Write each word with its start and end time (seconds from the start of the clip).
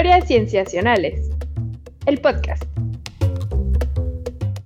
Historias 0.00 0.28
Cienciacionales. 0.28 1.28
El 2.06 2.22
podcast. 2.22 2.62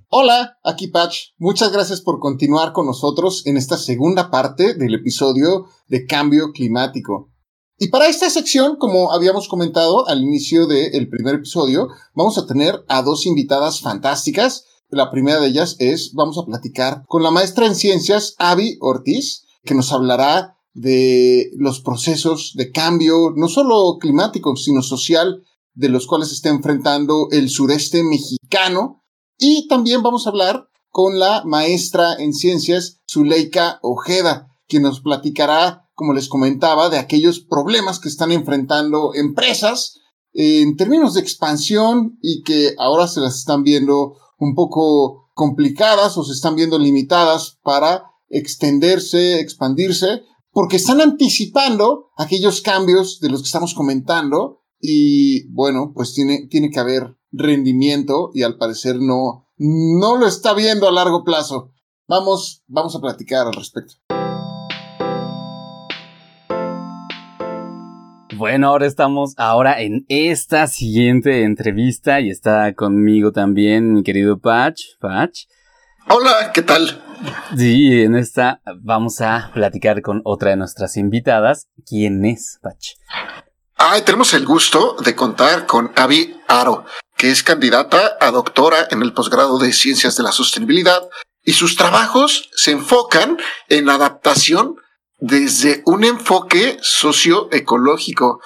Hola, 0.07 0.57
aquí 0.63 0.87
Patch. 0.87 1.33
Muchas 1.37 1.73
gracias 1.73 1.99
por 1.99 2.21
continuar 2.21 2.71
con 2.71 2.85
nosotros 2.85 3.45
en 3.45 3.57
esta 3.57 3.77
segunda 3.77 4.31
parte 4.31 4.75
del 4.75 4.93
episodio 4.93 5.65
de 5.89 6.05
cambio 6.05 6.53
climático. 6.53 7.33
Y 7.77 7.89
para 7.89 8.07
esta 8.07 8.29
sección, 8.29 8.77
como 8.77 9.11
habíamos 9.11 9.49
comentado 9.49 10.07
al 10.07 10.21
inicio 10.21 10.67
del 10.67 11.09
primer 11.09 11.35
episodio, 11.35 11.89
vamos 12.13 12.37
a 12.37 12.47
tener 12.47 12.85
a 12.87 13.01
dos 13.01 13.25
invitadas 13.25 13.81
fantásticas. 13.81 14.63
La 14.87 15.11
primera 15.11 15.41
de 15.41 15.47
ellas 15.47 15.75
es, 15.79 16.13
vamos 16.13 16.37
a 16.37 16.45
platicar 16.45 17.03
con 17.07 17.23
la 17.23 17.31
maestra 17.31 17.65
en 17.65 17.75
ciencias, 17.75 18.35
Avi 18.37 18.77
Ortiz, 18.79 19.43
que 19.65 19.75
nos 19.75 19.91
hablará 19.91 20.54
de 20.75 21.49
los 21.57 21.79
procesos 21.79 22.53
de 22.55 22.71
cambio, 22.71 23.31
no 23.35 23.47
solo 23.47 23.97
climático, 23.99 24.55
sino 24.55 24.83
social, 24.83 25.43
de 25.73 25.89
los 25.89 26.05
cuales 26.05 26.31
está 26.31 26.49
enfrentando 26.49 27.29
el 27.31 27.49
sureste 27.49 28.03
mexicano. 28.03 29.03
Y 29.39 29.67
también 29.67 30.03
vamos 30.03 30.27
a 30.27 30.29
hablar 30.29 30.69
con 30.89 31.17
la 31.17 31.43
maestra 31.45 32.13
en 32.13 32.33
ciencias, 32.33 33.01
Zuleika 33.09 33.79
Ojeda, 33.81 34.47
quien 34.67 34.83
nos 34.83 35.01
platicará 35.01 35.85
como 35.95 36.13
les 36.13 36.27
comentaba, 36.27 36.89
de 36.89 36.99
aquellos 36.99 37.39
problemas 37.39 37.99
que 37.99 38.09
están 38.09 38.31
enfrentando 38.31 39.15
empresas 39.15 40.01
en 40.33 40.75
términos 40.75 41.13
de 41.13 41.21
expansión 41.21 42.19
y 42.21 42.43
que 42.43 42.75
ahora 42.77 43.07
se 43.07 43.21
las 43.21 43.37
están 43.37 43.63
viendo 43.63 44.17
un 44.37 44.53
poco 44.53 45.29
complicadas 45.33 46.17
o 46.17 46.25
se 46.25 46.33
están 46.33 46.55
viendo 46.55 46.77
limitadas 46.77 47.57
para 47.63 48.11
extenderse, 48.27 49.39
expandirse, 49.39 50.23
porque 50.55 50.77
están 50.77 51.01
anticipando 51.01 52.11
aquellos 52.15 52.61
cambios 52.61 53.19
de 53.19 53.27
los 53.29 53.41
que 53.41 53.47
estamos 53.47 53.73
comentando 53.73 54.61
y 54.79 55.51
bueno, 55.51 55.91
pues 55.93 56.13
tiene, 56.13 56.47
tiene 56.49 56.69
que 56.69 56.79
haber 56.79 57.17
rendimiento 57.33 58.31
y 58.33 58.43
al 58.43 58.57
parecer 58.57 58.95
no, 58.95 59.49
no 59.57 60.15
lo 60.15 60.25
está 60.25 60.53
viendo 60.53 60.87
a 60.87 60.93
largo 60.93 61.25
plazo. 61.25 61.73
Vamos, 62.07 62.63
vamos 62.67 62.95
a 62.95 63.01
platicar 63.01 63.47
al 63.47 63.53
respecto. 63.53 63.95
Bueno, 68.37 68.69
ahora 68.69 68.85
estamos 68.85 69.33
ahora 69.35 69.81
en 69.81 70.05
esta 70.07 70.67
siguiente 70.67 71.43
entrevista 71.43 72.21
y 72.21 72.29
está 72.29 72.73
conmigo 72.75 73.33
también 73.33 73.91
mi 73.91 74.03
querido 74.03 74.39
Patch. 74.39 74.83
Patch. 75.01 75.47
Hola, 76.07 76.51
¿qué 76.53 76.61
tal? 76.61 77.04
Sí, 77.57 78.01
en 78.01 78.15
esta 78.15 78.61
vamos 78.81 79.21
a 79.21 79.51
platicar 79.53 80.01
con 80.01 80.21
otra 80.23 80.51
de 80.51 80.57
nuestras 80.57 80.97
invitadas. 80.97 81.67
¿Quién 81.85 82.25
es 82.25 82.59
Patch? 82.61 82.93
Ay, 83.77 84.01
tenemos 84.03 84.33
el 84.33 84.45
gusto 84.45 84.95
de 85.03 85.15
contar 85.15 85.65
con 85.65 85.91
Avi 85.95 86.39
Aro, 86.47 86.85
que 87.17 87.31
es 87.31 87.43
candidata 87.43 88.17
a 88.19 88.31
doctora 88.31 88.87
en 88.89 89.01
el 89.01 89.13
posgrado 89.13 89.59
de 89.59 89.73
Ciencias 89.73 90.15
de 90.15 90.23
la 90.23 90.31
Sostenibilidad 90.31 91.07
y 91.43 91.53
sus 91.53 91.75
trabajos 91.75 92.49
se 92.53 92.71
enfocan 92.71 93.37
en 93.69 93.89
adaptación 93.89 94.75
desde 95.19 95.83
un 95.85 96.03
enfoque 96.03 96.77
socioecológico. 96.81 98.41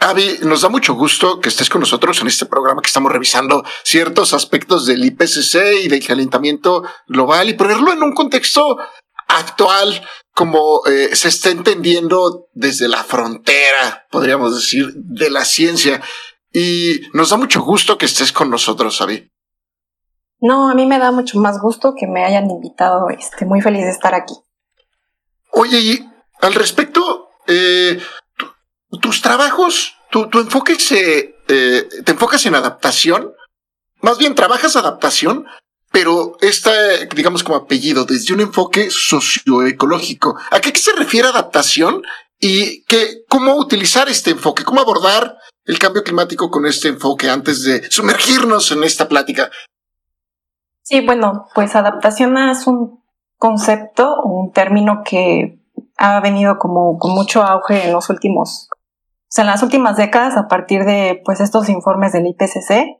Avi, 0.00 0.38
nos 0.42 0.60
da 0.60 0.68
mucho 0.68 0.94
gusto 0.94 1.40
que 1.40 1.48
estés 1.48 1.68
con 1.68 1.80
nosotros 1.80 2.20
en 2.20 2.28
este 2.28 2.46
programa 2.46 2.82
que 2.82 2.86
estamos 2.86 3.10
revisando 3.10 3.64
ciertos 3.82 4.32
aspectos 4.32 4.86
del 4.86 5.04
IPCC 5.04 5.82
y 5.82 5.88
del 5.88 6.06
calentamiento 6.06 6.84
global 7.08 7.48
y 7.48 7.54
ponerlo 7.54 7.92
en 7.92 8.02
un 8.04 8.14
contexto 8.14 8.78
actual 9.26 10.06
como 10.32 10.82
eh, 10.86 11.14
se 11.16 11.28
está 11.28 11.50
entendiendo 11.50 12.48
desde 12.52 12.88
la 12.88 13.02
frontera, 13.02 14.06
podríamos 14.10 14.54
decir, 14.54 14.92
de 14.94 15.30
la 15.30 15.44
ciencia. 15.44 16.00
Y 16.52 17.00
nos 17.12 17.30
da 17.30 17.36
mucho 17.36 17.62
gusto 17.62 17.98
que 17.98 18.06
estés 18.06 18.32
con 18.32 18.50
nosotros, 18.50 19.00
Avi. 19.00 19.28
No, 20.40 20.70
a 20.70 20.74
mí 20.74 20.86
me 20.86 21.00
da 21.00 21.10
mucho 21.10 21.40
más 21.40 21.58
gusto 21.60 21.94
que 21.98 22.06
me 22.06 22.24
hayan 22.24 22.48
invitado. 22.48 23.08
Este, 23.10 23.44
muy 23.44 23.60
feliz 23.60 23.82
de 23.82 23.90
estar 23.90 24.14
aquí. 24.14 24.34
Oye, 25.50 25.80
y 25.80 26.08
al 26.40 26.54
respecto, 26.54 27.30
eh, 27.48 27.98
tus 29.02 29.20
trabajos, 29.20 29.97
tu, 30.10 30.28
enfoque 30.38 30.78
se, 30.78 31.36
eh, 31.48 31.88
te 32.04 32.12
enfocas 32.12 32.44
en 32.46 32.54
adaptación, 32.54 33.32
más 34.00 34.18
bien 34.18 34.34
trabajas 34.34 34.76
adaptación, 34.76 35.46
pero 35.90 36.36
esta, 36.40 36.70
digamos 37.14 37.42
como 37.42 37.56
apellido, 37.56 38.04
desde 38.04 38.34
un 38.34 38.40
enfoque 38.40 38.90
socioecológico. 38.90 40.38
¿A 40.50 40.60
qué, 40.60 40.76
se 40.78 40.92
refiere 40.92 41.28
adaptación 41.28 42.02
y 42.38 42.84
qué, 42.84 43.24
cómo 43.28 43.56
utilizar 43.56 44.08
este 44.08 44.30
enfoque, 44.30 44.64
cómo 44.64 44.80
abordar 44.80 45.38
el 45.64 45.78
cambio 45.78 46.02
climático 46.02 46.50
con 46.50 46.66
este 46.66 46.88
enfoque 46.88 47.28
antes 47.28 47.62
de 47.62 47.90
sumergirnos 47.90 48.70
en 48.72 48.84
esta 48.84 49.08
plática? 49.08 49.50
Sí, 50.82 51.04
bueno, 51.04 51.46
pues 51.54 51.74
adaptación 51.76 52.36
es 52.38 52.66
un 52.66 53.02
concepto, 53.36 54.14
un 54.24 54.52
término 54.52 55.02
que 55.04 55.60
ha 55.96 56.20
venido 56.20 56.58
como 56.58 56.98
con 56.98 57.12
mucho 57.12 57.42
auge 57.42 57.86
en 57.86 57.92
los 57.92 58.08
últimos, 58.08 58.68
o 59.28 59.30
sea, 59.30 59.42
en 59.42 59.50
las 59.50 59.62
últimas 59.62 59.98
décadas 59.98 60.38
a 60.38 60.48
partir 60.48 60.84
de 60.84 61.20
pues 61.22 61.40
estos 61.40 61.68
informes 61.68 62.12
del 62.12 62.26
IPCC 62.26 62.98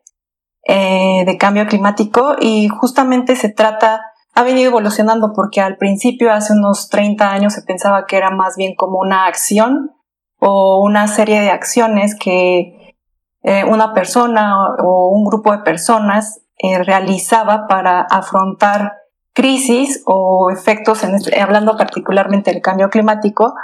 eh, 0.70 1.24
de 1.24 1.38
cambio 1.38 1.66
climático 1.66 2.36
y 2.38 2.68
justamente 2.68 3.34
se 3.34 3.48
trata, 3.48 4.02
ha 4.34 4.42
venido 4.42 4.68
evolucionando 4.68 5.32
porque 5.34 5.62
al 5.62 5.78
principio, 5.78 6.30
hace 6.30 6.52
unos 6.52 6.90
30 6.90 7.30
años, 7.30 7.54
se 7.54 7.62
pensaba 7.62 8.04
que 8.04 8.18
era 8.18 8.30
más 8.30 8.56
bien 8.58 8.74
como 8.76 8.98
una 8.98 9.24
acción 9.24 9.92
o 10.38 10.82
una 10.84 11.08
serie 11.08 11.40
de 11.40 11.50
acciones 11.50 12.14
que 12.14 12.94
eh, 13.42 13.64
una 13.64 13.94
persona 13.94 14.54
o 14.84 15.08
un 15.08 15.24
grupo 15.24 15.52
de 15.52 15.62
personas 15.62 16.42
eh, 16.58 16.82
realizaba 16.82 17.66
para 17.66 18.02
afrontar 18.02 18.98
crisis 19.32 20.02
o 20.04 20.50
efectos, 20.50 21.02
en 21.04 21.14
este, 21.14 21.40
hablando 21.40 21.78
particularmente 21.78 22.52
del 22.52 22.60
cambio 22.60 22.90
climático, 22.90 23.54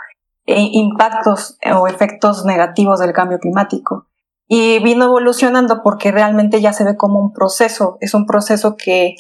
impactos 0.47 1.59
o 1.75 1.87
efectos 1.87 2.45
negativos 2.45 3.01
del 3.01 3.13
cambio 3.13 3.39
climático. 3.39 4.07
Y 4.47 4.79
vino 4.81 5.07
evolucionando 5.07 5.83
porque 5.83 6.13
realmente 6.13 6.61
ya 6.61 6.73
se 6.73 6.85
ve 6.85 6.97
como 6.97 7.19
un 7.19 7.33
proceso, 7.33 7.97
es 8.01 8.13
un 8.13 8.27
proceso 8.27 8.77
que 8.77 9.17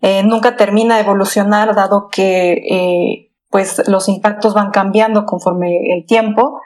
eh, 0.00 0.22
nunca 0.24 0.56
termina 0.56 0.96
de 0.96 1.02
evolucionar 1.02 1.74
dado 1.74 2.08
que 2.08 2.52
eh, 2.52 3.32
pues 3.48 3.88
los 3.88 4.08
impactos 4.08 4.54
van 4.54 4.70
cambiando 4.70 5.24
conforme 5.24 5.94
el 5.94 6.04
tiempo 6.04 6.60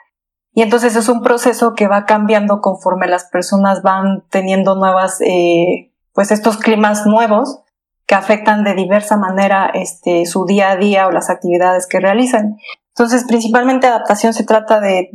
y 0.53 0.63
entonces 0.63 0.95
es 0.95 1.07
un 1.07 1.21
proceso 1.21 1.73
que 1.73 1.87
va 1.87 2.05
cambiando 2.05 2.59
conforme 2.59 3.07
las 3.07 3.25
personas 3.25 3.81
van 3.83 4.23
teniendo 4.29 4.75
nuevas 4.75 5.21
eh, 5.21 5.91
pues 6.13 6.31
estos 6.31 6.57
climas 6.57 7.05
nuevos 7.05 7.61
que 8.05 8.15
afectan 8.15 8.65
de 8.65 8.73
diversa 8.73 9.15
manera 9.15 9.71
este, 9.73 10.25
su 10.25 10.45
día 10.45 10.71
a 10.71 10.75
día 10.75 11.07
o 11.07 11.11
las 11.11 11.29
actividades 11.29 11.87
que 11.87 12.01
realizan. 12.01 12.57
Entonces, 12.95 13.25
principalmente 13.27 13.87
adaptación 13.87 14.33
se 14.33 14.43
trata 14.43 14.79
de, 14.79 15.11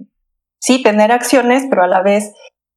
sí, 0.58 0.82
tener 0.82 1.12
acciones, 1.12 1.64
pero 1.68 1.82
a 1.82 1.88
la 1.88 2.02
vez 2.02 2.32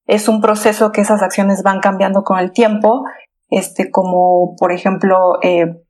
es 0.06 0.28
un 0.28 0.42
proceso 0.42 0.92
que 0.92 1.02
esas 1.02 1.22
acciones 1.22 1.64
van 1.64 1.80
cambiando 1.80 2.24
con 2.24 2.40
el 2.40 2.52
tiempo, 2.52 3.04
este, 3.50 3.92
como 3.92 4.56
por 4.58 4.72
ejemplo, 4.72 5.40
eh, 5.42 5.82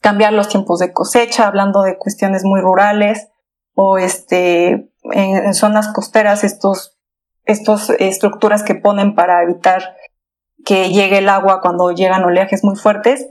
cambiar 0.00 0.32
los 0.32 0.48
tiempos 0.48 0.78
de 0.78 0.92
cosecha, 0.92 1.46
hablando 1.46 1.82
de 1.82 1.98
cuestiones 1.98 2.44
muy 2.44 2.60
rurales, 2.60 3.28
o 3.74 3.98
este, 3.98 4.90
en, 5.12 5.54
zonas 5.54 5.88
costeras, 5.92 6.44
estos, 6.44 6.98
estos 7.44 7.90
estructuras 7.90 8.62
que 8.62 8.74
ponen 8.74 9.14
para 9.14 9.42
evitar 9.42 9.96
que 10.64 10.90
llegue 10.90 11.18
el 11.18 11.28
agua 11.28 11.60
cuando 11.60 11.90
llegan 11.92 12.24
oleajes 12.24 12.62
muy 12.62 12.76
fuertes. 12.76 13.26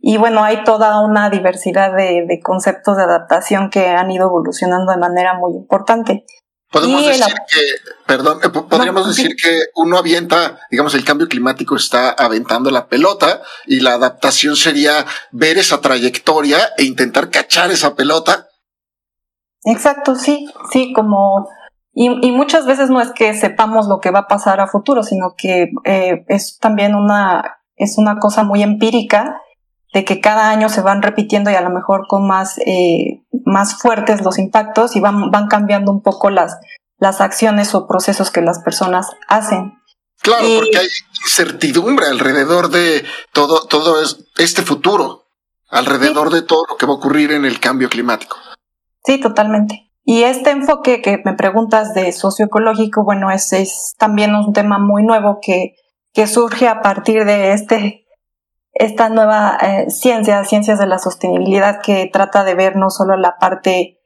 Y 0.00 0.16
bueno, 0.16 0.42
hay 0.42 0.64
toda 0.64 1.00
una 1.02 1.28
diversidad 1.28 1.94
de, 1.94 2.40
conceptos 2.42 2.96
de 2.96 3.02
adaptación 3.02 3.68
que 3.70 3.86
han 3.86 4.10
ido 4.10 4.26
evolucionando 4.26 4.92
de 4.92 4.98
manera 4.98 5.34
muy 5.34 5.52
importante. 5.52 6.24
Podemos 6.72 7.04
decir 7.04 7.34
que, 7.52 7.60
perdón, 8.06 8.38
eh, 8.44 8.48
podríamos 8.48 9.08
decir 9.08 9.34
que 9.34 9.64
uno 9.74 9.98
avienta, 9.98 10.60
digamos, 10.70 10.94
el 10.94 11.04
cambio 11.04 11.28
climático 11.28 11.74
está 11.74 12.10
aventando 12.10 12.70
la 12.70 12.88
pelota 12.88 13.42
y 13.66 13.80
la 13.80 13.94
adaptación 13.94 14.56
sería 14.56 15.04
ver 15.32 15.58
esa 15.58 15.80
trayectoria 15.80 16.58
e 16.78 16.84
intentar 16.84 17.30
cachar 17.30 17.70
esa 17.72 17.96
pelota. 17.96 18.48
Exacto, 19.64 20.14
sí, 20.14 20.48
sí, 20.70 20.92
como 20.92 21.48
y, 21.92 22.30
muchas 22.30 22.66
veces 22.66 22.88
no 22.88 23.00
es 23.00 23.10
que 23.12 23.34
sepamos 23.34 23.88
lo 23.88 23.98
que 24.00 24.10
va 24.10 24.20
a 24.20 24.28
pasar 24.28 24.60
a 24.60 24.68
futuro, 24.68 25.02
sino 25.02 25.34
que 25.36 25.70
eh, 25.84 26.24
es 26.28 26.58
también 26.58 26.94
una, 26.94 27.58
es 27.76 27.98
una 27.98 28.18
cosa 28.18 28.44
muy 28.44 28.62
empírica 28.62 29.40
de 29.92 30.04
que 30.04 30.20
cada 30.20 30.50
año 30.50 30.68
se 30.68 30.82
van 30.82 31.02
repitiendo 31.02 31.50
y 31.50 31.54
a 31.54 31.60
lo 31.60 31.70
mejor 31.70 32.06
con 32.08 32.26
más, 32.26 32.58
eh, 32.58 33.22
más 33.44 33.80
fuertes 33.80 34.22
los 34.22 34.38
impactos 34.38 34.94
y 34.96 35.00
van, 35.00 35.30
van 35.30 35.48
cambiando 35.48 35.90
un 35.90 36.02
poco 36.02 36.30
las, 36.30 36.58
las 36.98 37.20
acciones 37.20 37.74
o 37.74 37.88
procesos 37.88 38.30
que 38.30 38.42
las 38.42 38.60
personas 38.60 39.08
hacen. 39.26 39.74
Claro, 40.22 40.46
porque 40.58 40.78
hay 40.78 40.88
incertidumbre 41.22 42.06
alrededor 42.06 42.68
de 42.68 43.04
todo, 43.32 43.66
todo 43.66 43.96
este 44.36 44.62
futuro, 44.62 45.24
alrededor 45.68 46.30
de 46.30 46.42
todo 46.42 46.66
lo 46.68 46.76
que 46.76 46.86
va 46.86 46.92
a 46.92 46.96
ocurrir 46.96 47.32
en 47.32 47.44
el 47.44 47.58
cambio 47.58 47.88
climático. 47.88 48.36
Sí, 49.04 49.18
totalmente. 49.18 49.90
Y 50.04 50.24
este 50.24 50.50
enfoque 50.50 51.00
que 51.00 51.22
me 51.24 51.34
preguntas 51.34 51.94
de 51.94 52.12
socioecológico, 52.12 53.02
bueno, 53.02 53.30
es, 53.30 53.52
es 53.52 53.94
también 53.98 54.34
un 54.34 54.52
tema 54.52 54.78
muy 54.78 55.02
nuevo 55.04 55.38
que, 55.40 55.74
que 56.12 56.26
surge 56.26 56.68
a 56.68 56.82
partir 56.82 57.24
de 57.24 57.52
este, 57.52 57.99
esta 58.72 59.08
nueva 59.08 59.58
eh, 59.60 59.90
ciencia, 59.90 60.44
ciencias 60.44 60.78
de 60.78 60.86
la 60.86 60.98
sostenibilidad, 60.98 61.80
que 61.82 62.08
trata 62.12 62.44
de 62.44 62.54
ver 62.54 62.76
no 62.76 62.90
solo 62.90 63.16
la 63.16 63.36
parte 63.38 64.00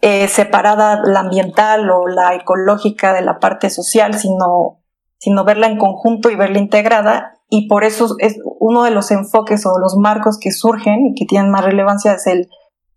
eh, 0.00 0.28
separada, 0.28 1.02
la 1.04 1.20
ambiental 1.20 1.90
o 1.90 2.06
la 2.06 2.34
ecológica 2.34 3.12
de 3.12 3.22
la 3.22 3.38
parte 3.40 3.70
social, 3.70 4.18
sino, 4.18 4.80
sino 5.18 5.44
verla 5.44 5.66
en 5.66 5.78
conjunto 5.78 6.30
y 6.30 6.36
verla 6.36 6.58
integrada. 6.58 7.34
Y 7.50 7.66
por 7.66 7.84
eso 7.84 8.14
es 8.18 8.36
uno 8.60 8.84
de 8.84 8.90
los 8.90 9.10
enfoques 9.10 9.64
o 9.66 9.78
los 9.78 9.96
marcos 9.96 10.38
que 10.38 10.52
surgen 10.52 11.06
y 11.06 11.14
que 11.14 11.24
tienen 11.24 11.50
más 11.50 11.64
relevancia 11.64 12.12
es 12.12 12.26
el, 12.26 12.48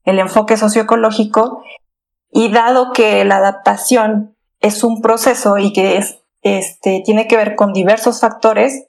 el 0.04 0.20
enfoque 0.20 0.58
socioecológico. 0.58 1.64
Y 2.32 2.52
dado 2.52 2.92
que 2.94 3.26
la 3.26 3.38
adaptación 3.38 4.36
es 4.60 4.84
un 4.84 5.02
proceso 5.02 5.58
y 5.58 5.74
que 5.74 5.98
es, 5.98 6.20
este, 6.44 7.02
tiene 7.04 7.28
que 7.28 7.36
ver 7.36 7.56
con 7.56 7.74
diversos 7.74 8.22
factores, 8.22 8.88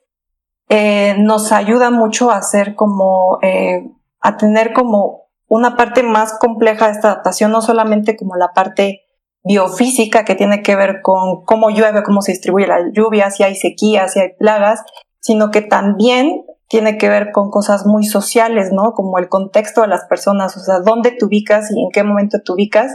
eh, 0.75 1.17
nos 1.19 1.53
ayuda 1.53 1.91
mucho 1.91 2.31
a 2.31 2.39
hacer 2.39 2.75
como, 2.75 3.39
eh, 3.43 3.91
a 4.21 4.39
tener 4.39 4.73
como 4.73 5.25
una 5.47 5.77
parte 5.77 6.03
más 6.03 6.39
compleja 6.39 6.87
de 6.87 6.93
esta 6.93 7.11
adaptación, 7.11 7.53
no 7.53 7.61
solamente 7.61 8.17
como 8.17 8.37
la 8.37 8.55
parte 8.55 9.03
biofísica 9.45 10.25
que 10.25 10.35
tiene 10.35 10.63
que 10.63 10.75
ver 10.75 11.03
con 11.03 11.45
cómo 11.45 11.69
llueve, 11.69 12.03
cómo 12.03 12.23
se 12.23 12.33
distribuye 12.33 12.67
la 12.67 12.91
lluvia, 12.91 13.31
si 13.31 13.43
hay 13.43 13.55
sequías, 13.55 14.15
si 14.15 14.21
hay 14.21 14.31
plagas, 14.39 14.83
sino 15.21 15.51
que 15.51 15.61
también 15.61 16.47
tiene 16.69 16.97
que 16.97 17.11
ver 17.11 17.33
con 17.33 17.51
cosas 17.51 17.85
muy 17.85 18.07
sociales, 18.07 18.71
¿no? 18.73 18.95
Como 18.95 19.19
el 19.19 19.29
contexto 19.29 19.83
de 19.83 19.89
las 19.89 20.07
personas, 20.07 20.57
o 20.57 20.61
sea, 20.61 20.79
dónde 20.79 21.11
te 21.11 21.27
ubicas 21.27 21.71
y 21.71 21.83
en 21.83 21.91
qué 21.93 22.03
momento 22.03 22.39
te 22.43 22.51
ubicas 22.51 22.91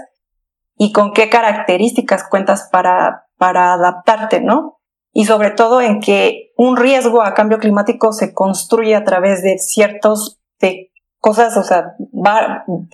y 0.77 0.93
con 0.93 1.13
qué 1.13 1.29
características 1.29 2.23
cuentas 2.27 2.69
para, 2.71 3.27
para 3.37 3.73
adaptarte, 3.73 4.41
¿no? 4.41 4.76
Y 5.17 5.25
sobre 5.25 5.49
todo 5.49 5.81
en 5.81 5.99
que 5.99 6.51
un 6.57 6.77
riesgo 6.77 7.23
a 7.23 7.33
cambio 7.33 7.57
climático 7.57 8.13
se 8.13 8.35
construye 8.35 8.93
a 8.93 9.03
través 9.03 9.41
de 9.41 9.57
ciertos 9.57 10.39
de 10.61 10.91
cosas, 11.19 11.57
o 11.57 11.63
sea, 11.63 11.95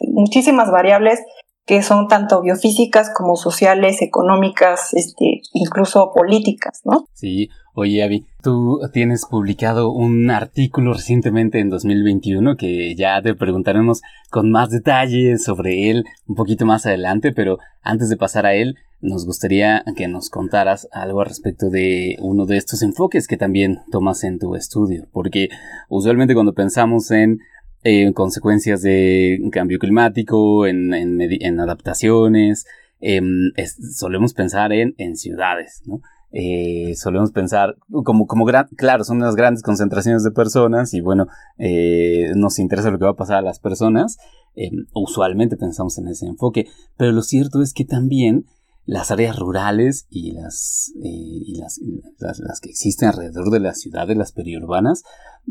muchísimas 0.08 0.72
variables 0.72 1.20
que 1.66 1.84
son 1.84 2.08
tanto 2.08 2.42
biofísicas 2.42 3.12
como 3.14 3.36
sociales, 3.36 4.02
económicas, 4.02 4.94
este, 4.94 5.42
incluso 5.52 6.14
políticas, 6.16 6.80
¿no? 6.86 7.08
Sí, 7.12 7.50
oye 7.76 8.02
Avi, 8.02 8.26
tú 8.42 8.80
tienes 8.94 9.26
publicado 9.30 9.92
un 9.92 10.32
artículo 10.32 10.94
recientemente 10.94 11.60
en 11.60 11.70
2021 11.70 12.56
que 12.56 12.96
ya 12.96 13.22
te 13.22 13.36
preguntaremos 13.36 14.02
con 14.32 14.50
más 14.50 14.70
detalles 14.70 15.44
sobre 15.44 15.90
él 15.90 16.06
un 16.26 16.36
poquito 16.36 16.66
más 16.66 16.86
adelante, 16.86 17.34
pero 17.34 17.58
antes 17.82 18.08
de 18.08 18.16
pasar 18.16 18.46
a 18.46 18.54
él, 18.54 18.78
nos 19.04 19.26
gustaría 19.26 19.84
que 19.96 20.08
nos 20.08 20.30
contaras 20.30 20.88
algo 20.92 21.22
al 21.22 21.28
respecto 21.28 21.70
de 21.70 22.18
uno 22.20 22.46
de 22.46 22.58
estos 22.58 22.82
enfoques 22.82 23.28
que 23.28 23.38
también 23.38 23.82
tomas 23.92 24.24
en 24.24 24.40
tu 24.40 24.56
estudio, 24.56 25.08
porque 25.12 25.50
usualmente 25.90 26.34
cuando 26.34 26.54
pensamos 26.54 27.12
en 27.12 27.40
eh, 27.84 28.14
consecuencias 28.14 28.82
de 28.82 29.40
cambio 29.52 29.78
climático, 29.78 30.66
en, 30.66 31.60
adaptaciones. 31.60 32.66
Em, 33.02 33.52
solemos 33.92 34.34
pensar 34.34 34.72
en, 34.72 34.96
en 34.98 35.18
ciudades, 35.18 35.82
¿no? 35.86 36.02
Eh, 36.32 36.96
solemos 36.96 37.32
pensar 37.32 37.76
como, 38.06 38.26
como 38.26 38.46
claro, 38.76 39.04
son 39.04 39.18
unas 39.18 39.36
grandes 39.36 39.62
concentraciones 39.62 40.24
de 40.24 40.32
personas 40.32 40.96
y 40.96 41.02
bueno, 41.02 41.28
eh, 41.60 42.32
nos 42.36 42.58
interesa 42.58 42.90
lo 42.90 42.98
que 42.98 43.06
va 43.06 43.12
a 43.12 43.16
pasar 43.16 43.38
a 43.38 43.42
las 43.42 43.60
personas. 43.60 44.18
Em, 44.56 44.86
usualmente 44.94 45.58
pensamos 45.58 45.98
en 45.98 46.08
ese 46.08 46.26
enfoque, 46.26 46.68
pero 46.98 47.12
lo 47.12 47.22
cierto 47.22 47.62
es 47.62 47.74
que 47.74 47.86
también 47.86 48.46
las 48.86 49.12
áreas 49.12 49.38
rurales 49.38 50.08
y 50.10 50.32
las, 50.32 50.92
y 50.96 51.56
las, 51.58 51.80
las, 52.20 52.60
que 52.60 52.70
existen 52.70 53.10
alrededor 53.10 53.50
de 53.50 53.62
las 53.62 53.80
ciudades, 53.80 54.18
las 54.18 54.34
periurbanas, 54.34 55.04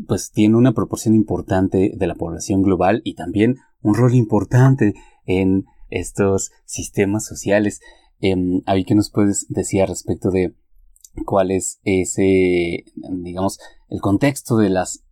pues 0.07 0.31
tiene 0.31 0.55
una 0.55 0.73
proporción 0.73 1.15
importante 1.15 1.91
de 1.95 2.07
la 2.07 2.15
población 2.15 2.61
global 2.61 3.01
y 3.03 3.15
también 3.15 3.57
un 3.81 3.95
rol 3.95 4.13
importante 4.13 4.93
en 5.25 5.65
estos 5.89 6.51
sistemas 6.65 7.25
sociales. 7.25 7.79
Eh, 8.21 8.35
¿qué 8.85 8.95
nos 8.95 9.09
puedes 9.11 9.47
decir 9.49 9.81
al 9.81 9.89
respecto 9.89 10.29
de 10.29 10.55
cuál 11.25 11.51
es 11.51 11.79
ese, 11.83 12.85
digamos, 13.23 13.59
el 13.89 13.99
contexto 13.99 14.57
de 14.57 14.69
las, 14.69 15.03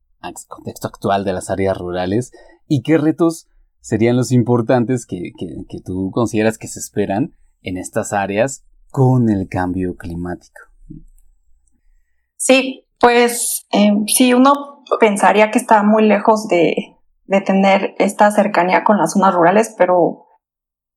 contexto 0.48 0.88
actual 0.88 1.26
de 1.26 1.34
las 1.34 1.50
áreas 1.50 1.78
rurales 1.78 2.32
y 2.68 2.84
qué 2.84 2.98
retos 3.00 3.48
serían 3.80 4.16
los 4.16 4.32
importantes 4.32 5.08
que, 5.08 5.32
que 5.38 5.82
tú 5.84 6.12
consideras 6.12 6.60
que 6.60 6.68
se 6.68 6.80
esperan 6.80 7.36
en 7.62 7.78
estas 7.78 8.13
áreas 8.13 8.66
con 8.90 9.30
el 9.30 9.48
cambio 9.48 9.96
climático? 9.96 10.62
Sí, 12.36 12.88
pues 13.00 13.68
eh, 13.72 13.92
sí, 14.08 14.34
uno 14.34 14.84
pensaría 15.00 15.52
que 15.52 15.60
está 15.60 15.84
muy 15.84 16.04
lejos 16.04 16.48
de, 16.48 16.98
de, 17.25 17.42
tener 17.42 17.96
esta 17.98 18.31
cercanía 18.31 18.84
con 18.84 18.98
las 18.98 19.13
zonas 19.13 19.34
rurales, 19.34 19.74
pero 19.78 20.25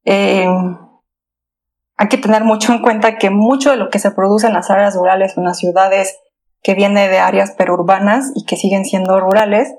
eh, 0.04 0.46
hay 1.96 2.08
que 2.08 2.18
tener 2.18 2.44
mucho 2.44 2.72
en 2.72 2.82
cuenta 2.82 3.18
que 3.18 3.30
mucho 3.30 3.70
de 3.70 3.76
lo 3.76 3.90
que 3.90 3.98
se 3.98 4.10
produce 4.10 4.46
en 4.46 4.54
las 4.54 4.70
áreas 4.70 4.96
rurales, 4.96 5.36
en 5.36 5.44
las 5.44 5.58
ciudades, 5.58 6.18
que 6.62 6.74
viene 6.74 7.08
de 7.08 7.18
áreas 7.18 7.52
perurbanas 7.52 8.32
y 8.34 8.46
que 8.46 8.56
siguen 8.56 8.84
siendo 8.84 9.20
rurales, 9.20 9.74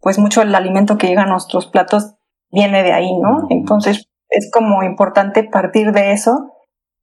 pues 0.00 0.18
mucho 0.18 0.40
del 0.40 0.54
alimento 0.54 0.98
que 0.98 1.06
llega 1.06 1.22
a 1.22 1.26
nuestros 1.26 1.66
platos 1.66 2.14
viene 2.50 2.82
de 2.82 2.92
ahí, 2.92 3.16
¿no? 3.18 3.46
Entonces 3.50 4.08
es 4.30 4.50
como 4.52 4.82
importante 4.82 5.44
partir 5.44 5.92
de 5.92 6.12
eso 6.12 6.52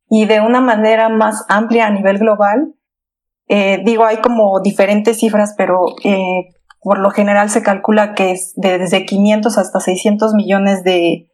y 0.09 0.25
de 0.25 0.41
una 0.41 0.61
manera 0.61 1.09
más 1.09 1.45
amplia 1.49 1.87
a 1.87 1.91
nivel 1.91 2.19
global 2.19 2.75
eh, 3.47 3.81
digo, 3.83 4.05
hay 4.05 4.17
como 4.17 4.61
diferentes 4.61 5.19
cifras, 5.19 5.53
pero 5.57 5.85
eh, 6.03 6.49
por 6.81 6.99
lo 6.99 7.11
general 7.11 7.49
se 7.49 7.63
calcula 7.63 8.13
que 8.15 8.31
es 8.31 8.53
de 8.55 8.77
desde 8.77 9.05
500 9.05 9.57
hasta 9.57 9.79
600 9.79 10.33
millones 10.33 10.83
de 10.83 11.29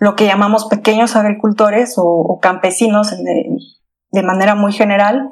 lo 0.00 0.16
que 0.16 0.26
llamamos 0.26 0.66
pequeños 0.66 1.16
agricultores 1.16 1.94
o, 1.96 2.38
campesinos 2.40 3.14
de, 4.10 4.22
manera 4.22 4.54
muy 4.54 4.72
general, 4.72 5.30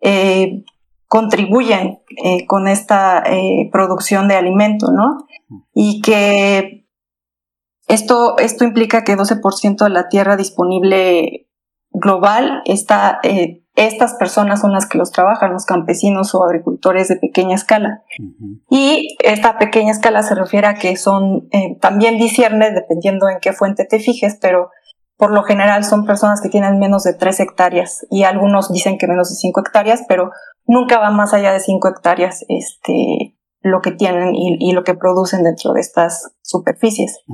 eh, 0.00 0.62
contribuyen 1.08 2.00
con 2.46 2.68
esta 2.68 3.24
producción 3.72 4.28
de 4.28 4.36
alimento, 4.36 4.90
¿no? 4.92 5.26
Y 5.74 6.00
que 6.00 6.83
esto, 7.88 8.38
esto 8.38 8.64
implica 8.64 9.04
que 9.04 9.16
12% 9.16 9.84
de 9.84 9.90
la 9.90 10.08
tierra 10.08 10.36
disponible 10.36 11.48
global 11.90 12.62
está 12.64 13.20
estas 13.76 14.14
personas 14.14 14.60
son 14.60 14.72
las 14.72 14.86
que 14.86 14.98
los 14.98 15.10
trabajan, 15.10 15.52
los 15.52 15.66
campesinos 15.66 16.34
o 16.34 16.44
agricultores 16.44 17.08
de 17.08 17.16
pequeña 17.16 17.56
escala. 17.56 18.04
Y 18.70 19.16
esta 19.24 19.58
pequeña 19.58 19.90
escala 19.90 20.22
se 20.22 20.36
refiere 20.36 20.68
a 20.68 20.74
que 20.74 20.96
son, 20.96 21.48
eh, 21.50 21.76
también 21.80 22.18
discierne 22.18 22.70
dependiendo 22.70 23.28
en 23.28 23.38
qué 23.40 23.52
fuente 23.52 23.84
te 23.84 23.98
fijes, 23.98 24.38
pero 24.40 24.70
por 25.16 25.32
lo 25.32 25.42
general 25.42 25.84
son 25.84 26.06
personas 26.06 26.40
que 26.40 26.48
tienen 26.48 26.78
menos 26.78 27.02
de 27.02 27.14
3 27.14 27.40
hectáreas 27.40 28.06
y 28.10 28.22
algunos 28.22 28.72
dicen 28.72 28.96
que 28.96 29.08
menos 29.08 29.30
de 29.30 29.36
5 29.36 29.60
hectáreas, 29.60 30.04
pero 30.08 30.30
nunca 30.66 30.98
va 30.98 31.10
más 31.10 31.34
allá 31.34 31.52
de 31.52 31.60
5 31.60 31.88
hectáreas 31.88 32.44
este, 32.48 33.36
lo 33.60 33.80
que 33.80 33.90
tienen 33.90 34.34
y, 34.36 34.72
lo 34.72 34.84
que 34.84 34.94
producen 34.94 35.42
dentro 35.42 35.72
de 35.72 35.80
estas 35.80 36.32
superficies. 36.42 37.24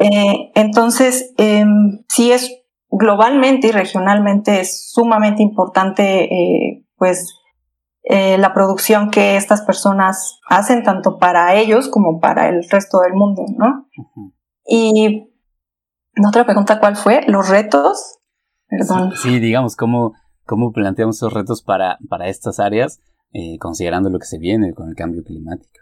Eh, 0.00 0.50
entonces, 0.54 1.34
eh, 1.36 1.62
sí 2.08 2.32
es 2.32 2.50
globalmente 2.88 3.68
y 3.68 3.70
regionalmente 3.70 4.60
es 4.60 4.90
sumamente 4.90 5.42
importante, 5.42 6.24
eh, 6.24 6.86
pues, 6.96 7.34
eh, 8.04 8.38
la 8.38 8.54
producción 8.54 9.10
que 9.10 9.36
estas 9.36 9.60
personas 9.60 10.40
hacen, 10.48 10.82
tanto 10.82 11.18
para 11.18 11.54
ellos 11.54 11.88
como 11.88 12.18
para 12.18 12.48
el 12.48 12.66
resto 12.68 13.00
del 13.00 13.12
mundo, 13.12 13.44
¿no? 13.58 13.88
Y 14.66 15.28
otra 16.26 16.46
pregunta, 16.46 16.80
¿cuál 16.80 16.96
fue? 16.96 17.20
¿Los 17.26 17.50
retos? 17.50 18.20
Perdón. 18.68 19.12
Sí, 19.16 19.38
digamos, 19.38 19.76
¿cómo, 19.76 20.14
cómo 20.46 20.72
planteamos 20.72 21.16
esos 21.16 21.34
retos 21.34 21.62
para, 21.62 21.98
para 22.08 22.28
estas 22.28 22.58
áreas, 22.58 23.00
considerando 23.60 24.08
lo 24.08 24.18
que 24.18 24.26
se 24.26 24.38
viene 24.38 24.72
con 24.72 24.88
el 24.88 24.94
cambio 24.94 25.22
climático? 25.22 25.79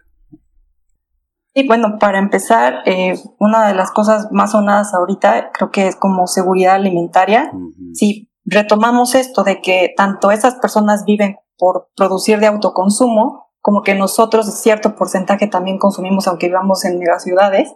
Sí, 1.59 1.67
bueno, 1.67 1.99
para 1.99 2.21
empezar, 2.21 2.83
eh, 2.85 3.19
una 3.41 3.67
de 3.67 3.75
las 3.75 3.91
cosas 3.91 4.29
más 4.31 4.53
sonadas 4.53 4.95
ahorita 4.95 5.50
creo 5.53 5.73
que 5.73 5.88
es 5.88 5.97
como 5.97 6.29
seguridad 6.29 6.77
alimentaria. 6.77 7.50
Si 7.95 8.31
retomamos 8.45 9.17
esto 9.17 9.43
de 9.43 9.61
que 9.61 9.93
tanto 9.97 10.31
esas 10.31 10.55
personas 10.55 11.05
viven 11.05 11.37
por 11.57 11.88
producir 11.97 12.38
de 12.38 12.47
autoconsumo, 12.47 13.50
como 13.61 13.83
que 13.83 13.97
nosotros 13.97 14.47
cierto 14.61 14.95
porcentaje 14.95 15.49
también 15.49 15.79
consumimos 15.79 16.29
aunque 16.29 16.47
vivamos 16.47 16.85
en 16.85 17.00
megaciudades, 17.00 17.75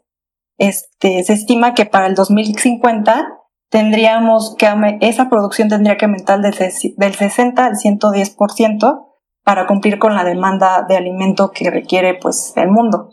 este, 0.59 1.25
se 1.25 1.33
estima 1.33 1.75
que 1.75 1.85
para 1.85 2.07
el 2.07 2.15
2050 2.15 3.37
tendríamos 3.69 4.55
que, 4.57 4.69
esa 5.01 5.29
producción 5.29 5.69
tendría 5.69 5.97
que 5.97 6.05
aumentar 6.05 6.41
del, 6.41 6.55
del 6.55 7.15
60 7.17 7.65
al 7.65 7.73
110% 7.73 9.09
para 9.43 9.67
cumplir 9.67 9.99
con 9.99 10.15
la 10.15 10.23
demanda 10.23 10.87
de 10.89 10.97
alimento 10.97 11.51
que 11.51 11.69
requiere 11.69 12.15
pues 12.15 12.53
el 12.55 12.71
mundo. 12.71 13.11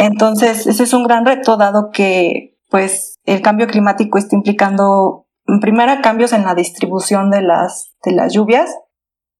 Entonces, 0.00 0.68
ese 0.68 0.84
es 0.84 0.94
un 0.94 1.02
gran 1.02 1.26
reto, 1.26 1.56
dado 1.56 1.90
que 1.90 2.56
pues 2.70 3.18
el 3.24 3.42
cambio 3.42 3.66
climático 3.66 4.16
está 4.16 4.36
implicando, 4.36 5.26
primera, 5.60 6.02
cambios 6.02 6.32
en 6.32 6.44
la 6.44 6.54
distribución 6.54 7.30
de 7.32 7.42
las, 7.42 7.96
de 8.04 8.12
las 8.12 8.32
lluvias. 8.32 8.72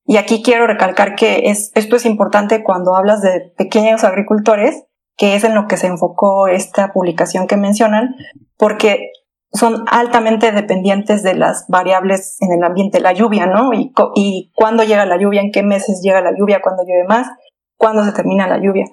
Y 0.05 0.17
aquí 0.17 0.43
quiero 0.43 0.67
recalcar 0.67 1.15
que 1.15 1.51
es, 1.51 1.71
esto 1.77 1.95
es 1.95 2.05
importante 2.07 2.65
cuando 2.65 2.97
hablas 2.97 3.23
de 3.23 3.53
pequeños 3.57 4.03
agricultores, 4.03 4.83
que 5.17 5.37
es 5.37 5.45
en 5.45 5.55
lo 5.55 5.69
que 5.69 5.77
se 5.77 5.87
enfocó 5.87 6.49
esta 6.49 6.93
publicación 6.93 7.47
que 7.47 7.57
mencionan, 7.57 8.17
porque 8.57 9.13
son 9.53 9.85
altamente 9.89 10.51
dependientes 10.51 11.23
de 11.23 11.35
las 11.35 11.67
variables 11.69 12.37
en 12.41 12.51
el 12.51 12.65
ambiente, 12.65 12.99
la 12.99 13.13
lluvia, 13.13 13.47
¿no? 13.47 13.73
Y, 13.73 13.93
y 14.17 14.51
cuándo 14.57 14.83
llega 14.83 15.07
la 15.07 15.19
lluvia, 15.19 15.41
en 15.41 15.53
qué 15.53 15.63
meses 15.63 16.01
llega 16.03 16.21
la 16.21 16.33
lluvia, 16.37 16.61
cuándo 16.61 16.83
llueve 16.83 17.07
más, 17.07 17.29
cuándo 17.77 18.05
se 18.05 18.11
termina 18.11 18.49
la 18.49 18.59
lluvia. 18.59 18.87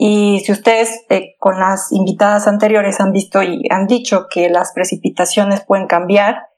Y 0.00 0.38
si 0.46 0.52
ustedes 0.52 1.04
eh, 1.08 1.34
con 1.40 1.58
las 1.58 1.90
invitadas 1.90 2.46
anteriores 2.46 3.00
han 3.00 3.10
visto 3.10 3.42
y 3.42 3.64
han 3.68 3.88
dicho 3.88 4.28
que 4.30 4.48
las 4.48 4.70
precipitaciones 4.72 5.64
pueden 5.66 5.88
cambiar, 5.88 6.50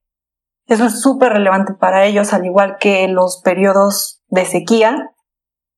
eso 0.66 0.84
es 0.84 1.00
súper 1.00 1.32
relevante 1.32 1.72
para 1.72 2.04
ellos, 2.04 2.34
al 2.34 2.44
igual 2.44 2.76
que 2.78 3.08
los 3.08 3.40
periodos 3.42 4.20
de 4.28 4.44
sequía 4.44 5.12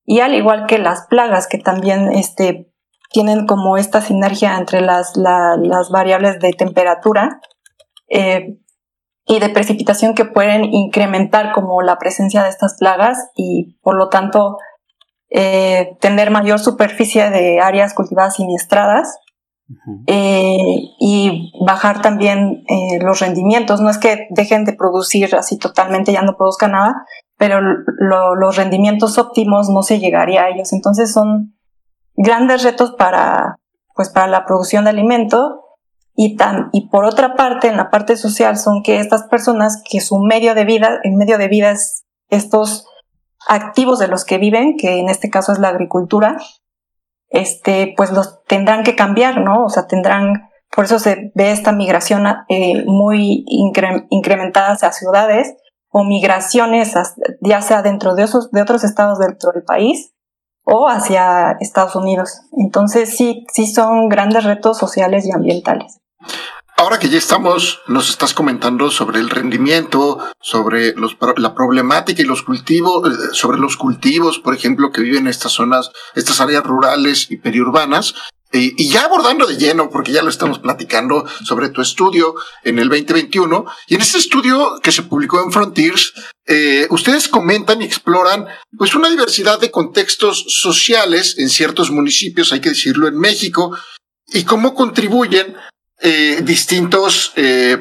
y 0.05 0.19
al 0.19 0.35
igual 0.35 0.67
que 0.67 0.79
las 0.81 1.07
plagas 1.07 1.47
que 1.47 1.59
también 1.59 2.11
este, 2.11 2.69
tienen 3.13 3.47
como 3.47 3.77
esta 3.77 4.01
sinergia 4.01 4.59
entre 4.59 4.81
las, 4.81 5.17
las 5.17 5.89
variables 5.93 6.41
de 6.41 6.51
temperatura 6.51 7.41
eh, 8.09 8.59
y 9.25 9.39
de 9.39 9.49
precipitación 9.51 10.15
que 10.15 10.25
pueden 10.25 10.65
incrementar 10.65 11.53
como 11.53 11.81
la 11.81 11.97
presencia 11.99 12.43
de 12.43 12.49
estas 12.49 12.77
plagas 12.81 13.31
y 13.37 13.79
por 13.83 13.95
lo 13.95 14.09
tanto 14.09 14.59
eh, 15.35 15.97
tener 16.01 16.31
mayor 16.31 16.59
superficie 16.59 17.31
de 17.31 17.61
áreas 17.61 17.95
cultivadas 17.95 18.37
siniestradas 18.37 19.19
eh, 20.07 20.57
y 21.01 21.53
bajar 21.65 22.03
también 22.03 22.65
los 23.01 23.21
rendimientos. 23.21 23.81
No 23.81 23.89
es 23.89 23.99
que 23.99 24.27
dejen 24.31 24.65
de 24.65 24.75
producir 24.75 25.35
así 25.35 25.59
totalmente, 25.59 26.13
ya 26.13 26.23
no 26.23 26.37
produzcan 26.37 26.73
nada, 26.73 27.07
pero 27.39 27.61
los 27.61 28.57
rendimientos 28.57 29.19
óptimos 29.19 29.69
no 29.69 29.83
se 29.83 29.99
llegaría 29.99 30.43
a 30.43 30.49
ellos. 30.51 30.73
Entonces 30.73 31.13
son 31.13 31.57
grandes 32.15 32.63
retos 32.63 32.93
para, 32.99 33.57
pues, 33.95 34.11
para 34.11 34.27
la 34.27 34.45
producción 34.45 34.85
de 34.85 34.91
alimento 34.91 35.63
y, 36.15 36.37
tan, 36.37 36.69
y 36.73 36.89
por 36.91 37.05
otra 37.05 37.35
parte, 37.35 37.69
en 37.69 37.77
la 37.77 37.91
parte 37.91 38.17
social, 38.17 38.59
son 38.59 38.83
que 38.83 39.01
estas 39.01 39.25
personas 39.25 39.83
que 39.89 40.01
su 40.01 40.19
medio 40.19 40.55
de 40.55 40.65
vida, 40.65 41.01
el 41.03 41.17
medio 41.17 41.39
de 41.39 41.49
vida 41.49 41.71
es 41.71 42.05
estos 42.29 42.87
activos 43.49 43.99
de 43.99 44.09
los 44.09 44.25
que 44.25 44.39
viven, 44.39 44.77
que 44.77 44.99
en 44.99 45.09
este 45.09 45.31
caso 45.31 45.53
es 45.53 45.59
la 45.59 45.69
agricultura, 45.69 46.39
este, 47.29 47.95
pues 47.97 48.13
los 48.13 48.45
tendrán 48.45 48.85
que 48.85 48.95
cambiar, 48.95 49.41
¿no? 49.41 49.65
O 49.65 49.69
sea, 49.69 49.87
tendrán, 49.87 50.51
por 50.75 50.85
eso 50.85 50.99
se 50.99 51.33
ve 51.35 51.51
esta 51.51 51.73
migración 51.73 52.27
eh, 52.49 52.85
muy 52.87 53.45
incrementada 54.11 54.73
hacia 54.73 54.93
ciudades 54.93 55.55
o 55.91 56.05
migraciones, 56.05 56.95
ya 57.41 57.61
sea 57.63 57.83
dentro 57.83 58.15
de, 58.15 58.25
esos, 58.25 58.51
de 58.51 58.63
otros 58.63 58.85
estados 58.85 59.19
dentro 59.19 59.53
del 59.53 59.63
país 59.63 60.13
o 60.65 60.89
hacia 60.89 61.53
Estados 61.61 61.97
Unidos. 61.97 62.43
Entonces 62.53 63.17
sí, 63.17 63.45
sí 63.53 63.67
son 63.67 64.09
grandes 64.09 64.45
retos 64.45 64.79
sociales 64.79 65.27
y 65.27 65.33
ambientales. 65.33 66.01
Ahora 66.83 66.99
que 66.99 67.09
ya 67.09 67.19
estamos, 67.19 67.81
nos 67.87 68.11
estás 68.11 68.35
comentando 68.35 68.91
sobre 68.91 69.21
el 69.21 69.31
rendimiento, 69.31 70.19
sobre 70.41 70.97
la 71.37 71.55
problemática 71.55 72.23
y 72.23 72.25
los 72.25 72.43
cultivos, 72.43 73.09
eh, 73.09 73.29
sobre 73.31 73.61
los 73.61 73.77
cultivos, 73.77 74.41
por 74.41 74.53
ejemplo, 74.53 74.91
que 74.91 75.01
viven 75.01 75.21
en 75.21 75.29
estas 75.29 75.53
zonas, 75.53 75.93
estas 76.17 76.41
áreas 76.41 76.65
rurales 76.65 77.31
y 77.31 77.37
periurbanas. 77.37 78.17
Y, 78.51 78.89
ya 78.89 79.05
abordando 79.05 79.47
de 79.47 79.59
lleno, 79.59 79.91
porque 79.91 80.11
ya 80.11 80.25
lo 80.25 80.29
estamos 80.29 80.59
platicando 80.59 81.25
sobre 81.45 81.69
tu 81.69 81.83
estudio 81.83 82.35
en 82.65 82.81
el 82.81 82.89
2021, 82.89 83.65
y 83.87 83.95
en 83.95 84.01
este 84.01 84.19
estudio 84.19 84.81
que 84.83 84.91
se 84.91 85.05
publicó 85.05 85.41
en 85.41 85.53
Frontiers, 85.53 86.13
eh, 86.49 86.89
ustedes 86.91 87.29
comentan 87.29 87.81
y 87.81 87.85
exploran 87.85 88.47
pues 88.77 88.97
una 88.97 89.09
diversidad 89.09 89.61
de 89.61 89.71
contextos 89.71 90.47
sociales 90.49 91.37
en 91.39 91.49
ciertos 91.49 91.93
municipios, 91.93 92.53
hay 92.53 92.61
que 92.61 92.71
decirlo, 92.71 93.07
en 93.07 93.21
México, 93.21 93.71
y 94.33 94.43
cómo 94.43 94.75
contribuyen 94.75 95.55
eh, 96.05 96.41
distintos 96.43 97.33
eh, 97.37 97.81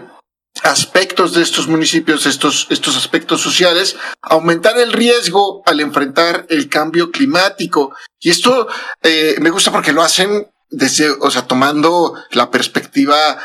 aspectos 0.61 1.33
de 1.33 1.41
estos 1.41 1.67
municipios, 1.67 2.27
estos, 2.27 2.67
estos 2.69 2.95
aspectos 2.95 3.41
sociales, 3.41 3.95
aumentar 4.21 4.77
el 4.77 4.93
riesgo 4.93 5.63
al 5.65 5.79
enfrentar 5.79 6.45
el 6.49 6.69
cambio 6.69 7.09
climático. 7.09 7.95
Y 8.19 8.29
esto 8.29 8.67
eh, 9.01 9.37
me 9.39 9.49
gusta 9.49 9.71
porque 9.71 9.91
lo 9.91 10.03
hacen 10.03 10.47
desde, 10.69 11.09
o 11.09 11.31
sea, 11.31 11.47
tomando 11.47 12.13
la 12.31 12.51
perspectiva 12.51 13.39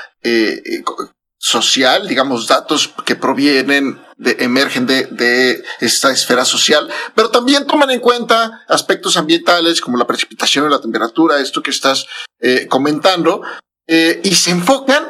social, 1.39 2.09
digamos, 2.09 2.49
datos 2.49 2.93
que 3.05 3.15
provienen 3.15 4.03
de, 4.17 4.37
emergen 4.41 4.87
de, 4.87 5.05
de, 5.05 5.63
esta 5.81 6.11
esfera 6.11 6.45
social, 6.45 6.91
pero 7.15 7.31
también 7.31 7.67
toman 7.67 7.93
en 7.93 8.01
cuenta 8.01 8.65
aspectos 8.69 9.17
ambientales 9.17 9.81
como 9.81 9.97
la 9.97 10.07
precipitación, 10.07 10.69
la 10.69 10.81
temperatura, 10.81 11.39
esto 11.39 11.63
que 11.63 11.71
estás 11.71 12.07
comentando, 12.69 13.43
eh, 13.87 14.21
y 14.25 14.35
se 14.35 14.51
enfocan 14.51 15.05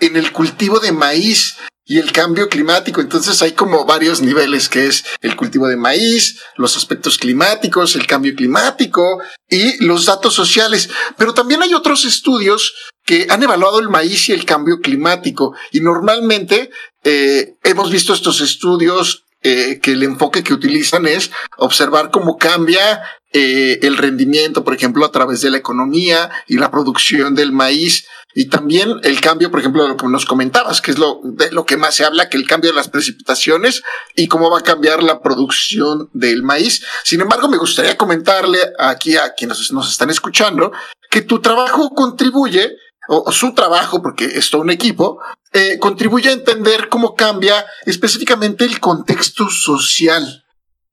en 0.00 0.16
el 0.16 0.32
cultivo 0.32 0.80
de 0.80 0.92
maíz 0.92 1.56
y 1.84 1.98
el 1.98 2.12
cambio 2.12 2.48
climático. 2.48 3.00
Entonces 3.00 3.42
hay 3.42 3.52
como 3.52 3.84
varios 3.84 4.20
niveles 4.20 4.68
que 4.68 4.86
es 4.86 5.04
el 5.20 5.36
cultivo 5.36 5.68
de 5.68 5.76
maíz, 5.76 6.40
los 6.56 6.76
aspectos 6.76 7.18
climáticos, 7.18 7.96
el 7.96 8.06
cambio 8.06 8.34
climático 8.34 9.20
y 9.48 9.84
los 9.84 10.06
datos 10.06 10.34
sociales. 10.34 10.88
Pero 11.16 11.34
también 11.34 11.62
hay 11.62 11.74
otros 11.74 12.04
estudios 12.04 12.74
que 13.04 13.26
han 13.30 13.42
evaluado 13.42 13.80
el 13.80 13.88
maíz 13.88 14.28
y 14.28 14.32
el 14.32 14.44
cambio 14.44 14.80
climático 14.80 15.54
y 15.72 15.80
normalmente 15.80 16.70
eh, 17.02 17.56
hemos 17.64 17.90
visto 17.90 18.14
estos 18.14 18.40
estudios 18.40 19.24
eh, 19.42 19.80
que 19.82 19.92
el 19.92 20.04
enfoque 20.04 20.44
que 20.44 20.54
utilizan 20.54 21.06
es 21.06 21.32
observar 21.56 22.12
cómo 22.12 22.38
cambia 22.38 23.02
el 23.34 23.96
rendimiento, 23.96 24.62
por 24.62 24.74
ejemplo, 24.74 25.06
a 25.06 25.10
través 25.10 25.40
de 25.40 25.50
la 25.50 25.56
economía 25.56 26.30
y 26.46 26.58
la 26.58 26.70
producción 26.70 27.34
del 27.34 27.50
maíz. 27.50 28.06
Y 28.34 28.48
también 28.48 29.00
el 29.02 29.20
cambio, 29.20 29.50
por 29.50 29.60
ejemplo, 29.60 29.82
de 29.82 29.90
lo 29.90 29.96
que 29.96 30.06
nos 30.08 30.24
comentabas, 30.24 30.80
que 30.80 30.90
es 30.90 30.98
lo, 30.98 31.20
de 31.22 31.50
lo 31.52 31.66
que 31.66 31.76
más 31.76 31.94
se 31.94 32.04
habla, 32.04 32.28
que 32.28 32.36
el 32.36 32.46
cambio 32.46 32.70
de 32.70 32.76
las 32.76 32.88
precipitaciones 32.88 33.82
y 34.16 34.28
cómo 34.28 34.50
va 34.50 34.60
a 34.60 34.62
cambiar 34.62 35.02
la 35.02 35.20
producción 35.20 36.08
del 36.12 36.42
maíz. 36.42 36.84
Sin 37.04 37.20
embargo, 37.20 37.48
me 37.48 37.58
gustaría 37.58 37.98
comentarle 37.98 38.58
aquí 38.78 39.16
a 39.16 39.34
quienes 39.34 39.70
nos 39.72 39.90
están 39.90 40.10
escuchando 40.10 40.72
que 41.10 41.22
tu 41.22 41.40
trabajo 41.40 41.90
contribuye 41.90 42.76
o, 43.08 43.30
su 43.32 43.52
trabajo, 43.52 44.00
porque 44.00 44.24
es 44.24 44.48
todo 44.50 44.62
un 44.62 44.70
equipo, 44.70 45.20
eh, 45.52 45.78
contribuye 45.78 46.30
a 46.30 46.32
entender 46.32 46.88
cómo 46.88 47.14
cambia 47.14 47.66
específicamente 47.84 48.64
el 48.64 48.80
contexto 48.80 49.50
social. 49.50 50.44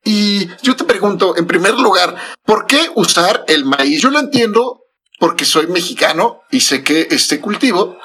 Y 0.03 0.48
yo 0.62 0.75
te 0.75 0.84
pregunto, 0.84 1.38
en 1.38 1.46
primer 1.46 1.77
lugar, 1.77 2.15
¿por 2.43 2.65
qué 2.65 2.89
usar 2.96 3.46
el 3.48 3.63
maíz? 3.63 4.01
Yo 4.01 4.10
lo 4.10 4.19
entiendo 4.19 4.88
porque 5.20 5.46
soy 5.46 5.68
mexicano 5.68 6.42
y 6.50 6.62
sé 6.62 6.84
que 6.84 7.08
este 7.12 7.40
cultivo 7.40 7.98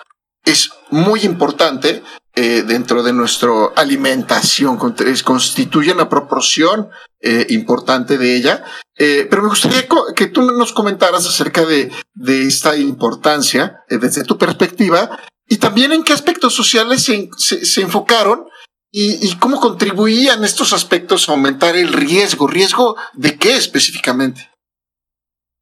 es 0.44 0.70
muy 0.90 1.20
importante 1.20 2.02
eh, 2.36 2.64
dentro 2.66 3.02
de 3.04 3.12
nuestra 3.12 3.50
alimentación, 3.76 4.76
constituye 4.76 5.92
una 5.92 6.08
proporción 6.08 6.90
eh, 7.20 7.46
importante 7.50 8.18
de 8.18 8.36
ella. 8.36 8.64
Eh, 8.98 9.26
pero 9.30 9.42
me 9.42 9.48
gustaría 9.48 9.86
que 10.16 10.26
tú 10.26 10.42
nos 10.42 10.72
comentaras 10.72 11.26
acerca 11.26 11.64
de, 11.64 11.92
de 12.14 12.42
esta 12.42 12.76
importancia 12.76 13.84
desde 13.88 14.24
tu 14.24 14.36
perspectiva 14.36 15.18
y 15.48 15.58
también 15.58 15.92
en 15.92 16.02
qué 16.02 16.12
aspectos 16.12 16.54
sociales 16.54 17.04
se, 17.04 17.30
se, 17.36 17.80
enfocaron 17.80 18.46
y, 18.90 19.26
y, 19.26 19.36
cómo 19.36 19.60
contribuían 19.60 20.44
estos 20.44 20.72
aspectos 20.72 21.28
a 21.28 21.32
aumentar 21.32 21.76
el 21.76 21.92
riesgo. 21.92 22.46
¿Riesgo 22.46 22.96
de 23.12 23.36
qué 23.36 23.56
específicamente? 23.56 24.50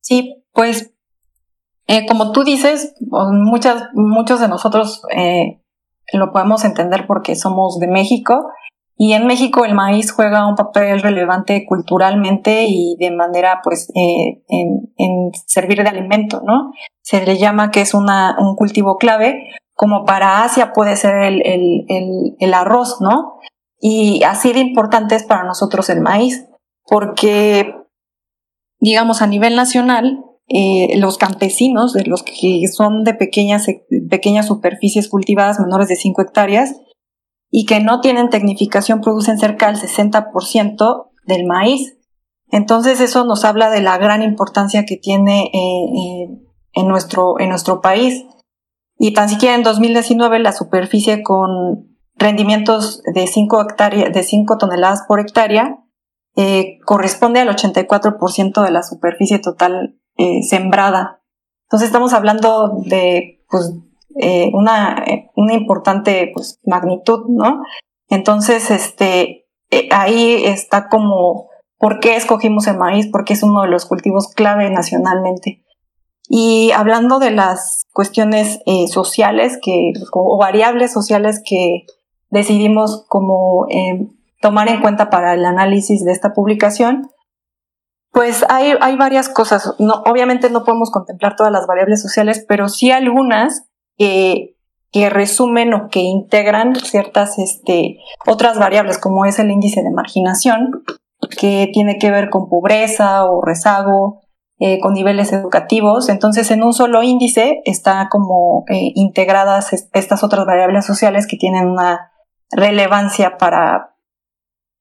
Sí, 0.00 0.42
pues 0.52 0.91
como 2.08 2.32
tú 2.32 2.44
dices, 2.44 2.94
muchas, 3.00 3.88
muchos 3.94 4.40
de 4.40 4.48
nosotros 4.48 5.02
eh, 5.14 5.60
lo 6.12 6.32
podemos 6.32 6.64
entender 6.64 7.06
porque 7.06 7.34
somos 7.36 7.78
de 7.78 7.88
México 7.88 8.46
y 8.96 9.14
en 9.14 9.26
México 9.26 9.64
el 9.64 9.74
maíz 9.74 10.12
juega 10.12 10.46
un 10.46 10.54
papel 10.54 11.00
relevante 11.02 11.64
culturalmente 11.66 12.66
y 12.68 12.96
de 12.98 13.10
manera 13.10 13.60
pues 13.64 13.90
eh, 13.96 14.42
en, 14.48 15.30
servir 15.46 15.82
de 15.82 15.88
alimento, 15.88 16.40
¿no? 16.44 16.72
Se 17.00 17.24
le 17.24 17.36
llama 17.38 17.70
que 17.70 17.80
es 17.80 17.94
una, 17.94 18.36
un 18.38 18.54
cultivo 18.54 18.98
clave, 18.98 19.48
como 19.74 20.04
para 20.04 20.44
Asia 20.44 20.72
puede 20.72 20.96
ser 20.96 21.16
el, 21.16 22.36
el 22.38 22.54
arroz, 22.54 23.00
¿no? 23.00 23.38
Y 23.80 24.22
así 24.22 24.52
de 24.52 24.60
importante 24.60 25.16
es 25.16 25.24
para 25.24 25.42
nosotros 25.42 25.90
el 25.90 26.00
maíz, 26.00 26.46
porque 26.86 27.74
digamos 28.78 29.22
a 29.22 29.26
nivel 29.26 29.56
nacional 29.56 30.24
eh, 30.54 30.98
los 30.98 31.16
campesinos, 31.16 31.92
de 31.92 32.04
los 32.04 32.22
que 32.22 32.62
son 32.68 33.04
de 33.04 33.14
pequeñas, 33.14 33.66
pequeñas 34.10 34.46
superficies 34.46 35.08
cultivadas 35.08 35.58
menores 35.58 35.88
de 35.88 35.96
5 35.96 36.20
hectáreas 36.20 36.76
y 37.50 37.64
que 37.64 37.80
no 37.80 38.00
tienen 38.00 38.30
tecnificación, 38.30 39.00
producen 39.00 39.38
cerca 39.38 39.72
del 39.72 39.80
60% 39.80 41.10
del 41.26 41.46
maíz. 41.46 41.96
Entonces 42.50 43.00
eso 43.00 43.24
nos 43.24 43.44
habla 43.46 43.70
de 43.70 43.80
la 43.80 43.96
gran 43.96 44.22
importancia 44.22 44.84
que 44.84 44.96
tiene 44.96 45.44
eh, 45.44 45.54
eh, 45.54 46.28
en, 46.74 46.88
nuestro, 46.88 47.40
en 47.40 47.48
nuestro 47.48 47.80
país. 47.80 48.24
y 48.98 49.14
tan 49.14 49.30
siquiera 49.30 49.54
en 49.54 49.62
2019 49.62 50.38
la 50.38 50.52
superficie 50.52 51.22
con 51.22 51.96
rendimientos 52.14 53.02
de 53.14 53.26
5 53.26 53.62
hectáreas, 53.62 54.12
de 54.12 54.22
5 54.22 54.58
toneladas 54.58 55.04
por 55.08 55.18
hectárea, 55.18 55.78
eh, 56.36 56.78
corresponde 56.84 57.40
al 57.40 57.48
84% 57.48 58.62
de 58.62 58.70
la 58.70 58.82
superficie 58.82 59.38
total 59.38 59.98
eh, 60.22 60.42
sembrada. 60.42 61.20
Entonces 61.64 61.88
estamos 61.88 62.12
hablando 62.12 62.80
de 62.84 63.44
pues, 63.50 63.72
eh, 64.20 64.50
una, 64.52 65.04
una 65.36 65.54
importante 65.54 66.30
pues, 66.34 66.60
magnitud, 66.64 67.26
¿no? 67.28 67.62
Entonces, 68.08 68.70
este, 68.70 69.46
ahí 69.90 70.44
está 70.44 70.88
como 70.88 71.48
por 71.78 71.98
qué 71.98 72.16
escogimos 72.16 72.66
el 72.66 72.76
maíz, 72.76 73.08
porque 73.10 73.32
es 73.32 73.42
uno 73.42 73.62
de 73.62 73.68
los 73.68 73.86
cultivos 73.86 74.28
clave 74.28 74.70
nacionalmente. 74.70 75.64
Y 76.28 76.70
hablando 76.72 77.18
de 77.18 77.30
las 77.30 77.86
cuestiones 77.92 78.60
sociales 78.90 79.58
que, 79.62 79.92
o 80.12 80.38
variables 80.38 80.92
sociales 80.92 81.42
que 81.44 81.86
decidimos 82.32 83.04
como 83.08 83.66
eh, 83.68 84.08
tomar 84.40 84.68
en 84.68 84.80
cuenta 84.80 85.10
para 85.10 85.34
el 85.34 85.44
análisis 85.44 86.02
de 86.02 86.12
esta 86.12 86.32
publicación, 86.32 87.10
pues 88.12 88.44
hay, 88.48 88.74
hay 88.80 88.96
varias 88.96 89.28
cosas. 89.28 89.74
No, 89.78 90.02
obviamente 90.06 90.50
no 90.50 90.64
podemos 90.64 90.90
contemplar 90.90 91.34
todas 91.34 91.50
las 91.50 91.66
variables 91.66 92.02
sociales, 92.02 92.44
pero 92.46 92.68
sí 92.68 92.90
algunas 92.90 93.64
que, 93.96 94.56
que 94.90 95.08
resumen 95.08 95.72
o 95.72 95.88
que 95.88 96.00
integran 96.00 96.76
ciertas 96.76 97.38
este, 97.38 97.98
otras 98.26 98.58
variables, 98.58 98.98
como 98.98 99.24
es 99.24 99.38
el 99.38 99.50
índice 99.50 99.82
de 99.82 99.90
marginación, 99.90 100.84
que 101.38 101.70
tiene 101.72 101.98
que 101.98 102.10
ver 102.10 102.28
con 102.28 102.50
pobreza 102.50 103.24
o 103.24 103.42
rezago, 103.42 104.20
eh, 104.58 104.78
con 104.80 104.92
niveles 104.92 105.32
educativos. 105.32 106.10
Entonces, 106.10 106.50
en 106.50 106.62
un 106.62 106.74
solo 106.74 107.02
índice 107.02 107.62
está 107.64 108.08
como 108.10 108.64
eh, 108.68 108.92
integradas 108.94 109.72
estas 109.72 110.22
otras 110.22 110.44
variables 110.44 110.84
sociales 110.84 111.26
que 111.26 111.38
tienen 111.38 111.66
una 111.66 112.12
relevancia 112.50 113.38
para, 113.38 113.91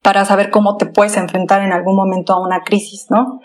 para 0.02 0.26
saber 0.26 0.50
cómo 0.50 0.78
te 0.78 0.86
puedes 0.86 1.18
enfrentar 1.18 1.62
en 1.62 1.74
algún 1.74 1.96
momento 1.96 2.34
a 2.34 2.42
una 2.42 2.62
crisis, 2.64 3.08
¿no? 3.10 3.40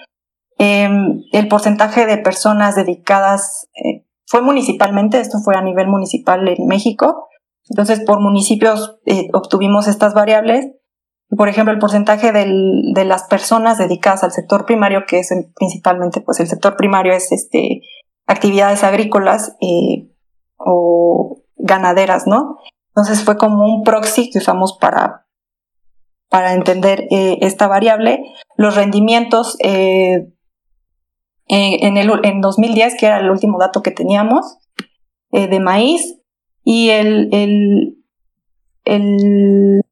Em, 0.59 1.23
el 1.33 1.49
porcentaje 1.49 2.07
de 2.07 2.17
personas 2.19 2.77
dedicadas 2.77 3.69
eh, 3.75 4.07
fue 4.27 4.41
municipalmente, 4.41 5.21
esto 5.21 5.39
fue 5.45 5.55
a 5.57 5.63
nivel 5.63 5.89
municipal 5.89 6.49
en 6.49 6.67
México, 6.67 7.29
entonces 7.69 8.01
por 8.01 8.21
municipios 8.21 8.99
eh, 9.05 9.29
obtuvimos 9.33 9.87
estas 9.87 10.15
variables. 10.15 10.73
Por 11.37 11.49
ejemplo, 11.49 11.73
el 11.73 11.81
porcentaje 11.81 12.33
del, 12.33 12.93
de 12.95 13.05
las 13.05 13.25
personas 13.25 13.79
dedicadas 13.79 14.23
al 14.23 14.33
sector 14.33 14.65
primario, 14.65 15.05
que 15.07 15.19
es 15.19 15.29
principalmente, 15.57 16.21
pues 16.21 16.39
el 16.41 16.47
sector 16.47 16.77
primario 16.77 17.13
es 17.13 17.33
este, 17.33 17.83
actividades 18.27 18.85
agrícolas 18.85 19.57
eh, 19.61 20.09
o 20.57 21.43
ganaderas, 21.57 22.27
¿no? 22.27 22.59
Entonces 22.89 23.25
fue 23.25 23.37
como 23.37 23.67
un 23.67 23.83
proxy 23.83 24.31
que 24.31 24.39
usamos 24.39 24.79
para, 24.81 25.26
para 26.29 26.55
entender 26.55 27.07
eh, 27.11 27.39
esta 27.41 27.67
variable. 27.67 28.23
Los 28.57 28.75
rendimientos 28.75 29.57
eh, 29.61 30.29
en, 31.49 31.97
el, 31.97 32.11
en 32.25 32.41
2010, 32.41 32.97
que 32.99 33.07
era 33.07 33.21
el 33.21 33.31
último 33.31 33.59
dato 33.59 33.83
que 33.83 33.91
teníamos, 33.91 34.59
eh, 35.33 35.47
de 35.47 35.61
maíz, 35.61 36.19
y 36.65 36.91
el, 36.91 37.29
el, 37.33 37.97
el, 38.85 39.83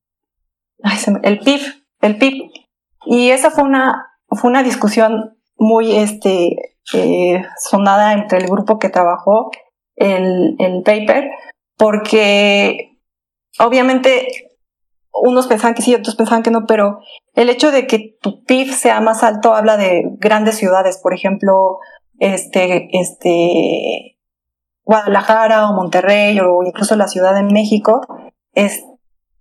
el 1.23 1.39
PIB, 1.39 1.61
el. 2.01 2.51
Y 3.07 3.31
esa 3.31 3.51
fue 3.51 3.65
una, 3.65 4.07
fue 4.29 4.51
una 4.51 4.63
discusión 4.63 5.39
muy 5.57 5.95
este, 5.95 6.57
sonada 7.59 8.13
entre 8.15 8.39
el 8.39 8.49
grupo 8.49 8.79
que 8.79 8.89
trabajó 8.89 9.51
el, 9.95 10.57
el 10.59 10.83
paper, 10.83 11.31
porque 11.77 12.99
obviamente 13.61 14.54
unos 15.15 15.47
pensaban 15.47 15.75
que 15.75 15.83
sí, 15.83 15.95
otros 15.95 16.17
pensaban 16.17 16.43
que 16.43 16.51
no, 16.51 16.67
pero 16.67 17.01
el 17.35 17.49
hecho 17.49 17.71
de 17.71 17.87
que 17.87 18.17
tu 18.21 18.43
PIB 18.45 18.73
sea 18.73 19.01
más 19.01 19.23
alto 19.23 19.55
habla 19.55 19.77
de 19.77 20.03
grandes 20.19 20.57
ciudades, 20.57 20.99
por 21.03 21.15
ejemplo, 21.15 21.79
este, 22.19 22.89
este, 22.93 24.19
Guadalajara 24.85 25.71
o 25.71 25.75
Monterrey 25.75 26.39
o 26.41 26.63
incluso 26.65 26.97
la 26.97 27.09
Ciudad 27.09 27.35
de 27.35 27.43
México, 27.43 28.01
es, 28.53 28.85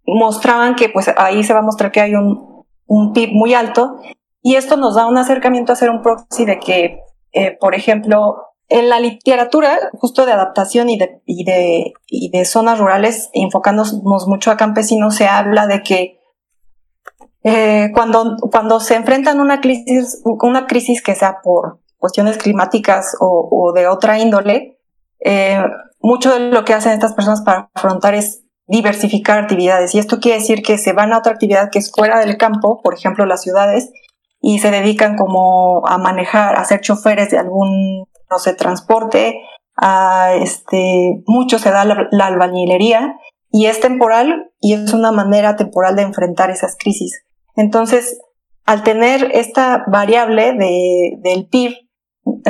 mostraban 0.06 0.76
que 0.76 0.90
pues 0.90 1.10
ahí 1.18 1.44
se 1.44 1.54
va 1.54 1.60
a 1.60 1.64
mostrar 1.64 1.92
que 1.92 2.02
hay 2.02 2.16
un, 2.16 2.66
un 2.86 3.14
PIB 3.14 3.32
muy 3.32 3.54
alto 3.54 4.00
y 4.42 4.56
esto 4.56 4.78
nos 4.78 4.96
da 4.96 5.08
un 5.08 5.18
acercamiento 5.18 5.72
a 5.72 5.74
hacer 5.74 5.90
un 5.90 6.02
proxy 6.02 6.46
de 6.46 6.60
que, 6.60 7.00
eh, 7.32 7.58
por 7.60 7.76
ejemplo, 7.76 8.36
en 8.74 8.90
la 8.90 9.00
literatura, 9.00 9.78
justo 10.00 10.26
de 10.26 10.32
adaptación 10.32 10.90
y 10.90 10.98
de, 10.98 11.22
y 11.28 11.44
de, 11.44 11.94
y 12.08 12.32
de 12.32 12.44
zonas 12.44 12.80
rurales, 12.80 13.30
enfocándonos 13.34 14.02
mucho 14.28 14.50
a 14.50 14.58
campesinos, 14.58 15.16
se 15.16 15.28
habla 15.28 15.68
de 15.68 15.84
que 15.84 16.20
eh, 17.44 17.92
cuando, 17.94 18.36
cuando 18.52 18.80
se 18.80 18.96
enfrentan 18.96 19.40
una 19.40 19.62
crisis, 19.62 20.24
una 20.24 20.66
crisis 20.66 21.04
que 21.04 21.14
sea 21.14 21.38
por 21.44 21.82
cuestiones 22.00 22.40
climáticas 22.40 23.16
o, 23.20 23.74
de 23.76 23.88
otra 23.88 24.18
índole, 24.18 24.80
eh, 25.24 25.64
mucho 26.00 26.34
de 26.34 26.40
lo 26.50 26.66
que 26.66 26.74
hacen 26.74 26.94
estas 26.94 27.14
personas 27.14 27.44
para 27.44 27.70
afrontar 27.76 28.16
es 28.16 28.44
diversificar 28.66 29.38
actividades. 29.38 29.94
Y 29.94 30.00
esto 30.00 30.20
quiere 30.20 30.40
decir 30.40 30.64
que 30.64 30.80
se 30.80 30.94
van 30.94 31.14
a 31.14 31.20
otra 31.20 31.34
actividad 31.34 31.70
que 31.72 31.78
es 31.78 31.92
fuera 31.92 32.20
del 32.22 32.38
campo, 32.38 32.82
por 32.82 32.96
ejemplo, 32.96 33.28
las 33.28 33.44
ciudades, 33.44 33.92
y 34.42 34.58
se 34.58 34.72
dedican 34.72 35.16
como 35.16 35.86
a 35.86 36.00
manejar, 36.00 36.56
a 36.56 36.66
ser 36.66 36.82
choferes 36.82 37.30
de 37.30 37.38
algún 37.38 38.08
no 38.30 38.40
sé, 38.40 38.54
transporte, 38.54 39.40
a 39.76 40.34
este, 40.36 41.24
mucho 41.26 41.60
se 41.60 41.72
da 41.72 41.86
la, 41.86 42.26
albañilería 42.26 43.18
y 43.52 43.66
es 43.66 43.80
temporal 43.80 44.52
y 44.60 44.74
es 44.74 44.94
una 44.94 45.12
manera 45.12 45.56
temporal 45.56 45.96
de 45.96 46.04
enfrentar 46.04 46.50
esas 46.50 46.76
crisis. 46.78 47.24
Entonces, 47.56 48.20
al 48.66 48.84
tener 48.84 49.32
esta 49.34 49.84
variable 49.88 50.54
de, 50.54 51.18
del 51.22 51.48
PIB, 51.48 51.74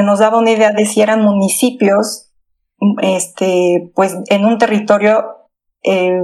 nos 0.04 0.20
daba 0.20 0.40
una 0.40 0.52
idea 0.52 0.72
de 0.72 0.86
si 0.86 1.02
eran 1.02 1.22
municipios, 1.24 2.32
este, 3.02 3.92
pues 3.96 4.18
en 4.28 4.46
un 4.46 4.58
territorio 4.58 5.26
eh, 5.84 6.22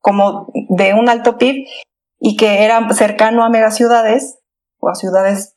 como 0.00 0.48
de 0.52 0.94
un 0.94 1.08
alto 1.08 1.38
PIB 1.38 1.66
y 2.20 2.36
que 2.36 2.64
era 2.64 2.88
cercano 2.92 3.44
a 3.44 3.50
megaciudades 3.50 4.38
o 4.78 4.88
a 4.88 4.94
ciudades 4.94 5.53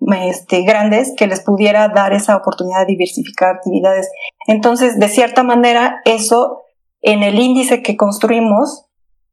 este, 0.00 0.62
grandes 0.62 1.12
que 1.16 1.26
les 1.26 1.40
pudiera 1.40 1.88
dar 1.88 2.12
esa 2.12 2.36
oportunidad 2.36 2.80
de 2.80 2.92
diversificar 2.92 3.56
actividades. 3.56 4.10
Entonces, 4.46 4.98
de 4.98 5.08
cierta 5.08 5.42
manera, 5.42 6.00
eso 6.04 6.62
en 7.00 7.22
el 7.22 7.38
índice 7.38 7.82
que 7.82 7.96
construimos 7.96 8.86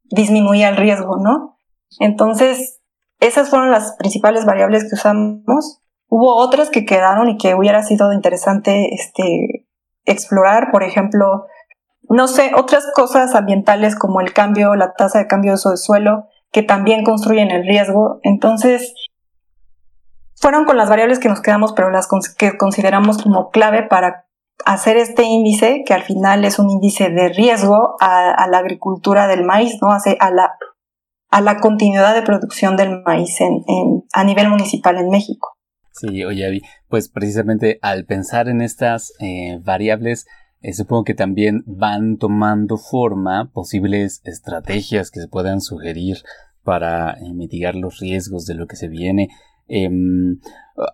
disminuía 0.04 0.68
el 0.68 0.76
riesgo, 0.76 1.16
¿no? 1.16 1.58
Entonces, 1.98 2.80
esas 3.18 3.50
fueron 3.50 3.70
las 3.70 3.96
principales 3.96 4.44
variables 4.44 4.84
que 4.84 4.94
usamos. 4.94 5.80
Hubo 6.08 6.36
otras 6.36 6.70
que 6.70 6.84
quedaron 6.84 7.28
y 7.28 7.38
que 7.38 7.54
hubiera 7.54 7.82
sido 7.82 8.12
interesante 8.12 8.94
este, 8.94 9.66
explorar, 10.04 10.70
por 10.70 10.82
ejemplo, 10.82 11.46
no 12.08 12.28
sé, 12.28 12.52
otras 12.54 12.84
cosas 12.94 13.34
ambientales 13.34 13.96
como 13.96 14.20
el 14.20 14.32
cambio, 14.32 14.74
la 14.74 14.92
tasa 14.92 15.20
de 15.20 15.26
cambio 15.26 15.52
de 15.52 15.54
uso 15.54 15.70
de 15.70 15.76
suelo, 15.76 16.26
que 16.50 16.62
también 16.62 17.04
construyen 17.04 17.50
el 17.50 17.64
riesgo. 17.66 18.20
Entonces, 18.22 18.92
fueron 20.42 20.64
con 20.64 20.76
las 20.76 20.88
variables 20.88 21.20
que 21.20 21.28
nos 21.28 21.40
quedamos, 21.40 21.72
pero 21.72 21.90
las 21.90 22.08
que 22.36 22.58
consideramos 22.58 23.22
como 23.22 23.50
clave 23.50 23.84
para 23.84 24.26
hacer 24.64 24.96
este 24.96 25.22
índice, 25.22 25.84
que 25.86 25.94
al 25.94 26.02
final 26.02 26.44
es 26.44 26.58
un 26.58 26.68
índice 26.68 27.10
de 27.10 27.28
riesgo 27.28 27.94
a, 28.00 28.46
la 28.50 28.58
agricultura 28.58 29.28
del 29.28 29.44
maíz, 29.44 29.78
¿no? 29.80 29.90
a, 29.92 30.30
la, 30.30 30.50
a 31.30 31.40
la 31.40 31.60
continuidad 31.60 32.12
de 32.14 32.22
producción 32.22 32.76
del 32.76 33.02
maíz 33.04 33.40
en, 33.40 33.62
a 34.12 34.24
nivel 34.24 34.48
municipal 34.48 34.96
en 34.98 35.10
México. 35.10 35.56
Sí, 35.92 36.24
oye, 36.24 36.60
pues 36.88 37.08
precisamente 37.08 37.78
al 37.80 38.04
pensar 38.04 38.48
en 38.48 38.62
estas 38.62 39.12
eh, 39.20 39.60
variables, 39.62 40.26
eh, 40.60 40.72
supongo 40.72 41.04
que 41.04 41.14
también 41.14 41.62
van 41.66 42.16
tomando 42.16 42.78
forma 42.78 43.52
posibles 43.52 44.20
estrategias 44.24 45.12
que 45.12 45.20
se 45.20 45.28
puedan 45.28 45.60
sugerir 45.60 46.16
para 46.64 47.12
eh, 47.12 47.32
mitigar 47.32 47.76
los 47.76 48.00
riesgos 48.00 48.44
de 48.46 48.54
lo 48.54 48.66
que 48.66 48.76
se 48.76 48.88
viene. 48.88 49.28
Em, 49.74 50.38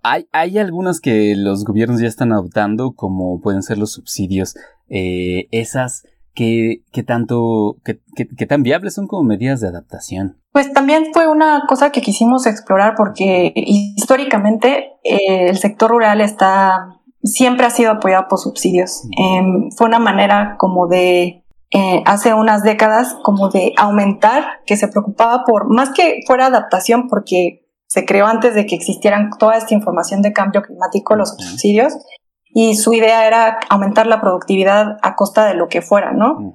hay, 0.04 0.26
hay 0.30 0.58
algunas 0.58 1.00
que 1.00 1.34
los 1.36 1.64
gobiernos 1.64 2.00
ya 2.00 2.06
están 2.06 2.32
adoptando, 2.32 2.92
como 2.92 3.40
pueden 3.40 3.62
ser 3.62 3.76
los 3.76 3.92
subsidios. 3.92 4.54
Eh, 4.88 5.48
esas 5.50 6.04
que, 6.32 6.84
tanto, 7.04 7.78
que, 7.82 8.46
tan 8.46 8.62
viables 8.62 8.94
son 8.94 9.08
como 9.08 9.24
medidas 9.24 9.60
de 9.60 9.66
adaptación. 9.66 10.36
Pues 10.52 10.72
también 10.72 11.06
fue 11.12 11.26
una 11.26 11.64
cosa 11.68 11.90
que 11.90 12.00
quisimos 12.00 12.46
explorar 12.46 12.94
porque 12.96 13.52
históricamente 13.56 14.92
eh, 15.02 15.48
el 15.48 15.58
sector 15.58 15.90
rural 15.90 16.20
está 16.20 17.00
siempre 17.24 17.66
ha 17.66 17.70
sido 17.70 17.90
apoyado 17.90 18.26
por 18.28 18.38
subsidios. 18.38 19.02
Em, 19.18 19.72
fue 19.76 19.88
una 19.88 19.98
manera 19.98 20.54
como 20.58 20.86
de 20.86 21.44
eh, 21.72 22.02
hace 22.06 22.32
unas 22.32 22.62
décadas 22.62 23.16
como 23.24 23.48
de 23.48 23.72
aumentar, 23.76 24.44
que 24.64 24.76
se 24.76 24.86
preocupaba 24.86 25.42
por, 25.44 25.68
más 25.68 25.90
que 25.90 26.20
fuera 26.24 26.46
adaptación, 26.46 27.08
porque 27.08 27.67
se 27.88 28.04
creó 28.04 28.26
antes 28.26 28.54
de 28.54 28.66
que 28.66 28.74
existieran 28.74 29.30
toda 29.38 29.56
esta 29.56 29.74
información 29.74 30.22
de 30.22 30.32
cambio 30.32 30.62
climático, 30.62 31.16
los 31.16 31.30
subsidios, 31.30 31.94
y 32.44 32.76
su 32.76 32.92
idea 32.92 33.26
era 33.26 33.58
aumentar 33.70 34.06
la 34.06 34.20
productividad 34.20 34.98
a 35.02 35.16
costa 35.16 35.46
de 35.46 35.54
lo 35.54 35.68
que 35.68 35.82
fuera, 35.82 36.12
¿no? 36.12 36.54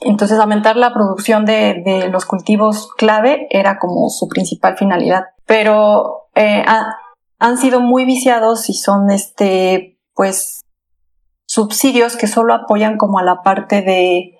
Entonces, 0.00 0.38
aumentar 0.38 0.76
la 0.76 0.92
producción 0.92 1.44
de, 1.46 2.08
los 2.10 2.26
cultivos 2.26 2.90
clave 2.96 3.46
era 3.50 3.78
como 3.78 4.08
su 4.10 4.28
principal 4.28 4.76
finalidad. 4.76 5.26
Pero 5.46 6.28
eh, 6.34 6.64
han 7.38 7.58
sido 7.58 7.80
muy 7.80 8.04
viciados 8.04 8.68
y 8.68 8.74
son, 8.74 9.10
este, 9.10 10.00
pues, 10.14 10.62
subsidios 11.46 12.16
que 12.16 12.26
solo 12.26 12.54
apoyan 12.54 12.96
como 12.96 13.18
a 13.18 13.22
la 13.22 13.42
parte 13.42 13.82
de, 13.82 14.36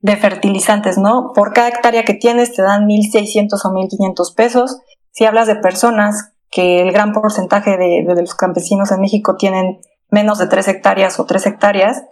de 0.00 0.16
fertilizantes, 0.16 0.98
¿no? 0.98 1.32
Por 1.34 1.52
cada 1.52 1.68
hectárea 1.68 2.04
que 2.04 2.14
tienes 2.14 2.54
te 2.54 2.62
dan 2.62 2.86
1.600 2.86 3.48
o 3.64 3.68
1.500 3.70 4.34
pesos. 4.34 4.78
Si 5.12 5.24
hablas 5.24 5.46
de 5.46 5.56
personas 5.56 6.32
que 6.50 6.80
el 6.82 6.92
gran 6.92 7.12
porcentaje 7.12 7.76
de, 7.76 8.04
de, 8.06 8.20
los 8.20 8.34
campesinos 8.34 8.90
en 8.90 9.00
México 9.00 9.36
tienen 9.36 9.80
menos 10.10 10.38
de 10.38 10.46
3 10.46 10.68
hectáreas 10.68 11.20
o 11.20 11.26
3 11.26 11.46
hectáreas, 11.46 12.04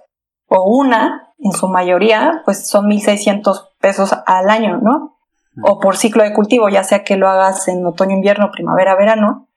o 0.47 0.65
una, 0.79 1.35
en 1.39 1.53
su 1.53 1.69
mayoría, 1.69 2.43
pues 2.45 2.69
son 2.69 2.87
1.600 2.87 3.71
pesos 3.81 4.15
al 4.27 4.51
año, 4.51 4.79
¿no? 4.79 5.19
O 5.63 5.81
por 5.81 5.97
ciclo 5.97 6.23
de 6.23 6.33
cultivo, 6.33 6.69
ya 6.69 6.85
sea 6.85 7.03
que 7.03 7.17
lo 7.17 7.29
hagas 7.29 7.67
en 7.67 7.85
otoño, 7.85 8.15
invierno, 8.15 8.51
primavera, 8.53 8.95
verano, 8.95 9.49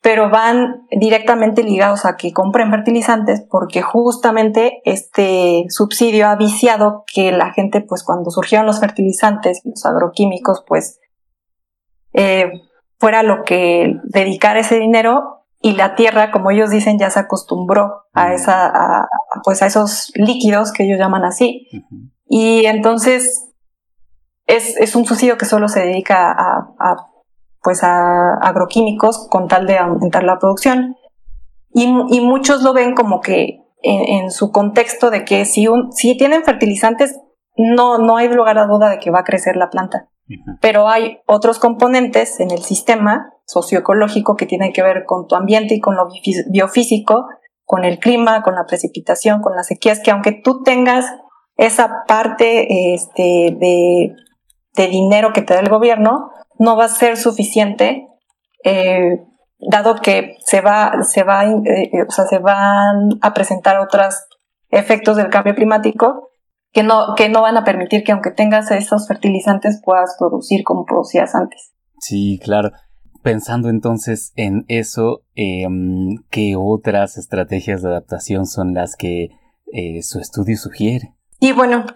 pero 0.00 0.30
van 0.30 0.86
directamente 0.90 1.62
ligados 1.62 2.04
a 2.04 2.16
que 2.16 2.32
compren 2.32 2.70
fertilizantes 2.70 3.44
porque 3.50 3.82
justamente 3.82 4.80
este 4.84 5.64
subsidio 5.68 6.28
ha 6.28 6.36
viciado 6.36 7.04
que 7.12 7.32
la 7.32 7.52
gente, 7.52 7.80
pues 7.80 8.02
cuando 8.02 8.30
surgieron 8.30 8.66
los 8.66 8.80
fertilizantes, 8.80 9.62
los 9.64 9.84
agroquímicos, 9.84 10.64
pues 10.66 11.00
eh, 12.12 12.62
fuera 12.98 13.22
lo 13.22 13.44
que 13.44 13.94
dedicar 14.04 14.56
ese 14.56 14.78
dinero 14.78 15.44
y 15.60 15.72
la 15.72 15.94
tierra, 15.94 16.30
como 16.30 16.50
ellos 16.50 16.70
dicen, 16.70 16.98
ya 16.98 17.10
se 17.10 17.20
acostumbró 17.20 18.04
a 18.12 18.34
esa, 18.34 19.08
pues 19.42 19.62
a 19.62 19.66
esos 19.66 20.12
líquidos 20.14 20.72
que 20.72 20.84
ellos 20.84 20.98
llaman 20.98 21.24
así. 21.24 21.68
Y 22.28 22.66
entonces 22.66 23.52
es, 24.46 24.76
es, 24.76 24.94
un 24.94 25.04
subsidio 25.04 25.38
que 25.38 25.44
solo 25.44 25.68
se 25.68 25.80
dedica 25.80 26.30
a 26.30 26.96
pues 27.66 27.82
a 27.82 28.34
agroquímicos 28.34 29.26
con 29.28 29.48
tal 29.48 29.66
de 29.66 29.76
aumentar 29.76 30.22
la 30.22 30.38
producción. 30.38 30.94
Y, 31.74 31.88
muchos 31.88 32.62
lo 32.62 32.72
ven 32.72 32.94
como 32.94 33.20
que 33.20 33.58
en, 33.82 34.30
su 34.30 34.52
contexto 34.52 35.10
de 35.10 35.24
que 35.24 35.44
si, 35.44 35.66
un, 35.66 35.90
si 35.92 36.16
tienen 36.16 36.44
fertilizantes, 36.44 37.18
no, 37.56 37.98
no 37.98 38.18
hay 38.18 38.28
lugar 38.28 38.56
a 38.58 38.66
duda 38.66 38.88
de 38.88 39.00
que 39.00 39.10
va 39.10 39.18
a 39.18 39.24
crecer 39.24 39.56
la 39.56 39.68
planta. 39.68 40.08
Pero 40.60 40.88
hay 40.88 41.18
otros 41.26 41.58
componentes 41.58 42.40
en 42.40 42.50
el 42.50 42.62
sistema 42.62 43.32
socioecológico 43.44 44.36
que 44.36 44.46
tienen 44.46 44.72
que 44.72 44.82
ver 44.82 45.04
con 45.06 45.26
tu 45.26 45.36
ambiente 45.36 45.74
y 45.74 45.80
con 45.80 45.96
lo 45.96 46.08
biofísico, 46.50 47.28
con 47.64 47.84
el 47.84 47.98
clima, 47.98 48.42
con 48.42 48.54
la 48.54 48.66
precipitación, 48.66 49.40
con 49.40 49.54
las 49.54 49.68
sequías, 49.68 50.00
que 50.00 50.10
aunque 50.10 50.32
tú 50.32 50.62
tengas 50.62 51.06
esa 51.56 52.04
parte 52.06 52.94
este, 52.94 53.56
de, 53.58 54.14
de 54.74 54.88
dinero 54.88 55.32
que 55.32 55.42
te 55.42 55.54
da 55.54 55.60
el 55.60 55.68
gobierno, 55.68 56.30
no 56.58 56.76
va 56.76 56.84
a 56.84 56.88
ser 56.88 57.16
suficiente, 57.16 58.08
eh, 58.64 59.24
dado 59.58 59.96
que 59.96 60.36
se 60.44 60.60
va, 60.60 61.02
se 61.02 61.22
va, 61.22 61.44
eh, 61.44 61.90
o 62.06 62.10
sea, 62.10 62.26
se 62.26 62.38
van 62.38 63.10
a 63.20 63.32
presentar 63.32 63.78
otros 63.78 64.26
efectos 64.70 65.16
del 65.16 65.30
cambio 65.30 65.54
climático 65.54 66.25
que 66.76 66.82
no, 66.82 67.14
que 67.16 67.30
no 67.30 67.40
van 67.40 67.56
a 67.56 67.64
permitir 67.64 68.04
que 68.04 68.12
aunque 68.12 68.30
tengas 68.30 68.70
esos 68.70 69.08
fertilizantes 69.08 69.80
puedas 69.82 70.14
producir 70.18 70.62
como 70.62 70.84
producías 70.84 71.34
antes. 71.34 71.72
Sí, 72.00 72.38
claro. 72.44 72.70
Pensando 73.22 73.70
entonces 73.70 74.34
en 74.36 74.66
eso, 74.68 75.22
em, 75.36 76.16
¿qué 76.28 76.52
otras 76.54 77.16
estrategias 77.16 77.80
de 77.80 77.88
adaptación 77.88 78.44
son 78.44 78.74
las 78.74 78.94
que 78.94 79.30
eh, 79.72 80.02
su 80.02 80.20
estudio 80.20 80.58
sugiere? 80.58 81.14
Y 81.40 81.52
bueno, 81.52 81.86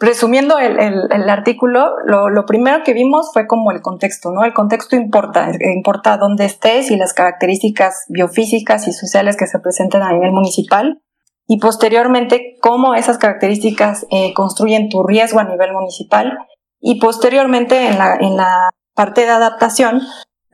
resumiendo 0.00 0.58
el, 0.58 1.30
artículo, 1.30 1.92
lo, 2.04 2.44
primero 2.44 2.82
que 2.84 2.92
vimos 2.92 3.30
fue 3.32 3.46
como 3.46 3.70
el 3.70 3.82
contexto, 3.82 4.32
¿no? 4.32 4.42
El 4.42 4.52
contexto 4.52 4.96
importa, 4.96 5.48
importa 5.76 6.16
dónde 6.16 6.44
estés 6.44 6.90
y 6.90 6.96
las 6.96 7.14
características 7.14 8.06
biofísicas 8.08 8.88
y 8.88 8.92
sociales 8.92 9.36
que 9.36 9.46
se 9.46 9.60
presenten 9.60 10.02
a 10.02 10.12
nivel 10.12 10.32
municipal. 10.32 11.03
Y 11.46 11.58
posteriormente, 11.58 12.56
cómo 12.60 12.94
esas 12.94 13.18
características 13.18 14.06
eh, 14.10 14.32
construyen 14.34 14.88
tu 14.88 15.02
riesgo 15.02 15.40
a 15.40 15.44
nivel 15.44 15.72
municipal. 15.72 16.38
Y 16.80 17.00
posteriormente, 17.00 17.88
en 17.88 17.98
la, 17.98 18.16
en 18.16 18.36
la 18.36 18.70
parte 18.94 19.22
de 19.22 19.30
adaptación, 19.30 20.02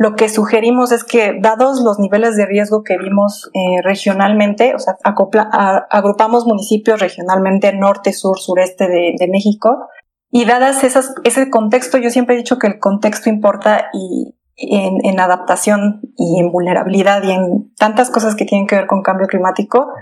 lo 0.00 0.16
que 0.16 0.30
sugerimos 0.30 0.92
es 0.92 1.04
que, 1.04 1.38
dados 1.42 1.82
los 1.82 1.98
niveles 1.98 2.34
de 2.34 2.46
riesgo 2.46 2.82
que 2.82 2.96
vimos 2.96 3.50
eh, 3.52 3.82
regionalmente, 3.82 4.74
o 4.74 4.78
sea, 4.78 4.96
agrupamos 5.04 6.46
municipios 6.46 7.00
regionalmente 7.00 7.74
norte, 7.74 8.14
sur, 8.14 8.38
sureste 8.38 8.88
de, 8.88 9.28
México, 9.28 9.88
y 10.30 10.46
dadas 10.46 10.84
esas, 10.84 11.12
ese 11.24 11.50
contexto, 11.50 11.98
yo 11.98 12.08
siempre 12.08 12.34
he 12.34 12.38
dicho 12.38 12.58
que 12.58 12.68
el 12.68 12.78
contexto 12.78 13.28
importa 13.28 13.90
y 13.92 14.38
en, 14.56 15.20
adaptación 15.20 16.00
y 16.16 16.40
en 16.40 16.50
vulnerabilidad 16.50 17.22
y 17.22 17.32
en 17.32 17.74
tantas 17.76 18.08
cosas 18.08 18.34
que 18.34 18.46
tienen 18.46 18.66
que 18.66 18.76
ver 18.76 18.86
con 18.86 19.02
cambio 19.02 19.26
climático, 19.26 19.92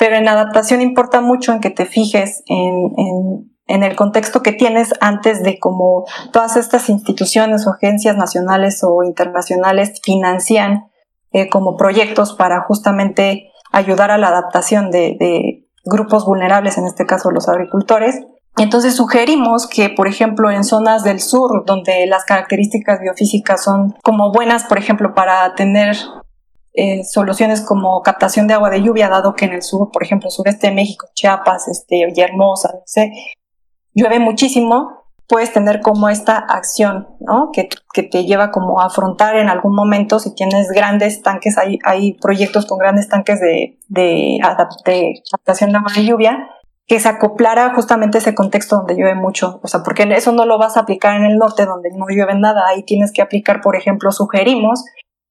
pero 0.00 0.16
en 0.16 0.26
adaptación 0.26 0.80
importa 0.80 1.20
mucho 1.20 1.52
en 1.52 1.60
que 1.60 1.70
te 1.70 1.86
fijes 1.86 2.42
en 2.46 3.46
en 3.70 3.84
el 3.84 3.94
contexto 3.94 4.42
que 4.42 4.50
tienes 4.50 4.92
antes 5.00 5.44
de 5.44 5.60
cómo 5.60 6.04
todas 6.32 6.56
estas 6.56 6.88
instituciones 6.88 7.66
o 7.66 7.70
agencias 7.70 8.16
nacionales 8.16 8.80
o 8.82 9.04
internacionales 9.04 10.00
financian 10.02 10.90
eh, 11.30 11.48
como 11.48 11.76
proyectos 11.76 12.34
para 12.34 12.62
justamente 12.62 13.52
ayudar 13.70 14.10
a 14.10 14.18
la 14.18 14.28
adaptación 14.28 14.90
de, 14.90 15.66
grupos 15.82 16.26
vulnerables, 16.26 16.76
en 16.76 16.86
este 16.86 17.06
caso 17.06 17.30
los 17.30 17.48
agricultores. 17.48 18.20
Entonces 18.58 18.94
sugerimos 18.94 19.66
que, 19.66 19.88
por 19.88 20.08
ejemplo, 20.08 20.50
en 20.50 20.62
zonas 20.62 21.04
del 21.04 21.20
sur, 21.20 21.64
donde 21.64 22.06
las 22.06 22.24
características 22.24 23.00
biofísicas 23.00 23.64
son 23.64 23.94
como 24.02 24.30
buenas, 24.30 24.64
por 24.64 24.78
ejemplo, 24.78 25.14
para 25.14 25.54
tener 25.54 25.96
eh, 26.72 27.02
soluciones 27.04 27.62
como 27.62 28.00
captación 28.02 28.46
de 28.46 28.54
agua 28.54 28.70
de 28.70 28.82
lluvia, 28.82 29.08
dado 29.08 29.34
que 29.34 29.44
en 29.44 29.52
el 29.52 29.62
sur, 29.62 29.90
por 29.92 30.02
ejemplo, 30.02 30.30
sureste 30.30 30.68
de 30.68 30.74
México, 30.74 31.08
Chiapas, 31.14 31.68
este, 31.68 32.06
Villahermosa, 32.06 32.70
no 32.74 32.82
sé, 32.86 33.10
llueve 33.92 34.20
muchísimo, 34.20 35.00
puedes 35.30 35.52
tener 35.52 35.80
como 35.80 36.08
esta 36.08 36.38
acción, 36.38 37.08
¿no? 37.20 37.50
Que, 37.52 37.68
que, 37.92 38.02
te 38.02 38.24
lleva 38.24 38.50
como 38.50 38.80
a 38.80 38.86
afrontar 38.86 39.36
en 39.36 39.48
algún 39.48 39.74
momento, 39.74 40.18
si 40.18 40.34
tienes 40.34 40.68
grandes 40.70 41.22
tanques, 41.22 41.56
hay, 41.56 41.78
hay 41.84 42.14
proyectos 42.14 42.66
con 42.66 42.78
grandes 42.78 43.08
tanques 43.08 43.40
de, 43.40 43.78
de, 43.88 44.38
adaptación 44.42 45.70
de 45.70 45.78
agua 45.78 45.92
de 45.94 46.04
lluvia, 46.04 46.50
que 46.86 46.98
se 46.98 47.08
acoplara 47.08 47.72
justamente 47.74 48.18
ese 48.18 48.34
contexto 48.34 48.76
donde 48.76 48.96
llueve 48.96 49.14
mucho. 49.14 49.60
O 49.62 49.68
sea, 49.68 49.82
porque 49.84 50.02
eso 50.02 50.32
no 50.32 50.44
lo 50.46 50.58
vas 50.58 50.76
a 50.76 50.80
aplicar 50.80 51.16
en 51.16 51.24
el 51.24 51.36
norte 51.36 51.64
donde 51.64 51.90
no 51.96 52.06
llueve 52.08 52.34
nada. 52.34 52.64
Ahí 52.68 52.82
tienes 52.82 53.12
que 53.12 53.22
aplicar, 53.22 53.60
por 53.60 53.76
ejemplo, 53.76 54.10
sugerimos 54.10 54.84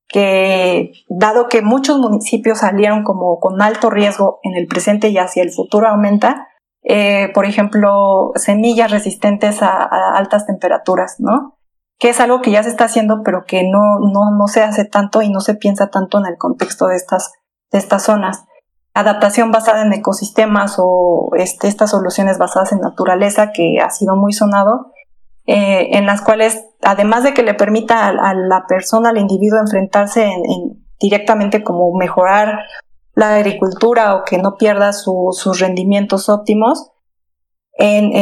que 0.10 0.92
dado 1.08 1.48
que 1.48 1.62
muchos 1.62 2.00
municipios 2.00 2.60
salieron 2.60 3.04
como 3.04 3.40
con 3.40 3.62
alto 3.62 3.92
riesgo 3.92 4.40
en 4.44 4.56
el 4.56 4.68
presente 4.68 5.10
y 5.10 5.18
hacia 5.20 5.44
el 5.44 5.52
futuro 5.52 5.88
aumenta, 5.88 6.48
eh, 6.84 7.30
por 7.34 7.46
ejemplo, 7.46 8.32
semillas 8.36 8.90
resistentes 8.90 9.62
a, 9.62 9.84
altas 10.16 10.48
temperaturas, 10.48 11.18
¿no? 11.20 11.58
Que 12.00 12.10
es 12.10 12.20
algo 12.20 12.42
que 12.42 12.50
ya 12.50 12.64
se 12.64 12.70
está 12.70 12.86
haciendo, 12.86 13.22
pero 13.24 13.44
que 13.46 13.64
no, 13.64 14.00
no, 14.00 14.36
no 14.36 14.48
se 14.48 14.64
hace 14.64 14.84
tanto 14.84 15.22
y 15.22 15.30
no 15.30 15.42
se 15.42 15.54
piensa 15.54 15.92
tanto 15.92 16.18
en 16.18 16.26
el 16.26 16.38
contexto 16.38 16.88
de 16.88 16.96
estas, 16.96 17.34
de 17.72 17.78
estas 17.78 18.04
zonas. 18.04 18.46
Adaptación 18.96 19.52
basada 19.52 19.84
en 19.84 19.94
ecosistemas 19.94 20.78
o 20.80 21.30
este, 21.38 21.68
estas 21.68 21.92
soluciones 21.92 22.40
basadas 22.40 22.72
en 22.72 22.80
naturaleza, 22.80 23.52
que 23.52 23.80
ha 23.80 23.92
sido 23.92 24.16
muy 24.16 24.34
sonado, 24.34 24.92
eh, 25.52 25.98
en 25.98 26.06
las 26.06 26.22
cuales, 26.22 26.64
además 26.84 27.24
de 27.24 27.34
que 27.34 27.42
le 27.42 27.56
permita 27.56 28.08
a, 28.08 28.34
la 28.36 28.68
persona, 28.68 29.10
al 29.10 29.18
individuo, 29.18 29.58
enfrentarse 29.58 30.26
en, 30.26 30.86
directamente 31.00 31.64
como 31.64 31.92
mejorar 31.98 32.60
la 33.16 33.34
agricultura 33.34 34.16
o 34.16 34.26
que 34.26 34.38
no 34.38 34.58
pierda 34.58 34.94
sus 34.94 35.60
rendimientos 35.60 36.30
óptimos 36.30 36.92
en, 37.80 38.14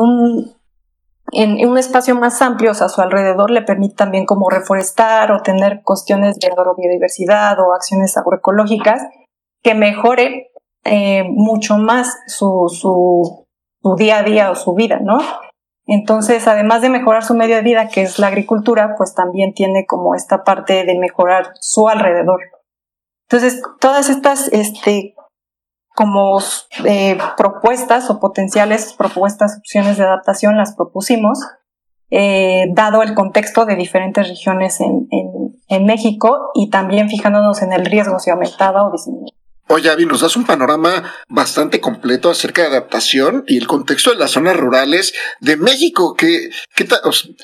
un, 0.00 1.78
espacio 1.78 2.16
más 2.16 2.42
amplio, 2.42 2.72
o 2.72 2.74
sea, 2.74 2.86
a 2.86 2.90
su 2.90 3.00
alrededor 3.00 3.52
le 3.52 3.62
permite 3.62 3.94
también 3.94 4.26
como 4.26 4.50
reforestar 4.50 5.30
o 5.30 5.42
tener 5.42 5.82
cuestiones 5.84 6.36
de 6.40 6.48
agrobiodiversidad 6.48 7.60
o 7.60 7.74
acciones 7.74 8.16
agroecológicas 8.16 9.02
que 9.62 9.76
mejore 9.76 10.50
eh, 10.82 11.22
mucho 11.28 11.76
más 11.76 12.18
su, 12.26 12.66
su 12.68 13.94
día 13.94 14.18
a 14.18 14.22
día 14.24 14.50
o 14.50 14.56
su 14.56 14.74
vida, 14.74 14.98
¿no? 15.00 15.20
Entonces, 15.92 16.46
además 16.46 16.82
de 16.82 16.88
mejorar 16.88 17.24
su 17.24 17.34
medio 17.34 17.56
de 17.56 17.62
vida, 17.62 17.88
que 17.88 18.02
es 18.02 18.20
la 18.20 18.28
agricultura, 18.28 18.94
pues 18.96 19.12
también 19.12 19.54
tiene 19.54 19.86
como 19.88 20.14
esta 20.14 20.44
parte 20.44 20.84
de 20.84 20.96
mejorar 20.96 21.54
su 21.58 21.88
alrededor. 21.88 22.42
Entonces, 23.28 23.60
todas 23.80 24.08
estas, 24.08 24.46
este, 24.52 25.16
como 25.96 26.38
eh, 26.84 27.18
propuestas 27.36 28.08
o 28.08 28.20
potenciales 28.20 28.92
propuestas, 28.92 29.56
opciones 29.58 29.96
de 29.96 30.04
adaptación, 30.04 30.56
las 30.56 30.76
propusimos, 30.76 31.40
eh, 32.10 32.66
dado 32.72 33.02
el 33.02 33.14
contexto 33.14 33.64
de 33.64 33.74
diferentes 33.74 34.28
regiones 34.28 34.80
en, 34.80 35.08
en, 35.68 35.86
México 35.86 36.52
y 36.54 36.70
también 36.70 37.08
fijándonos 37.08 37.62
en 37.62 37.72
el 37.72 37.84
riesgo 37.84 38.20
si 38.20 38.30
aumentaba 38.30 38.86
o 38.86 38.92
disminuía. 38.92 39.34
Oye, 39.72 39.88
Avi, 39.88 40.04
nos 40.04 40.22
das 40.22 40.34
un 40.34 40.44
panorama 40.44 41.14
bastante 41.28 41.80
completo 41.80 42.28
acerca 42.28 42.62
de 42.62 42.68
adaptación 42.70 43.44
y 43.46 43.56
el 43.56 43.68
contexto 43.68 44.10
de 44.10 44.16
las 44.16 44.32
zonas 44.32 44.56
rurales 44.56 45.14
de 45.38 45.56
México, 45.56 46.16
que, 46.16 46.50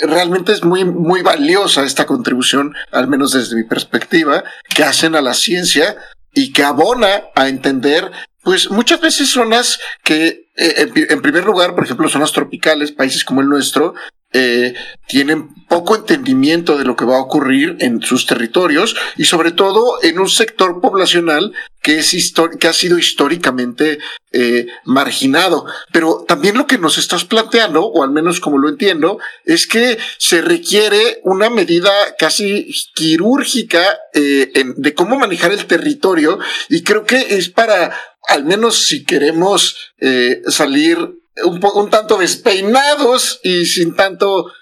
realmente 0.03 0.51
es 0.51 0.65
muy, 0.65 0.85
muy 0.85 1.23
valiosa 1.23 1.85
esta 1.85 2.05
contribución, 2.05 2.75
al 2.91 3.07
menos 3.07 3.31
desde 3.31 3.55
mi 3.55 3.63
perspectiva, 3.63 4.43
que 4.75 4.83
hacen 4.83 5.15
a 5.15 5.21
la 5.21 5.35
ciencia 5.35 5.99
y 6.35 6.53
que 6.53 6.65
abona 6.65 7.27
a 7.37 7.47
entender 7.47 8.11
pues 8.43 8.73
muchas 8.73 9.01
veces 9.01 9.31
zonas 9.31 9.79
que, 10.03 10.51
eh, 10.57 10.93
en, 11.09 11.23
primer 11.23 11.45
lugar, 11.45 11.77
por 11.77 11.85
ejemplo, 11.85 12.09
zonas 12.09 12.33
tropicales, 12.33 12.91
países 12.91 13.25
como 13.25 13.41
el 13.41 13.49
nuestro, 13.49 13.95
eh, 14.39 14.75
tienen 15.09 15.49
poco 15.67 15.97
entendimiento 15.97 16.77
de 16.77 16.85
lo 16.85 16.95
que 16.95 17.07
va 17.07 17.17
a 17.17 17.23
ocurrir 17.23 17.77
en 17.81 18.03
sus 18.03 18.27
territorios 18.27 18.95
y 19.17 19.25
sobre 19.25 19.51
todo 19.51 20.03
en 20.03 20.19
un 20.19 20.29
sector 20.29 20.83
poblacional 20.83 21.55
que, 21.81 22.01
es 22.01 22.35
que 22.61 22.69
ha 22.69 22.75
sido 22.75 22.99
históricamente 22.99 23.99
eh, 24.33 24.67
marginado. 24.85 25.65
Pero 25.91 26.27
también 26.29 26.59
lo 26.59 26.67
que 26.67 26.77
nos 26.77 26.99
estás 26.99 27.25
planteando, 27.25 27.87
o 27.87 28.03
al 28.03 28.11
menos 28.11 28.41
como 28.41 28.59
lo 28.59 28.69
entiendo, 28.69 29.19
es 29.47 29.67
que 29.67 29.97
se 30.19 30.43
requiere 30.43 31.21
una 31.25 31.49
medida 31.49 31.91
casi 32.19 32.71
quirúrgica 32.95 33.99
de 34.13 34.95
cómo 34.95 35.19
manejar 35.19 35.53
el 35.53 35.65
territorio 35.65 36.39
y 36.69 36.83
creo 36.83 37.05
que 37.05 37.37
es 37.37 37.49
para 37.49 37.97
al 38.29 38.45
menos 38.45 38.87
si 38.87 39.05
queremos 39.05 39.77
eh, 39.99 40.43
salir 40.49 40.99
un, 41.45 41.61
un 41.75 41.91
tanto 41.91 42.17
despeinados 42.19 43.41
y 43.43 43.67
sin 43.67 43.95
tanto 43.95 44.53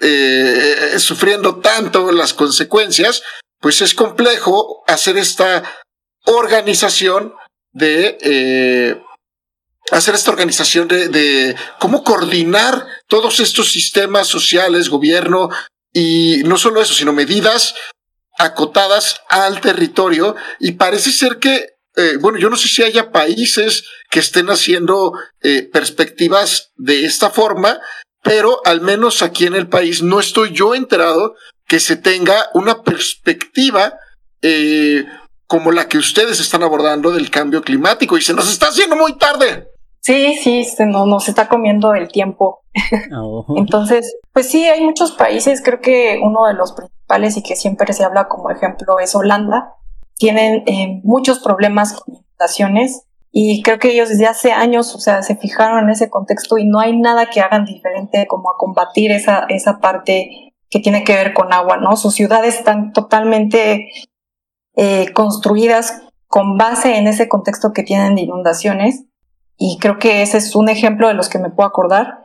eh, 0.00 0.94
sufriendo 0.98 1.56
tanto 1.56 2.10
las 2.12 2.34
consecuencias, 2.34 3.22
pues 3.60 3.82
es 3.82 3.94
complejo 3.94 4.82
hacer 4.86 5.18
esta 5.18 5.62
organización 6.24 7.34
de 7.72 8.18
eh, 8.22 9.02
hacer 9.90 10.14
esta 10.14 10.30
organización 10.30 10.88
de, 10.88 11.08
de, 11.08 11.56
cómo 11.78 12.02
coordinar 12.04 12.86
todos 13.08 13.40
estos 13.40 13.70
sistemas 13.72 14.26
sociales, 14.28 14.88
gobierno, 14.88 15.50
y 15.92 16.42
no 16.44 16.56
solo 16.56 16.80
eso, 16.80 16.94
sino 16.94 17.12
medidas 17.12 17.74
acotadas 18.38 19.20
al 19.28 19.60
territorio. 19.60 20.36
Y 20.58 20.72
parece 20.72 21.12
ser 21.12 21.38
que 21.38 21.74
eh, 22.00 22.16
bueno, 22.20 22.38
yo 22.38 22.50
no 22.50 22.56
sé 22.56 22.68
si 22.68 22.82
haya 22.82 23.12
países 23.12 23.84
que 24.10 24.20
estén 24.20 24.48
haciendo 24.48 25.12
eh, 25.42 25.68
perspectivas 25.72 26.72
de 26.76 27.04
esta 27.04 27.30
forma, 27.30 27.78
pero 28.22 28.60
al 28.64 28.80
menos 28.80 29.22
aquí 29.22 29.46
en 29.46 29.54
el 29.54 29.68
país 29.68 30.02
no 30.02 30.20
estoy 30.20 30.52
yo 30.52 30.74
enterado 30.74 31.34
que 31.66 31.80
se 31.80 31.96
tenga 31.96 32.34
una 32.54 32.82
perspectiva 32.82 33.94
eh, 34.42 35.04
como 35.46 35.72
la 35.72 35.88
que 35.88 35.98
ustedes 35.98 36.40
están 36.40 36.62
abordando 36.62 37.10
del 37.10 37.30
cambio 37.30 37.62
climático 37.62 38.16
y 38.16 38.22
se 38.22 38.34
nos 38.34 38.50
está 38.50 38.68
haciendo 38.68 38.96
muy 38.96 39.16
tarde. 39.18 39.68
Sí, 40.00 40.38
sí, 40.42 40.64
se 40.64 40.86
nos, 40.86 41.06
nos 41.06 41.28
está 41.28 41.48
comiendo 41.48 41.94
el 41.94 42.08
tiempo. 42.08 42.60
Oh. 43.12 43.44
Entonces, 43.56 44.16
pues 44.32 44.48
sí, 44.48 44.66
hay 44.66 44.82
muchos 44.82 45.12
países, 45.12 45.62
creo 45.62 45.80
que 45.80 46.20
uno 46.22 46.46
de 46.46 46.54
los 46.54 46.72
principales 46.72 47.36
y 47.36 47.42
que 47.42 47.56
siempre 47.56 47.92
se 47.92 48.04
habla 48.04 48.28
como 48.28 48.50
ejemplo 48.50 48.98
es 49.00 49.14
Holanda, 49.14 49.74
tienen 50.20 50.62
eh, 50.66 51.00
muchos 51.02 51.38
problemas 51.38 51.94
con 51.94 52.14
inundaciones 52.14 53.06
y 53.32 53.62
creo 53.62 53.78
que 53.78 53.92
ellos 53.92 54.10
desde 54.10 54.26
hace 54.26 54.52
años, 54.52 54.94
o 54.94 54.98
sea, 54.98 55.22
se 55.22 55.34
fijaron 55.34 55.84
en 55.84 55.90
ese 55.90 56.10
contexto 56.10 56.58
y 56.58 56.68
no 56.68 56.78
hay 56.78 56.94
nada 56.94 57.30
que 57.30 57.40
hagan 57.40 57.64
diferente 57.64 58.26
como 58.28 58.50
a 58.50 58.58
combatir 58.58 59.12
esa, 59.12 59.46
esa 59.48 59.78
parte 59.78 60.52
que 60.68 60.78
tiene 60.78 61.04
que 61.04 61.14
ver 61.14 61.32
con 61.32 61.54
agua, 61.54 61.78
¿no? 61.78 61.96
Sus 61.96 62.14
ciudades 62.14 62.56
están 62.56 62.92
totalmente 62.92 63.88
eh, 64.76 65.10
construidas 65.14 66.02
con 66.26 66.58
base 66.58 66.98
en 66.98 67.06
ese 67.06 67.26
contexto 67.26 67.72
que 67.72 67.82
tienen 67.82 68.14
de 68.14 68.22
inundaciones 68.22 69.04
y 69.56 69.78
creo 69.80 69.98
que 69.98 70.20
ese 70.20 70.36
es 70.36 70.54
un 70.54 70.68
ejemplo 70.68 71.08
de 71.08 71.14
los 71.14 71.30
que 71.30 71.38
me 71.38 71.50
puedo 71.50 71.66
acordar. 71.66 72.24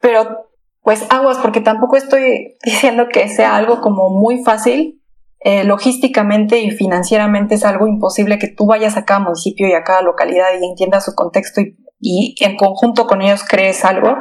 Pero 0.00 0.48
pues 0.82 1.06
aguas, 1.10 1.38
porque 1.38 1.60
tampoco 1.60 1.96
estoy 1.96 2.56
diciendo 2.64 3.06
que 3.12 3.28
sea 3.28 3.54
algo 3.54 3.80
como 3.80 4.10
muy 4.10 4.42
fácil, 4.42 4.99
eh, 5.42 5.64
logísticamente 5.64 6.60
y 6.60 6.70
financieramente 6.70 7.54
es 7.54 7.64
algo 7.64 7.86
imposible 7.86 8.38
que 8.38 8.48
tú 8.48 8.66
vayas 8.66 8.98
a 8.98 9.06
cada 9.06 9.20
municipio 9.20 9.66
y 9.66 9.72
a 9.72 9.84
cada 9.84 10.02
localidad 10.02 10.48
y 10.60 10.66
entiendas 10.66 11.06
su 11.06 11.14
contexto 11.14 11.62
y, 11.98 12.34
en 12.40 12.56
conjunto 12.56 13.06
con 13.06 13.22
ellos 13.22 13.42
crees 13.48 13.84
algo, 13.86 14.14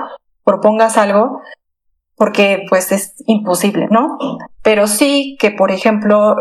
propongas 0.45 0.97
algo, 0.97 1.41
porque 2.15 2.63
pues 2.69 2.93
es 2.93 3.15
imposible, 3.25 3.87
¿no? 3.91 4.17
Pero 4.63 4.87
sí 4.87 5.35
que, 5.39 5.51
por 5.51 5.71
ejemplo, 5.71 6.35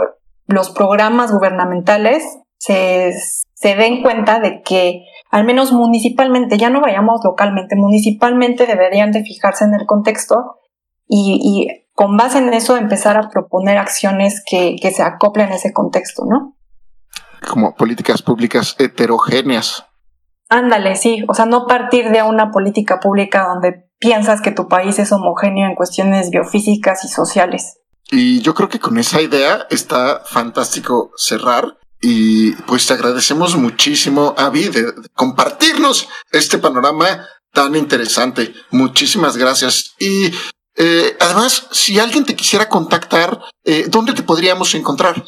los 0.47 0.71
programas 0.71 1.33
gubernamentales 1.33 2.25
se, 2.59 3.13
se 3.55 3.75
den 3.75 4.03
cuenta 4.03 4.39
de 4.39 4.63
que 4.63 5.03
al 5.31 5.45
menos 5.45 5.73
municipalmente, 5.73 6.57
ya 6.57 6.71
no 6.71 6.81
vayamos 6.81 7.21
localmente, 7.25 7.75
municipalmente 7.77 8.67
deberían 8.67 9.11
de 9.11 9.25
fijarse 9.25 9.65
en 9.65 9.75
el 9.75 9.87
contexto 9.87 10.37
y 11.09 11.69
con 11.99 12.17
base 12.17 12.39
en 12.39 12.55
eso 12.55 12.77
empezar 12.77 13.17
a 13.17 13.29
proponer 13.29 13.77
acciones 13.77 14.41
que, 14.49 14.77
que 14.81 14.93
se 14.93 15.03
acoplen 15.03 15.51
a 15.51 15.57
ese 15.57 15.73
contexto, 15.73 16.23
¿no? 16.31 16.57
Como 17.45 17.75
políticas 17.75 18.23
públicas 18.23 18.77
heterogéneas. 18.79 19.85
Ándale, 20.49 20.95
sí, 20.95 21.25
o 21.27 21.35
sea, 21.35 21.47
no 21.47 21.67
partir 21.67 22.11
de 22.11 22.23
una 22.23 22.53
política 22.53 23.01
pública 23.01 23.49
donde 23.53 23.91
piensas 23.99 24.41
que 24.41 24.53
tu 24.53 24.69
país 24.69 25.01
es 25.01 25.11
homogéneo 25.11 25.67
en 25.67 25.75
cuestiones 25.75 26.31
biofísicas 26.31 27.05
y 27.05 27.09
sociales. 27.09 27.81
Y 28.13 28.43
yo 28.43 28.55
creo 28.55 28.69
que 28.69 28.79
con 28.79 28.97
esa 28.97 29.21
idea 29.21 29.67
está 29.69 30.23
fantástico 30.25 31.11
cerrar. 31.17 31.79
Y 32.01 32.53
pues 32.69 32.87
te 32.87 32.95
agradecemos 32.95 33.57
muchísimo, 33.57 34.37
Avi, 34.39 34.69
de 34.69 34.93
compartirnos 35.15 36.09
este 36.31 36.59
panorama 36.59 37.27
tan 37.53 37.75
interesante. 37.75 38.55
Muchísimas 38.71 39.37
gracias. 39.37 39.97
Y 39.99 40.31
eh, 40.79 41.17
además, 41.21 41.69
si 41.73 41.99
alguien 41.99 42.25
te 42.25 42.37
quisiera 42.37 42.69
contactar, 42.69 43.41
eh, 43.65 43.87
¿dónde 43.89 44.15
te 44.15 44.23
podríamos 44.23 44.75
encontrar? 44.75 45.25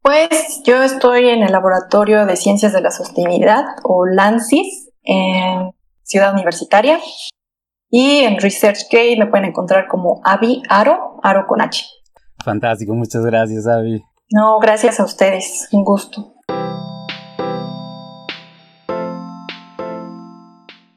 Pues 0.00 0.62
yo 0.64 0.82
estoy 0.82 1.28
en 1.28 1.42
el 1.42 1.52
Laboratorio 1.52 2.24
de 2.24 2.36
Ciencias 2.36 2.72
de 2.72 2.80
la 2.80 2.90
Sostenibilidad 2.90 3.64
o 3.82 4.06
LANCIS 4.06 4.90
en 5.02 5.72
Ciudad 6.02 6.32
Universitaria 6.32 6.98
y 7.90 8.20
en 8.20 8.38
ResearchGate 8.38 9.16
me 9.18 9.26
pueden 9.26 9.46
encontrar 9.46 9.86
como 9.88 10.20
Avi 10.24 10.62
Aro, 10.68 11.18
Aro 11.22 11.46
con 11.46 11.60
H. 11.60 11.84
Fantástico, 12.44 12.94
muchas 12.94 13.24
gracias 13.24 13.66
Avi. 13.66 14.02
No, 14.30 14.58
gracias 14.60 14.98
a 14.98 15.04
ustedes, 15.04 15.68
un 15.72 15.84
gusto. 15.84 16.35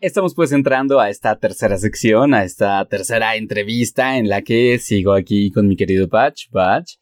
Estamos 0.02 0.34
pues 0.34 0.54
entrando 0.54 1.02
a 1.02 1.10
esta 1.10 1.38
tercera 1.38 1.78
sección, 1.78 2.34
a 2.34 2.46
esta 2.46 2.88
tercera 2.88 3.36
entrevista 3.36 4.18
en 4.18 4.30
la 4.30 4.44
que 4.44 4.80
sigo 4.80 5.12
aquí 5.12 5.52
con 5.52 5.68
mi 5.68 5.76
querido 5.76 6.08
Patch. 6.08 6.50
Patch. 6.52 6.94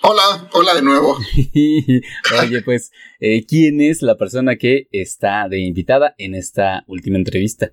Hola, 0.00 0.48
hola 0.54 0.74
de 0.74 0.80
nuevo. 0.80 1.18
Oye, 2.42 2.62
pues, 2.62 2.92
eh, 3.20 3.44
¿quién 3.46 3.82
es 3.82 4.00
la 4.00 4.16
persona 4.16 4.56
que 4.56 4.88
está 4.90 5.48
de 5.50 5.58
invitada 5.60 6.14
en 6.16 6.34
esta 6.34 6.84
última 6.86 7.18
entrevista? 7.18 7.72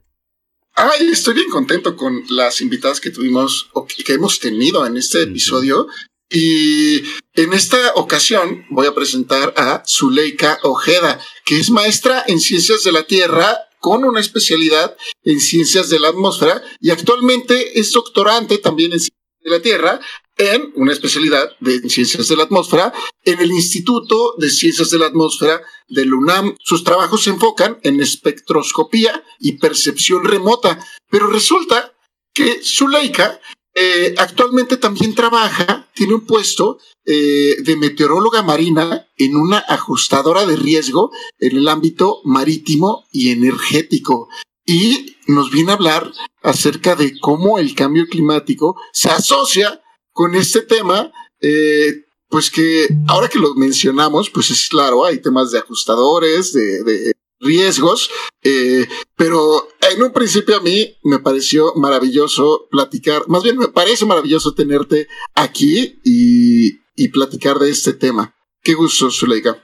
Ay, 0.74 1.08
estoy 1.10 1.36
bien 1.36 1.50
contento 1.50 1.96
con 1.96 2.22
las 2.30 2.60
invitadas 2.60 3.00
que 3.00 3.12
tuvimos 3.12 3.70
o 3.72 3.88
que 3.88 4.14
hemos 4.14 4.42
tenido 4.42 4.86
en 4.86 4.98
este 4.98 5.22
episodio. 5.22 5.88
Y 6.30 7.04
en 7.36 7.54
esta 7.54 7.94
ocasión 7.96 8.66
voy 8.70 8.88
a 8.88 8.94
presentar 8.94 9.54
a 9.56 9.84
Zuleika 9.88 10.60
Ojeda, 10.64 11.22
que 11.46 11.58
es 11.58 11.70
maestra 11.70 12.26
en 12.28 12.42
ciencias 12.42 12.84
de 12.84 12.92
la 12.92 13.04
Tierra 13.04 13.71
con 13.82 14.06
una 14.06 14.22
especialidad 14.22 14.96
en 15.24 15.42
ciencias 15.42 15.90
de 15.90 16.00
la 16.00 16.10
atmósfera 16.10 16.62
y 16.80 16.92
actualmente 16.92 17.80
es 17.80 17.92
doctorante 17.92 18.60
también 18.60 18.94
en 18.94 19.00
ciencias 19.00 19.40
de 19.44 19.50
la 19.50 19.62
Tierra 19.62 20.00
en 20.38 20.72
una 20.76 20.94
especialidad 20.94 21.50
de 21.60 21.90
ciencias 21.90 22.28
de 22.28 22.36
la 22.36 22.44
atmósfera 22.44 22.94
en 23.26 23.40
el 23.40 23.52
Instituto 23.52 24.36
de 24.38 24.50
Ciencias 24.50 24.92
de 24.92 25.00
la 25.00 25.08
Atmósfera 25.08 25.62
del 25.90 26.14
UNAM. 26.14 26.56
Sus 26.64 26.84
trabajos 26.84 27.24
se 27.24 27.32
enfocan 27.32 27.80
en 27.82 28.00
espectroscopía 28.00 29.24
y 29.40 29.54
percepción 29.54 30.24
remota, 30.24 30.80
pero 31.10 31.28
resulta 31.28 31.94
que 32.34 32.62
Zuleika 32.64 33.42
eh, 33.74 34.16
actualmente 34.18 34.78
también 34.78 35.16
trabaja, 35.16 35.90
tiene 35.94 36.16
un 36.16 36.26
puesto 36.26 36.80
eh, 37.06 37.56
de 37.62 37.76
meteoróloga 37.78 38.44
marina 38.44 39.08
en 39.18 39.36
una 39.36 39.60
ajustadora 39.60 40.46
de 40.46 40.58
riesgo 40.58 41.12
en 41.40 41.58
el 41.58 41.68
ámbito 41.68 42.22
marítimo 42.26 43.06
y 43.12 43.32
energético. 43.32 44.28
Y 44.66 45.16
nos 45.28 45.52
viene 45.52 45.72
a 45.72 45.76
hablar 45.76 46.12
acerca 46.44 46.96
de 46.96 47.18
cómo 47.20 47.60
el 47.60 47.74
cambio 47.74 48.08
climático 48.08 48.76
se 48.92 49.10
asocia 49.10 49.82
con 50.12 50.36
este 50.36 50.62
tema. 50.62 51.12
Eh, 51.40 52.06
pues 52.28 52.50
que 52.50 52.88
ahora 53.08 53.28
que 53.28 53.40
lo 53.40 53.56
mencionamos, 53.56 54.30
pues 54.30 54.52
es 54.52 54.70
claro, 54.70 55.04
hay 55.04 55.22
temas 55.22 55.52
de 55.52 55.60
ajustadores, 55.60 56.54
de 56.54 57.14
riesgos, 57.42 58.10
eh, 58.44 58.88
pero 59.18 59.68
en 59.92 60.04
un 60.04 60.14
principio 60.14 60.56
a 60.56 60.62
mí 60.62 60.98
me 61.04 61.20
pareció 61.20 61.74
maravilloso 61.76 62.68
platicar, 62.70 63.24
más 63.28 63.44
bien 63.44 63.58
me 63.58 63.68
parece 63.68 64.06
maravilloso 64.06 64.54
tenerte 64.54 65.08
aquí 65.36 66.00
y, 66.04 66.80
y 66.96 67.10
platicar 67.10 67.58
de 67.58 67.72
este 67.72 67.94
tema. 67.94 68.36
Qué 68.64 68.74
gusto, 68.74 69.10
Zuleika. 69.10 69.64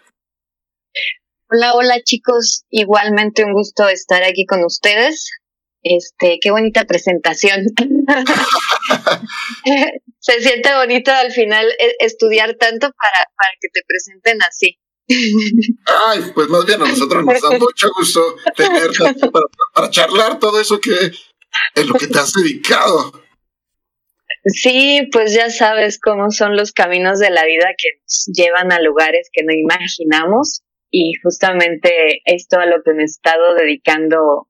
Hola, 1.50 1.76
hola 1.76 2.02
chicos, 2.04 2.66
igualmente 2.70 3.46
un 3.46 3.54
gusto 3.54 3.88
estar 3.88 4.24
aquí 4.24 4.46
con 4.46 4.66
ustedes. 4.66 5.30
Este, 5.82 6.40
qué 6.42 6.52
bonita 6.52 6.84
presentación. 6.86 7.68
Se 10.20 10.42
siente 10.42 10.76
bonito 10.76 11.12
al 11.12 11.32
final 11.32 11.66
e, 11.80 11.96
estudiar 12.00 12.56
tanto 12.56 12.92
para, 12.92 13.26
para 13.38 13.52
que 13.62 13.70
te 13.72 13.82
presenten 13.88 14.42
así. 14.42 14.78
Ay, 15.08 16.20
pues 16.36 16.50
más 16.50 16.66
bien 16.66 16.82
a 16.82 16.88
nosotros 16.88 17.24
nos 17.24 17.42
da 17.42 17.58
mucho 17.58 17.90
gusto 17.98 18.36
tenerte 18.56 19.30
para, 19.74 19.90
charlar 19.90 20.40
todo 20.40 20.60
eso 20.60 20.80
que 20.82 20.92
es 20.92 21.86
lo 21.88 21.94
que 21.94 22.08
te 22.08 22.20
has 22.20 22.34
dedicado. 22.34 23.14
Sí, 24.46 25.08
pues 25.12 25.34
ya 25.34 25.50
sabes 25.50 26.00
cómo 26.00 26.32
son 26.32 26.56
los 26.56 26.72
caminos 26.72 27.20
de 27.20 27.30
la 27.30 27.46
vida 27.46 27.68
que 27.78 27.90
nos 28.02 28.30
llevan 28.34 28.72
a 28.72 28.82
lugares 28.82 29.30
que 29.32 29.44
no 29.44 29.54
imaginamos 29.54 30.62
y 30.90 31.14
justamente 31.24 32.22
esto 32.26 32.60
a 32.60 32.66
lo 32.66 32.82
que 32.84 32.94
me 32.94 33.04
he 33.04 33.06
estado 33.06 33.56
dedicando 33.56 34.48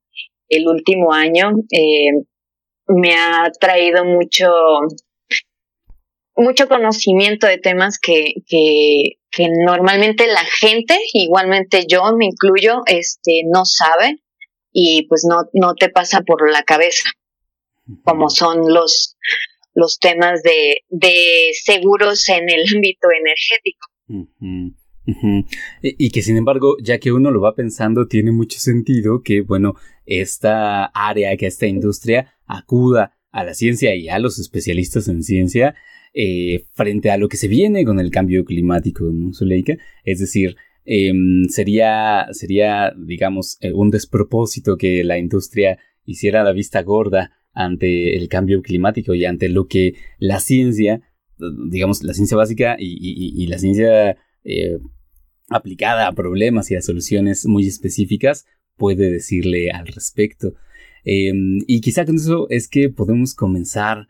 el 0.50 0.68
último 0.68 1.14
año 1.14 1.52
eh, 1.72 2.12
me 2.88 3.16
ha 3.16 3.52
traído 3.60 4.06
mucho 4.06 4.48
mucho 6.38 6.68
conocimiento 6.68 7.48
de 7.48 7.58
temas 7.58 7.98
que, 8.00 8.36
que, 8.48 9.20
que 9.32 9.50
normalmente 9.66 10.28
la 10.28 10.46
gente, 10.60 10.98
igualmente 11.14 11.86
yo 11.88 12.04
me 12.16 12.28
incluyo, 12.28 12.84
este, 12.86 13.42
no 13.52 13.66
sabe 13.66 14.22
y 14.72 15.08
pues 15.08 15.26
no, 15.28 15.50
no 15.54 15.74
te 15.74 15.90
pasa 15.90 16.22
por 16.22 16.50
la 16.52 16.64
cabeza, 16.64 17.10
como 18.04 18.30
son 18.30 18.72
los, 18.72 19.18
los 19.74 19.98
temas 20.00 20.44
de, 20.44 20.78
de 20.90 21.50
seguros 21.64 22.30
en 22.30 22.50
el 22.50 22.64
ámbito 22.76 23.08
energético. 23.20 23.88
Y 25.82 26.12
que 26.12 26.22
sin 26.22 26.38
embargo, 26.38 26.76
ya 26.84 27.00
que 27.00 27.12
uno 27.12 27.32
lo 27.32 27.42
va 27.42 27.56
pensando, 27.56 28.08
tiene 28.08 28.32
mucho 28.32 28.60
sentido 28.60 29.22
que, 29.24 29.42
bueno, 29.42 29.74
esta 30.06 30.86
área, 30.86 31.36
que 31.38 31.48
esta 31.48 31.66
industria 31.66 32.36
acuda 32.46 33.18
a 33.32 33.44
la 33.44 33.54
ciencia 33.54 33.96
y 33.96 34.10
a 34.10 34.20
los 34.20 34.38
especialistas 34.38 35.08
en 35.08 35.24
ciencia 35.24 35.76
eh, 36.20 36.66
frente 36.74 37.12
a 37.12 37.18
lo 37.18 37.30
que 37.30 37.38
se 37.38 37.48
viene 37.48 37.86
con 37.86 38.00
el 38.00 38.10
cambio 38.10 38.44
climático, 38.44 39.04
¿no, 39.14 39.36
Zuleika? 39.36 39.78
Es 40.04 40.18
decir, 40.18 40.56
em, 40.84 41.48
sería, 41.48 42.26
sería, 42.32 42.92
digamos, 42.98 43.60
eh, 43.62 43.72
un 43.72 43.92
despropósito 43.92 44.78
que 44.78 45.04
la 45.04 45.20
industria 45.20 45.78
hiciera 46.06 46.44
la 46.44 46.54
vista 46.54 46.82
gorda 46.82 47.34
ante 47.54 48.18
el 48.18 48.30
cambio 48.30 48.64
climático 48.64 49.14
y 49.14 49.26
ante 49.26 49.48
lo 49.48 49.68
que 49.68 49.94
la 50.18 50.40
ciencia, 50.40 51.02
digamos, 51.70 52.02
la 52.02 52.16
ciencia 52.16 52.36
básica 52.36 52.78
y, 52.80 53.46
la 53.46 53.60
ciencia 53.60 54.18
eh, 54.44 54.80
aplicada 55.50 56.08
a 56.08 56.16
problemas 56.16 56.72
y 56.72 56.76
a 56.76 56.82
soluciones 56.82 57.46
muy 57.46 57.68
específicas 57.68 58.48
puede 58.76 59.12
decirle 59.12 59.70
al 59.70 59.86
respecto. 59.86 60.56
Em, 61.04 61.60
y 61.68 61.80
quizá 61.82 62.06
con 62.06 62.16
eso 62.16 62.48
es 62.50 62.68
que 62.68 62.90
podemos 62.90 63.36
comenzar 63.36 64.08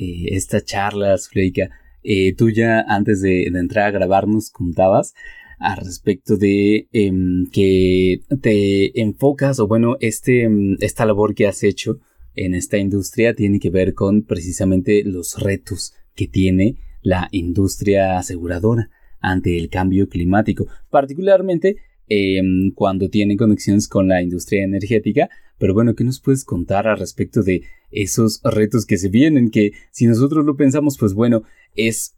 eh, 0.00 0.34
esta 0.34 0.62
charla, 0.62 1.18
Zuleika. 1.18 1.68
Eh, 2.02 2.34
tú 2.34 2.48
ya 2.48 2.80
antes 2.88 3.20
de, 3.20 3.42
entrar 3.44 3.84
a 3.88 3.90
grabar 3.90 4.26
nos 4.26 4.50
contabas 4.50 5.12
al 5.58 5.76
respecto 5.76 6.38
de 6.38 6.88
em, 6.92 7.44
que 7.52 8.22
te 8.40 8.98
enfocas 9.02 9.60
o 9.60 9.68
bueno, 9.68 9.96
este, 10.00 10.44
em, 10.44 10.78
esta 10.80 11.04
labor 11.04 11.34
que 11.34 11.46
has 11.46 11.62
hecho 11.62 11.98
en 12.34 12.54
esta 12.54 12.78
industria 12.78 13.34
tiene 13.34 13.58
que 13.60 13.68
ver 13.68 13.92
con 13.92 14.22
precisamente 14.22 15.04
los 15.04 15.38
retos 15.38 15.92
que 16.14 16.26
tiene 16.26 16.76
la 17.02 17.28
industria 17.32 18.16
aseguradora 18.16 18.88
ante 19.20 19.58
el 19.58 19.68
cambio 19.68 20.08
climático, 20.08 20.66
particularmente 20.88 21.76
em, 22.10 22.72
cuando 22.72 23.08
tiene 23.08 23.38
conexiones 23.38 23.88
con 23.88 24.08
la 24.08 24.20
industria 24.20 24.64
energética. 24.64 25.30
Pero 25.58 25.72
bueno, 25.72 25.94
¿qué 25.94 26.04
nos 26.04 26.20
puedes 26.20 26.44
contar 26.44 26.86
al 26.86 26.98
respecto 26.98 27.42
de 27.42 27.62
esos 27.90 28.42
retos 28.44 28.84
que 28.84 28.98
se 28.98 29.08
vienen? 29.08 29.50
Que 29.50 29.72
si 29.90 30.06
nosotros 30.06 30.44
lo 30.44 30.56
pensamos, 30.56 30.98
pues 30.98 31.14
bueno, 31.14 31.42
es 31.74 32.16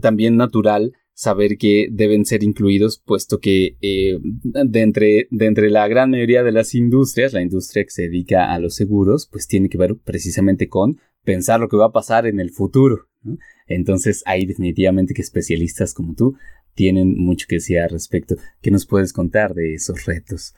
también 0.00 0.36
natural 0.36 0.92
saber 1.14 1.58
que 1.58 1.88
deben 1.90 2.24
ser 2.24 2.42
incluidos, 2.42 3.02
puesto 3.04 3.38
que 3.38 3.76
eh, 3.82 4.18
de, 4.22 4.80
entre, 4.80 5.28
de 5.30 5.46
entre 5.46 5.70
la 5.70 5.86
gran 5.88 6.10
mayoría 6.10 6.42
de 6.42 6.52
las 6.52 6.74
industrias, 6.74 7.32
la 7.32 7.42
industria 7.42 7.84
que 7.84 7.90
se 7.90 8.02
dedica 8.02 8.52
a 8.52 8.58
los 8.58 8.74
seguros, 8.74 9.28
pues 9.30 9.46
tiene 9.46 9.68
que 9.68 9.78
ver 9.78 9.96
precisamente 9.96 10.68
con 10.68 10.98
pensar 11.24 11.60
lo 11.60 11.68
que 11.68 11.76
va 11.76 11.86
a 11.86 11.92
pasar 11.92 12.26
en 12.26 12.40
el 12.40 12.50
futuro. 12.50 13.08
Entonces, 13.66 14.22
ahí 14.26 14.46
definitivamente 14.46 15.14
que 15.14 15.22
especialistas 15.22 15.94
como 15.94 16.14
tú 16.14 16.34
tienen 16.74 17.16
mucho 17.16 17.46
que 17.48 17.56
decir 17.56 17.78
al 17.78 17.90
respecto. 17.90 18.36
¿Qué 18.60 18.70
nos 18.70 18.86
puedes 18.86 19.12
contar 19.12 19.54
de 19.54 19.74
esos 19.74 20.04
retos? 20.06 20.54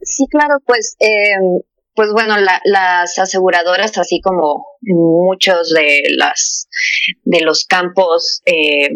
Sí, 0.00 0.26
claro, 0.30 0.54
pues, 0.66 0.96
eh, 0.98 1.62
pues 1.94 2.10
bueno, 2.12 2.36
las 2.64 3.18
aseguradoras, 3.18 3.98
así 3.98 4.20
como 4.20 4.66
muchos 4.80 5.70
de 5.70 6.02
las 6.16 6.68
de 7.24 7.40
los 7.42 7.66
campos 7.66 8.42
eh, 8.46 8.88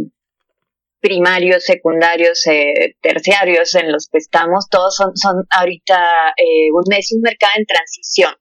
primarios, 1.01 1.65
secundarios, 1.65 2.47
eh, 2.47 2.97
terciarios 3.01 3.75
en 3.75 3.93
los 3.93 4.09
que 4.11 4.19
estamos, 4.19 4.69
todos 4.71 4.97
son, 4.97 5.17
son 5.17 5.45
ahorita 5.51 5.99
un, 6.73 6.93
es 6.95 7.13
un 7.13 7.21
mercado 7.21 7.53
en 7.57 7.67
transición. 7.67 8.35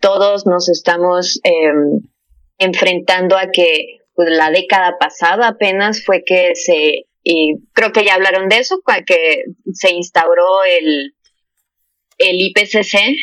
Todos 0.00 0.46
nos 0.46 0.68
estamos 0.68 1.40
em, 1.44 2.00
enfrentando 2.58 3.38
a 3.38 3.50
que 3.50 4.03
pues, 4.14 4.30
la 4.30 4.50
década 4.50 4.96
pasada 4.98 5.48
apenas 5.48 6.04
fue 6.04 6.24
que 6.24 6.54
se, 6.54 7.06
y 7.22 7.56
creo 7.72 7.92
que 7.92 8.04
ya 8.04 8.14
hablaron 8.14 8.48
de 8.48 8.58
eso, 8.58 8.80
que 9.06 9.44
se 9.72 9.92
instauró 9.92 10.64
el, 10.64 11.14
el 12.18 12.40
IPCC. 12.40 13.16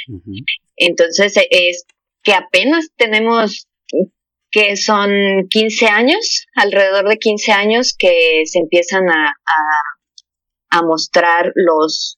Entonces 0.76 1.36
es 1.50 1.86
que 2.24 2.34
apenas 2.34 2.90
tenemos 2.96 3.68
que 4.52 4.76
son 4.76 5.48
15 5.50 5.86
años, 5.88 6.46
alrededor 6.56 7.08
de 7.08 7.18
15 7.18 7.52
años 7.54 7.96
que 7.98 8.44
se 8.46 8.60
empiezan 8.60 9.10
a, 9.10 9.30
a, 9.30 10.78
a 10.78 10.84
mostrar 10.84 11.54
los, 11.56 12.18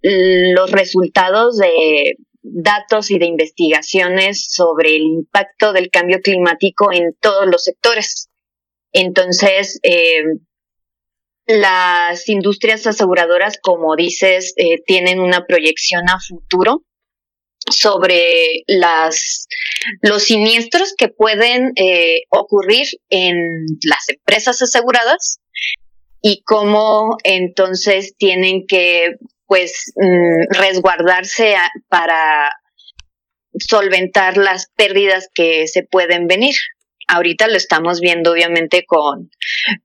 los 0.00 0.70
resultados 0.70 1.58
de 1.58 2.16
datos 2.52 3.10
y 3.10 3.18
de 3.18 3.26
investigaciones 3.26 4.46
sobre 4.48 4.96
el 4.96 5.02
impacto 5.02 5.72
del 5.72 5.90
cambio 5.90 6.20
climático 6.20 6.92
en 6.92 7.14
todos 7.20 7.46
los 7.46 7.64
sectores. 7.64 8.28
Entonces, 8.92 9.78
eh, 9.82 10.22
las 11.46 12.28
industrias 12.28 12.86
aseguradoras, 12.86 13.58
como 13.60 13.94
dices, 13.96 14.52
eh, 14.56 14.82
tienen 14.84 15.20
una 15.20 15.46
proyección 15.46 16.08
a 16.08 16.18
futuro 16.20 16.82
sobre 17.70 18.62
las, 18.66 19.48
los 20.02 20.24
siniestros 20.24 20.94
que 20.96 21.08
pueden 21.08 21.72
eh, 21.76 22.22
ocurrir 22.30 22.86
en 23.08 23.66
las 23.82 24.08
empresas 24.08 24.62
aseguradas 24.62 25.40
y 26.20 26.42
cómo 26.42 27.16
entonces 27.24 28.14
tienen 28.16 28.66
que 28.66 29.16
pues 29.46 29.92
mm, 29.96 30.54
resguardarse 30.58 31.54
para 31.88 32.52
solventar 33.58 34.36
las 34.36 34.68
pérdidas 34.76 35.28
que 35.34 35.66
se 35.66 35.82
pueden 35.82 36.26
venir. 36.26 36.54
Ahorita 37.08 37.46
lo 37.46 37.56
estamos 37.56 38.00
viendo 38.00 38.32
obviamente 38.32 38.84
con, 38.84 39.30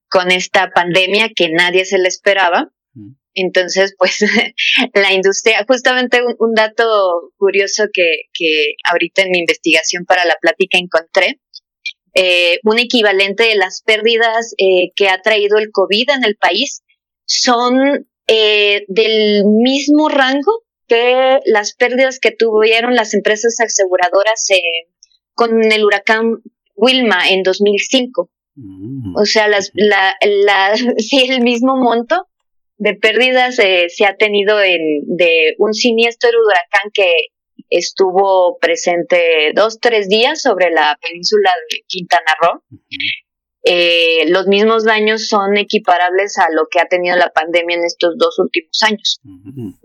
con 0.09 0.31
esta 0.31 0.71
pandemia 0.71 1.29
que 1.35 1.49
nadie 1.49 1.85
se 1.85 1.99
le 1.99 2.07
esperaba. 2.07 2.71
Mm. 2.93 3.13
Entonces, 3.33 3.95
pues 3.97 4.19
la 4.93 5.13
industria, 5.13 5.63
justamente 5.67 6.21
un, 6.39 6.53
dato 6.53 7.31
curioso 7.37 7.85
que, 7.93 8.23
que, 8.33 8.73
ahorita 8.91 9.21
en 9.21 9.31
mi 9.31 9.39
investigación 9.39 10.05
para 10.05 10.25
la 10.25 10.35
plática 10.41 10.77
encontré, 10.77 11.39
eh, 12.13 12.59
un 12.63 12.77
equivalente 12.77 13.43
de 13.43 13.55
las 13.55 13.83
pérdidas 13.85 14.53
eh, 14.57 14.91
que 14.95 15.07
ha 15.07 15.21
traído 15.21 15.57
el 15.57 15.71
COVID 15.71 16.09
en 16.09 16.25
el 16.25 16.35
país 16.35 16.83
son 17.25 18.05
eh, 18.27 18.85
del 18.87 19.45
mismo 19.45 20.09
rango 20.09 20.63
que 20.87 21.39
las 21.45 21.73
pérdidas 21.73 22.19
que 22.19 22.31
tuvieron 22.31 22.95
las 22.95 23.13
empresas 23.13 23.55
aseguradoras 23.59 24.45
con 25.33 25.63
el 25.63 25.85
huracán 25.85 26.41
Wilma 26.75 27.29
en 27.29 27.43
2005. 27.43 28.29
Mm. 28.55 29.15
O 29.15 29.25
sea, 29.25 29.47
las, 29.47 29.71
la, 29.73 30.15
la, 30.21 30.75
sí, 30.97 31.27
el 31.29 31.41
mismo 31.41 31.77
monto 31.77 32.27
de 32.77 32.95
pérdidas 32.95 33.59
eh, 33.59 33.87
se 33.89 34.05
ha 34.05 34.15
tenido 34.15 34.61
en, 34.61 34.81
de 35.05 35.55
un 35.59 35.73
siniestro 35.73 36.29
huracán 36.29 36.91
que 36.93 37.27
estuvo 37.69 38.57
presente 38.59 39.51
dos, 39.55 39.79
tres 39.79 40.09
días 40.09 40.41
sobre 40.41 40.71
la 40.71 40.97
península 41.01 41.51
de 41.69 41.83
Quintana 41.87 42.35
Roo. 42.41 42.63
Eh, 43.63 44.25
los 44.29 44.47
mismos 44.47 44.83
daños 44.83 45.27
son 45.27 45.57
equiparables 45.57 46.37
a 46.39 46.47
lo 46.51 46.67
que 46.69 46.79
ha 46.79 46.87
tenido 46.87 47.15
la 47.15 47.31
pandemia 47.31 47.77
en 47.77 47.85
estos 47.85 48.15
dos 48.17 48.39
últimos 48.39 48.81
años, 48.83 49.19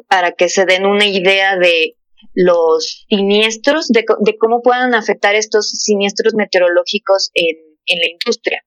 para 0.09 0.33
que 0.33 0.49
se 0.49 0.65
den 0.65 0.87
una 0.87 1.07
idea 1.07 1.57
de 1.57 1.97
los 2.37 3.07
siniestros, 3.09 3.89
de, 3.89 4.05
cómo 4.39 4.63
puedan 4.63 4.95
afectar 4.95 5.35
estos 5.35 5.71
siniestros 5.71 6.35
meteorológicos 6.35 7.31
en, 7.35 7.57
la 7.89 8.11
industria. 8.11 8.63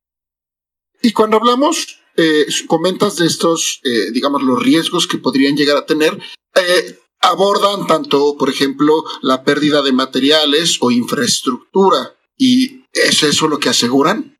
Y 1.01 1.11
cuando 1.11 1.37
hablamos 1.37 1.99
eh, 2.15 2.45
comentas 2.67 3.17
de 3.17 3.27
estos, 3.27 3.81
eh, 3.83 4.11
digamos, 4.11 4.41
los 4.43 4.61
riesgos 4.61 5.07
que 5.07 5.17
podrían 5.17 5.55
llegar 5.55 5.77
a 5.77 5.85
tener, 5.85 6.17
eh, 6.55 6.99
abordan 7.21 7.85
tanto, 7.85 8.37
por 8.37 8.49
ejemplo, 8.49 9.03
la 9.21 9.43
pérdida 9.43 9.81
de 9.81 9.91
materiales 9.91 10.77
o 10.81 10.89
infraestructura. 10.89 12.15
¿Y 12.37 12.85
es 12.93 13.23
eso 13.23 13.47
lo 13.47 13.59
que 13.59 13.69
aseguran? 13.69 14.38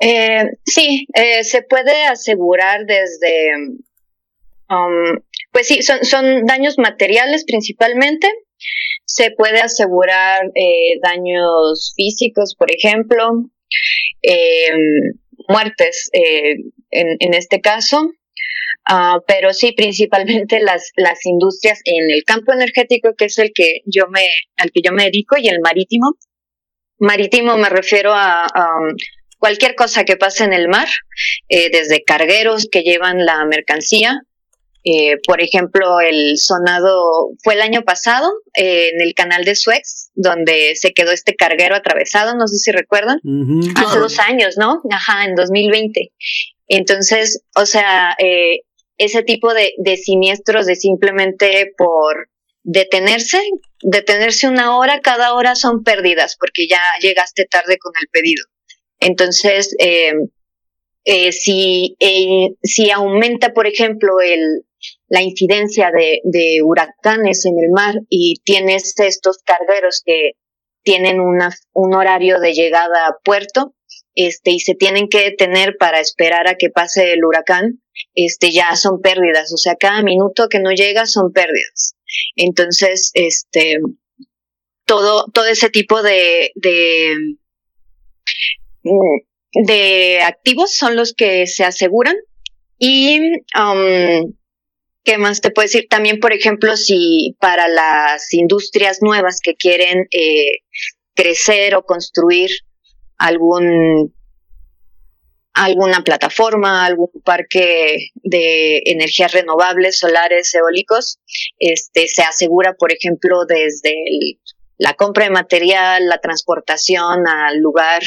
Sí, 0.00 1.06
se 1.42 1.62
puede 1.62 2.04
asegurar 2.04 2.86
desde, 2.86 3.54
um, 4.68 5.20
pues 5.52 5.66
sí, 5.66 5.82
son, 5.82 6.04
son 6.04 6.46
daños 6.46 6.78
materiales 6.78 7.44
principalmente. 7.44 8.28
Se 9.04 9.32
puede 9.32 9.60
asegurar 9.60 10.42
daños 11.02 11.92
físicos, 11.96 12.54
por 12.56 12.70
ejemplo, 12.70 13.50
muertes 15.50 16.10
eh, 16.12 16.56
en, 16.90 17.34
este 17.34 17.60
caso. 17.60 18.12
Ah, 18.86 19.18
pero 19.26 19.52
sí, 19.52 19.72
principalmente 19.72 20.60
las, 20.60 20.92
las 20.96 21.24
industrias 21.26 21.80
en 21.84 22.10
el 22.10 22.24
campo 22.24 22.52
energético, 22.52 23.14
que 23.16 23.26
es 23.26 23.38
el 23.38 23.52
que 23.54 23.80
yo 23.84 24.06
me, 24.08 24.26
al 24.56 24.70
que 24.72 24.80
yo 24.82 24.92
me 24.92 25.04
dedico, 25.04 25.36
y 25.38 25.48
el 25.48 25.60
marítimo. 25.60 26.14
Marítimo 26.98 27.56
me 27.56 27.68
refiero 27.68 28.12
a, 28.14 28.46
cualquier 29.40 29.74
cosa 29.74 30.04
que 30.04 30.16
pase 30.16 30.44
en 30.44 30.52
el 30.52 30.68
mar, 30.68 30.88
eh, 31.48 31.70
desde 31.72 32.04
cargueros 32.04 32.68
que 32.70 32.82
llevan 32.82 33.26
la 33.26 33.44
mercancía 33.46 34.22
eh, 34.82 35.18
por 35.26 35.42
ejemplo, 35.42 36.00
el 36.00 36.38
sonado 36.38 37.32
fue 37.42 37.54
el 37.54 37.60
año 37.60 37.82
pasado 37.82 38.30
eh, 38.54 38.90
en 38.94 39.06
el 39.06 39.12
canal 39.14 39.44
de 39.44 39.54
Suez, 39.54 40.10
donde 40.14 40.74
se 40.74 40.92
quedó 40.92 41.12
este 41.12 41.34
carguero 41.34 41.76
atravesado, 41.76 42.34
no 42.34 42.46
sé 42.46 42.56
si 42.56 42.72
recuerdan, 42.72 43.20
hace 43.76 43.98
dos 43.98 44.18
años, 44.18 44.56
¿no? 44.56 44.80
Ajá, 44.90 45.24
en 45.24 45.34
2020. 45.34 46.12
Entonces, 46.68 47.42
o 47.54 47.66
sea, 47.66 48.16
eh, 48.18 48.60
ese 48.96 49.22
tipo 49.22 49.52
de, 49.52 49.74
de 49.78 49.96
siniestros 49.98 50.64
de 50.64 50.76
simplemente 50.76 51.72
por 51.76 52.30
detenerse, 52.62 53.38
detenerse 53.82 54.48
una 54.48 54.78
hora, 54.78 55.00
cada 55.00 55.34
hora 55.34 55.56
son 55.56 55.82
pérdidas 55.82 56.36
porque 56.38 56.66
ya 56.68 56.82
llegaste 57.02 57.44
tarde 57.44 57.76
con 57.78 57.92
el 58.00 58.08
pedido. 58.10 58.44
Entonces, 59.00 59.74
eh, 59.78 60.12
eh, 61.04 61.32
si, 61.32 61.96
eh, 61.98 62.50
si 62.62 62.90
aumenta, 62.90 63.52
por 63.52 63.66
ejemplo, 63.66 64.20
el, 64.20 64.64
la 65.08 65.22
incidencia 65.22 65.90
de, 65.90 66.60
huracanes 66.62 67.44
en 67.46 67.58
el 67.58 67.70
mar 67.70 67.94
y 68.08 68.34
tienes 68.44 68.94
estos 68.98 69.38
cargueros 69.44 70.02
que 70.04 70.32
tienen 70.82 71.20
una, 71.20 71.54
un 71.72 71.94
horario 71.94 72.40
de 72.40 72.52
llegada 72.52 73.06
a 73.06 73.16
puerto, 73.24 73.74
este, 74.14 74.50
y 74.50 74.60
se 74.60 74.74
tienen 74.74 75.08
que 75.08 75.22
detener 75.22 75.76
para 75.78 76.00
esperar 76.00 76.48
a 76.48 76.56
que 76.56 76.68
pase 76.68 77.12
el 77.12 77.24
huracán, 77.24 77.80
este, 78.14 78.50
ya 78.52 78.76
son 78.76 79.00
pérdidas. 79.00 79.52
O 79.52 79.56
sea, 79.56 79.76
cada 79.76 80.02
minuto 80.02 80.48
que 80.48 80.58
no 80.58 80.72
llega 80.72 81.06
son 81.06 81.32
pérdidas. 81.32 81.94
Entonces, 82.36 83.10
este, 83.14 83.78
todo, 84.84 85.26
todo 85.32 85.46
ese 85.46 85.70
tipo 85.70 86.02
de, 86.02 86.50
de, 86.56 87.14
de 89.52 90.20
activos 90.22 90.74
son 90.74 90.96
los 90.96 91.12
que 91.14 91.46
se 91.46 91.64
aseguran 91.64 92.16
y 92.78 93.20
um, 93.58 94.32
¿Qué 95.02 95.16
más 95.16 95.40
te 95.40 95.50
puedo 95.50 95.64
decir? 95.64 95.86
También, 95.88 96.20
por 96.20 96.32
ejemplo, 96.32 96.76
si 96.76 97.34
para 97.40 97.68
las 97.68 98.34
industrias 98.34 98.98
nuevas 99.00 99.40
que 99.42 99.54
quieren 99.54 100.06
eh, 100.10 100.60
crecer 101.14 101.74
o 101.74 101.84
construir 101.84 102.50
algún 103.16 104.14
alguna 105.52 106.02
plataforma, 106.04 106.86
algún 106.86 107.10
parque 107.24 108.10
de 108.14 108.82
energías 108.84 109.32
renovables, 109.32 109.98
solares, 109.98 110.54
eólicos, 110.54 111.18
este 111.58 112.06
se 112.06 112.22
asegura, 112.22 112.74
por 112.74 112.92
ejemplo, 112.92 113.44
desde 113.46 113.94
la 114.78 114.94
compra 114.94 115.24
de 115.24 115.30
material, 115.30 116.08
la 116.08 116.18
transportación 116.18 117.26
al 117.26 117.58
lugar, 117.58 118.02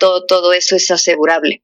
todo 0.00 0.26
todo 0.26 0.52
eso 0.52 0.74
es 0.74 0.90
asegurable. 0.90 1.62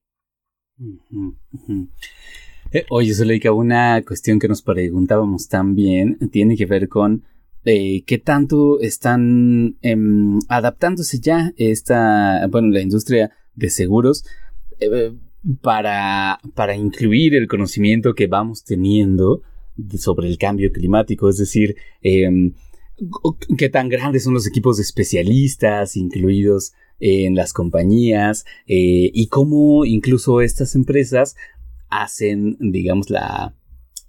Eh, 2.71 2.85
oye, 2.89 3.13
Zuleika, 3.13 3.51
una 3.51 4.01
cuestión 4.03 4.39
que 4.39 4.47
nos 4.47 4.61
preguntábamos 4.61 5.47
también 5.47 6.17
tiene 6.31 6.55
que 6.55 6.65
ver 6.65 6.87
con 6.87 7.23
eh, 7.65 8.03
qué 8.05 8.17
tanto 8.17 8.79
están 8.79 9.77
em, 9.81 10.39
adaptándose 10.47 11.19
ya 11.19 11.53
esta, 11.57 12.47
bueno, 12.47 12.69
la 12.69 12.81
industria 12.81 13.31
de 13.55 13.69
seguros 13.69 14.25
eh, 14.79 15.13
para, 15.61 16.39
para 16.55 16.75
incluir 16.75 17.35
el 17.35 17.47
conocimiento 17.47 18.13
que 18.13 18.27
vamos 18.27 18.63
teniendo 18.63 19.41
sobre 19.97 20.27
el 20.27 20.37
cambio 20.37 20.71
climático, 20.71 21.29
es 21.29 21.37
decir, 21.37 21.75
em, 22.01 22.53
qué 23.57 23.69
tan 23.69 23.89
grandes 23.89 24.23
son 24.23 24.33
los 24.33 24.47
equipos 24.47 24.77
de 24.77 24.83
especialistas 24.83 25.95
incluidos 25.95 26.73
en 26.99 27.35
las 27.35 27.53
compañías 27.53 28.45
y 28.65 29.27
cómo 29.27 29.85
incluso 29.85 30.41
estas 30.41 30.75
empresas 30.75 31.35
hacen, 31.89 32.57
digamos, 32.59 33.09
la, 33.09 33.53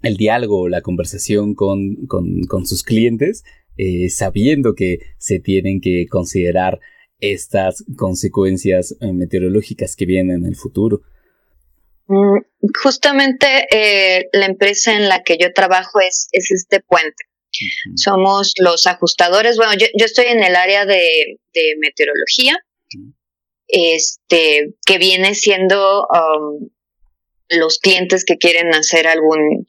el 0.01 0.17
diálogo, 0.17 0.69
la 0.69 0.81
conversación 0.81 1.55
con, 1.55 2.07
con, 2.07 2.65
sus 2.65 2.83
clientes, 2.83 3.43
eh, 3.77 4.09
sabiendo 4.09 4.75
que 4.75 4.99
se 5.17 5.39
tienen 5.39 5.81
que 5.81 6.07
considerar 6.09 6.79
estas 7.19 7.83
consecuencias 7.97 8.95
eh, 9.01 9.11
meteorológicas 9.13 9.95
que 9.95 10.05
vienen 10.05 10.37
en 10.37 10.45
el 10.45 10.55
futuro. 10.55 11.01
Mm, 12.07 12.39
justamente 12.81 13.67
eh, 13.71 14.29
la 14.33 14.45
empresa 14.45 14.95
en 14.95 15.09
la 15.09 15.21
que 15.23 15.37
yo 15.37 15.53
trabajo 15.53 15.99
es, 15.99 16.27
es 16.31 16.51
este 16.51 16.79
puente. 16.81 17.25
Somos 17.95 18.53
los 18.59 18.85
ajustadores. 18.87 19.57
Bueno, 19.57 19.73
yo, 19.73 19.87
yo, 19.97 20.05
estoy 20.05 20.25
en 20.25 20.43
el 20.43 20.55
área 20.55 20.85
de, 20.85 21.39
de 21.53 21.75
meteorología, 21.79 22.57
este, 23.69 24.73
que 24.85 24.97
viene 24.97 25.35
siendo 25.35 26.07
um, 26.07 26.69
los 27.49 27.79
clientes 27.79 28.25
que 28.25 28.37
quieren 28.37 28.73
hacer 28.73 29.07
algún, 29.07 29.65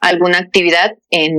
alguna 0.00 0.38
actividad 0.38 0.96
en, 1.10 1.36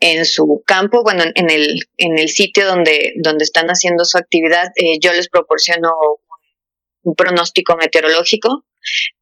en 0.00 0.24
su 0.24 0.62
campo, 0.66 1.02
bueno, 1.02 1.24
en 1.34 1.50
el, 1.50 1.80
en 1.96 2.18
el 2.18 2.28
sitio 2.28 2.66
donde, 2.66 3.12
donde 3.22 3.44
están 3.44 3.68
haciendo 3.68 4.04
su 4.04 4.18
actividad, 4.18 4.68
eh, 4.76 4.98
yo 5.00 5.12
les 5.12 5.28
proporciono 5.28 5.92
un 7.02 7.14
pronóstico 7.14 7.76
meteorológico 7.76 8.64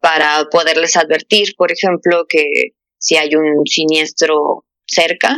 para 0.00 0.46
poderles 0.50 0.96
advertir, 0.96 1.54
por 1.56 1.72
ejemplo, 1.72 2.24
que 2.28 2.72
si 2.98 3.16
hay 3.16 3.34
un 3.34 3.66
siniestro 3.66 4.64
cerca, 4.86 5.36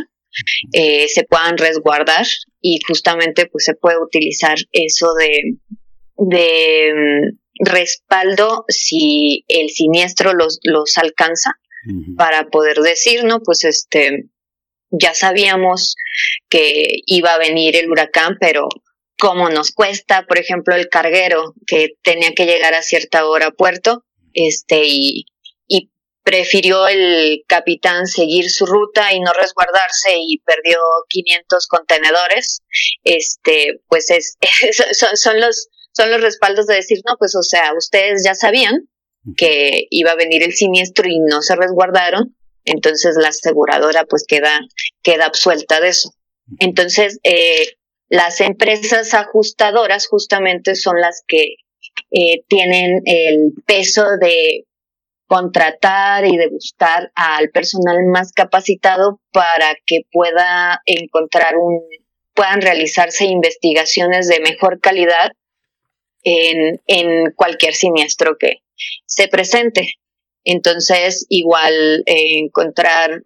eh, 0.73 1.07
se 1.09 1.23
puedan 1.23 1.57
resguardar 1.57 2.25
y 2.59 2.79
justamente 2.87 3.45
pues 3.45 3.65
se 3.65 3.75
puede 3.75 3.97
utilizar 4.01 4.57
eso 4.71 5.13
de, 5.13 5.57
de 6.17 7.33
respaldo 7.59 8.65
si 8.67 9.45
el 9.47 9.69
siniestro 9.69 10.33
los, 10.33 10.59
los 10.63 10.97
alcanza 10.97 11.51
para 12.17 12.47
poder 12.47 12.77
decir, 12.77 13.25
¿no? 13.25 13.41
Pues 13.41 13.65
este, 13.65 14.29
ya 14.89 15.13
sabíamos 15.13 15.95
que 16.49 17.01
iba 17.05 17.33
a 17.33 17.37
venir 17.37 17.75
el 17.75 17.91
huracán, 17.91 18.37
pero 18.39 18.69
cómo 19.19 19.49
nos 19.49 19.71
cuesta, 19.71 20.25
por 20.25 20.37
ejemplo, 20.37 20.75
el 20.75 20.87
carguero 20.87 21.53
que 21.67 21.95
tenía 22.01 22.33
que 22.33 22.45
llegar 22.45 22.73
a 22.73 22.83
cierta 22.83 23.27
hora 23.27 23.47
a 23.47 23.51
puerto, 23.51 24.05
este, 24.33 24.83
y, 24.85 25.25
y 25.67 25.91
prefirió 26.23 26.87
el 26.87 27.43
capitán 27.47 28.07
seguir 28.07 28.49
su 28.49 28.65
ruta 28.65 29.13
y 29.13 29.19
no 29.19 29.33
resguardarse 29.33 30.15
y 30.17 30.39
perdió 30.39 30.77
500 31.09 31.67
contenedores, 31.67 32.61
este, 33.03 33.81
pues 33.87 34.09
es, 34.09 34.37
son, 34.91 35.17
son 35.17 35.41
los, 35.41 35.69
son 35.93 36.11
los 36.11 36.21
respaldos 36.21 36.67
de 36.67 36.75
decir, 36.75 36.99
no, 37.07 37.15
pues 37.17 37.35
o 37.35 37.43
sea, 37.43 37.73
ustedes 37.77 38.23
ya 38.25 38.35
sabían 38.35 38.89
que 39.37 39.87
iba 39.89 40.11
a 40.11 40.15
venir 40.15 40.43
el 40.43 40.53
siniestro 40.53 41.07
y 41.07 41.19
no 41.19 41.41
se 41.41 41.55
resguardaron, 41.55 42.35
entonces 42.65 43.15
la 43.17 43.29
aseguradora 43.29 44.05
pues 44.05 44.25
queda, 44.27 44.59
queda 45.01 45.25
absuelta 45.25 45.79
de 45.79 45.89
eso. 45.89 46.13
Entonces, 46.59 47.19
eh, 47.23 47.77
las 48.09 48.41
empresas 48.41 49.13
ajustadoras 49.13 50.07
justamente 50.07 50.75
son 50.75 50.99
las 50.99 51.23
que 51.27 51.55
eh, 52.11 52.43
tienen 52.47 53.01
el 53.05 53.53
peso 53.65 54.03
de 54.19 54.65
contratar 55.27 56.25
y 56.25 56.37
de 56.37 56.49
buscar 56.49 57.11
al 57.15 57.49
personal 57.49 57.97
más 58.11 58.33
capacitado 58.33 59.19
para 59.31 59.75
que 59.85 60.01
pueda 60.11 60.81
encontrar 60.85 61.55
un, 61.57 61.81
puedan 62.33 62.61
realizarse 62.61 63.25
investigaciones 63.25 64.27
de 64.27 64.41
mejor 64.41 64.79
calidad 64.79 65.31
en, 66.23 66.81
en 66.87 67.31
cualquier 67.33 67.73
siniestro 67.73 68.37
que 68.37 68.63
se 69.05 69.27
presente. 69.27 69.93
Entonces, 70.43 71.25
igual 71.29 72.03
eh, 72.05 72.39
encontrar, 72.39 73.23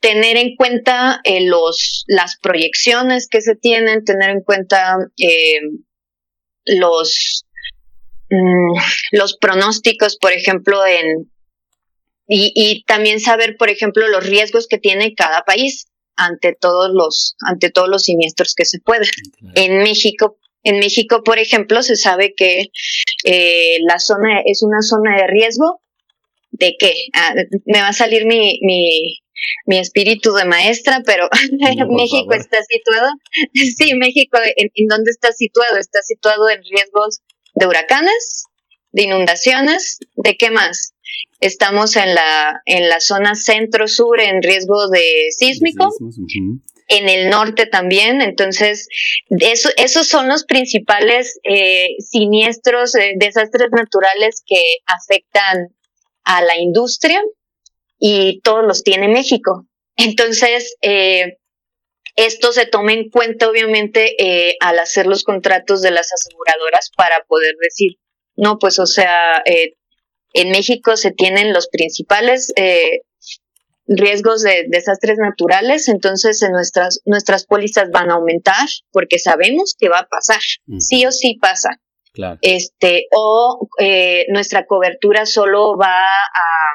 tener 0.00 0.36
en 0.36 0.56
cuenta 0.56 1.20
eh, 1.24 1.44
los, 1.46 2.04
las 2.08 2.36
proyecciones 2.38 3.28
que 3.28 3.40
se 3.40 3.54
tienen, 3.54 4.04
tener 4.04 4.30
en 4.30 4.42
cuenta 4.42 4.96
eh, 5.18 5.60
los, 6.64 7.44
mm, 8.30 8.78
los 9.12 9.36
pronósticos, 9.36 10.16
por 10.16 10.32
ejemplo, 10.32 10.84
en 10.86 11.30
y, 12.26 12.52
y 12.54 12.84
también 12.84 13.20
saber, 13.20 13.56
por 13.58 13.68
ejemplo, 13.68 14.08
los 14.08 14.24
riesgos 14.24 14.66
que 14.66 14.78
tiene 14.78 15.14
cada 15.14 15.42
país 15.42 15.86
ante 16.16 16.54
todos 16.58 16.90
los 16.92 17.36
ante 17.46 17.70
todos 17.70 17.88
los 17.88 18.04
siniestros 18.04 18.54
que 18.54 18.64
se 18.64 18.78
pueden. 18.80 19.08
En 19.54 19.78
México, 19.78 20.38
en 20.62 20.78
México, 20.78 21.22
por 21.24 21.38
ejemplo, 21.38 21.82
se 21.82 21.96
sabe 21.96 22.34
que 22.36 22.70
eh, 23.24 23.78
la 23.86 23.98
zona 23.98 24.40
es 24.44 24.62
una 24.62 24.80
zona 24.82 25.16
de 25.16 25.26
riesgo. 25.26 25.80
¿De 26.50 26.76
qué? 26.78 26.92
Ah, 27.14 27.34
me 27.64 27.80
va 27.80 27.88
a 27.88 27.92
salir 27.92 28.26
mi, 28.26 28.58
mi, 28.62 29.20
mi 29.66 29.78
espíritu 29.78 30.32
de 30.34 30.44
maestra, 30.44 31.02
pero 31.04 31.28
México 31.88 32.32
está 32.34 32.58
situado. 32.62 33.10
sí, 33.76 33.94
México, 33.94 34.38
¿en, 34.56 34.70
¿en 34.74 34.86
dónde 34.86 35.10
está 35.10 35.32
situado? 35.32 35.78
Está 35.78 36.00
situado 36.02 36.50
en 36.50 36.62
riesgos 36.62 37.20
de 37.54 37.66
huracanes, 37.66 38.44
de 38.92 39.02
inundaciones, 39.04 39.98
¿de 40.16 40.36
qué 40.36 40.50
más? 40.50 40.94
Estamos 41.40 41.96
en 41.96 42.14
la, 42.14 42.62
en 42.66 42.88
la 42.88 43.00
zona 43.00 43.34
centro-sur 43.34 44.20
en 44.20 44.42
riesgo 44.42 44.88
de 44.88 45.26
sísmico. 45.36 45.88
En 46.94 47.08
el 47.08 47.30
norte 47.30 47.64
también, 47.64 48.20
entonces 48.20 48.86
eso, 49.40 49.70
esos 49.78 50.06
son 50.06 50.28
los 50.28 50.44
principales 50.44 51.40
eh, 51.42 51.96
siniestros, 52.00 52.94
eh, 52.96 53.14
desastres 53.16 53.70
naturales 53.72 54.42
que 54.46 54.60
afectan 54.84 55.74
a 56.24 56.42
la 56.42 56.58
industria 56.58 57.22
y 57.98 58.42
todos 58.42 58.62
los 58.66 58.82
tiene 58.82 59.08
México. 59.08 59.66
Entonces, 59.96 60.76
eh, 60.82 61.38
esto 62.14 62.52
se 62.52 62.66
toma 62.66 62.92
en 62.92 63.08
cuenta 63.08 63.48
obviamente 63.48 64.14
eh, 64.22 64.56
al 64.60 64.78
hacer 64.78 65.06
los 65.06 65.24
contratos 65.24 65.80
de 65.80 65.92
las 65.92 66.12
aseguradoras 66.12 66.90
para 66.94 67.24
poder 67.26 67.54
decir, 67.58 67.92
no, 68.36 68.58
pues 68.58 68.78
o 68.78 68.86
sea, 68.86 69.42
en 70.34 70.50
México 70.50 70.98
se 70.98 71.10
tienen 71.10 71.54
los 71.54 71.68
principales 71.68 72.52
riesgos 73.86 74.42
de 74.42 74.66
desastres 74.68 75.18
naturales, 75.18 75.88
entonces 75.88 76.42
en 76.42 76.52
nuestras, 76.52 77.00
nuestras 77.04 77.46
pólizas 77.46 77.90
van 77.90 78.10
a 78.10 78.14
aumentar 78.14 78.68
porque 78.90 79.18
sabemos 79.18 79.74
que 79.78 79.88
va 79.88 80.00
a 80.00 80.08
pasar, 80.08 80.40
sí 80.78 81.04
o 81.06 81.12
sí 81.12 81.38
pasa. 81.40 81.70
Claro. 82.12 82.38
Este, 82.42 83.06
o 83.10 83.68
eh, 83.78 84.26
nuestra 84.28 84.66
cobertura 84.66 85.24
solo 85.24 85.78
va 85.78 86.04
a, 86.04 86.72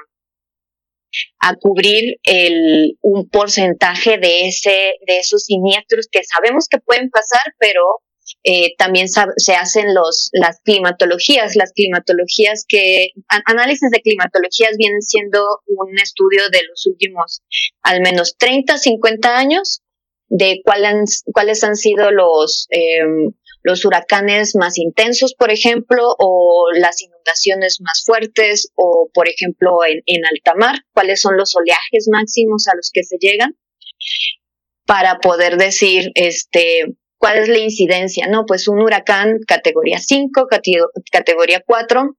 a 1.40 1.56
cubrir 1.56 2.16
el, 2.24 2.98
un 3.02 3.30
porcentaje 3.30 4.18
de 4.18 4.48
ese, 4.48 4.94
de 5.06 5.20
esos 5.20 5.44
siniestros 5.44 6.08
que 6.12 6.24
sabemos 6.24 6.68
que 6.68 6.80
pueden 6.80 7.10
pasar, 7.12 7.54
pero 7.60 7.82
eh, 8.44 8.76
también 8.78 9.08
se 9.10 9.54
hacen 9.54 9.94
los, 9.94 10.30
las 10.34 10.60
climatologías, 10.62 11.56
las 11.56 11.72
climatologías 11.74 12.66
que, 12.68 13.10
análisis 13.46 13.90
de 13.92 14.02
climatologías 14.02 14.76
vienen 14.78 15.02
siendo 15.02 15.62
un 15.66 15.98
estudio 16.00 16.50
de 16.50 16.62
los 16.70 16.86
últimos 16.88 17.42
al 17.82 18.02
menos 18.02 18.36
30, 18.38 18.78
50 18.78 19.38
años 19.38 19.82
de 20.30 20.62
cuáles, 20.64 21.24
cuáles 21.34 21.64
han 21.64 21.76
sido 21.76 22.12
los, 22.12 22.68
eh, 22.72 23.00
los 23.64 23.86
huracanes 23.86 24.56
más 24.56 24.78
intensos, 24.78 25.34
por 25.36 25.52
ejemplo, 25.52 26.16
o 26.20 26.68
las 26.74 27.02
inundaciones 27.02 27.80
más 27.82 28.04
fuertes, 28.06 28.72
o 28.76 29.10
por 29.14 29.28
ejemplo 29.28 29.86
en, 29.86 30.02
en 30.06 30.26
alta 30.26 30.54
mar, 30.56 30.80
cuáles 30.94 31.22
son 31.22 31.38
los 31.38 31.56
oleajes 31.56 32.08
máximos 32.12 32.68
a 32.68 32.76
los 32.76 32.92
que 32.94 33.04
se 33.04 33.18
llegan, 33.20 33.58
para 34.86 35.20
poder 35.20 35.58
decir, 35.58 36.12
este, 36.16 36.96
¿Cuál 37.18 37.40
es 37.40 37.50
la 37.50 37.58
incidencia? 37.58 38.28
No, 38.28 38.46
pues 38.46 38.68
un 38.68 38.80
huracán 38.80 39.40
categoría 39.48 40.00
5, 40.00 40.48
categoría 41.12 41.64
4, 41.66 42.16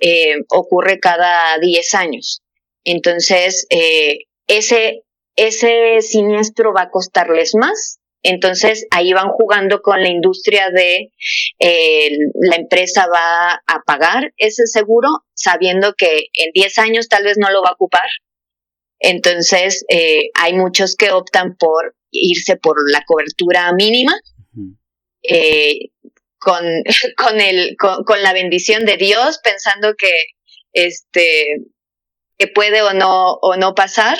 eh, 0.00 0.36
ocurre 0.48 0.98
cada 0.98 1.58
10 1.58 1.94
años. 1.94 2.42
Entonces, 2.84 3.66
eh, 3.68 4.20
ese, 4.46 5.02
ese 5.36 6.00
siniestro 6.00 6.72
va 6.72 6.82
a 6.82 6.90
costarles 6.90 7.54
más. 7.54 7.98
Entonces, 8.22 8.86
ahí 8.90 9.12
van 9.12 9.28
jugando 9.28 9.80
con 9.80 10.02
la 10.02 10.08
industria 10.08 10.70
de 10.70 11.12
eh, 11.60 12.10
la 12.40 12.56
empresa 12.56 13.06
va 13.06 13.62
a 13.66 13.82
pagar 13.86 14.32
ese 14.38 14.66
seguro, 14.66 15.08
sabiendo 15.34 15.94
que 15.96 16.24
en 16.32 16.50
10 16.52 16.78
años 16.78 17.08
tal 17.08 17.24
vez 17.24 17.36
no 17.38 17.50
lo 17.50 17.62
va 17.62 17.70
a 17.70 17.74
ocupar. 17.74 18.08
Entonces, 18.98 19.84
eh, 19.88 20.30
hay 20.34 20.54
muchos 20.54 20.96
que 20.96 21.12
optan 21.12 21.56
por 21.56 21.94
irse 22.10 22.56
por 22.56 22.76
la 22.90 23.04
cobertura 23.06 23.72
mínima 23.74 24.14
eh, 25.22 25.90
con, 26.38 26.64
con, 27.16 27.40
el, 27.40 27.76
con, 27.76 28.22
la 28.22 28.32
bendición 28.32 28.84
de 28.84 28.96
Dios, 28.96 29.40
pensando 29.42 29.94
que, 29.96 30.12
este, 30.72 31.58
que 32.36 32.48
puede 32.48 32.82
o 32.82 32.92
no, 32.92 33.34
o 33.34 33.56
no 33.56 33.74
pasar, 33.74 34.18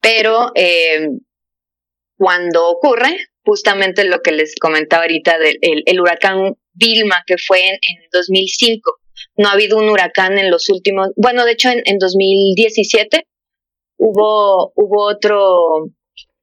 pero 0.00 0.52
eh, 0.54 1.08
cuando 2.16 2.68
ocurre, 2.68 3.16
justamente 3.44 4.04
lo 4.04 4.20
que 4.20 4.32
les 4.32 4.54
comentaba 4.56 5.02
ahorita 5.02 5.38
del 5.38 5.58
el, 5.60 6.00
huracán 6.00 6.56
Vilma, 6.72 7.22
que 7.26 7.36
fue 7.38 7.60
en, 7.68 7.78
2005, 8.12 8.98
no 9.36 9.48
ha 9.48 9.52
habido 9.52 9.78
un 9.78 9.88
huracán 9.88 10.38
en 10.38 10.50
los 10.50 10.68
últimos, 10.68 11.10
bueno, 11.16 11.44
de 11.44 11.52
hecho 11.52 11.70
en, 11.70 11.82
en 11.84 11.98
2017 11.98 13.26
hubo, 13.96 14.72
hubo 14.74 15.06
otro 15.06 15.90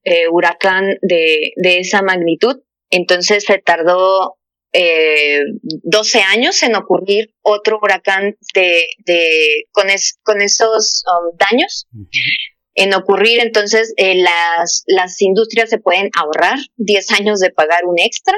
eh, 0.04 0.28
huracán 0.30 0.98
de, 1.02 1.54
de 1.56 1.80
esa 1.80 2.02
magnitud 2.02 2.62
entonces 2.92 3.44
se 3.46 3.58
tardó 3.58 4.38
eh, 4.74 5.42
12 5.62 6.22
años 6.22 6.62
en 6.64 6.76
ocurrir 6.76 7.34
otro 7.42 7.80
huracán 7.82 8.38
de, 8.54 8.86
de 9.06 9.66
con, 9.72 9.88
con 10.24 10.42
esos 10.42 11.04
um, 11.08 11.38
daños. 11.38 11.88
En 12.74 12.94
ocurrir, 12.94 13.42
entonces 13.42 13.94
eh, 13.98 14.16
las, 14.16 14.84
las 14.88 15.22
industrias 15.22 15.70
se 15.70 15.78
pueden 15.78 16.10
ahorrar 16.16 16.58
10 16.78 17.12
años 17.12 17.40
de 17.40 17.50
pagar 17.50 17.86
un 17.86 18.00
extra 18.00 18.38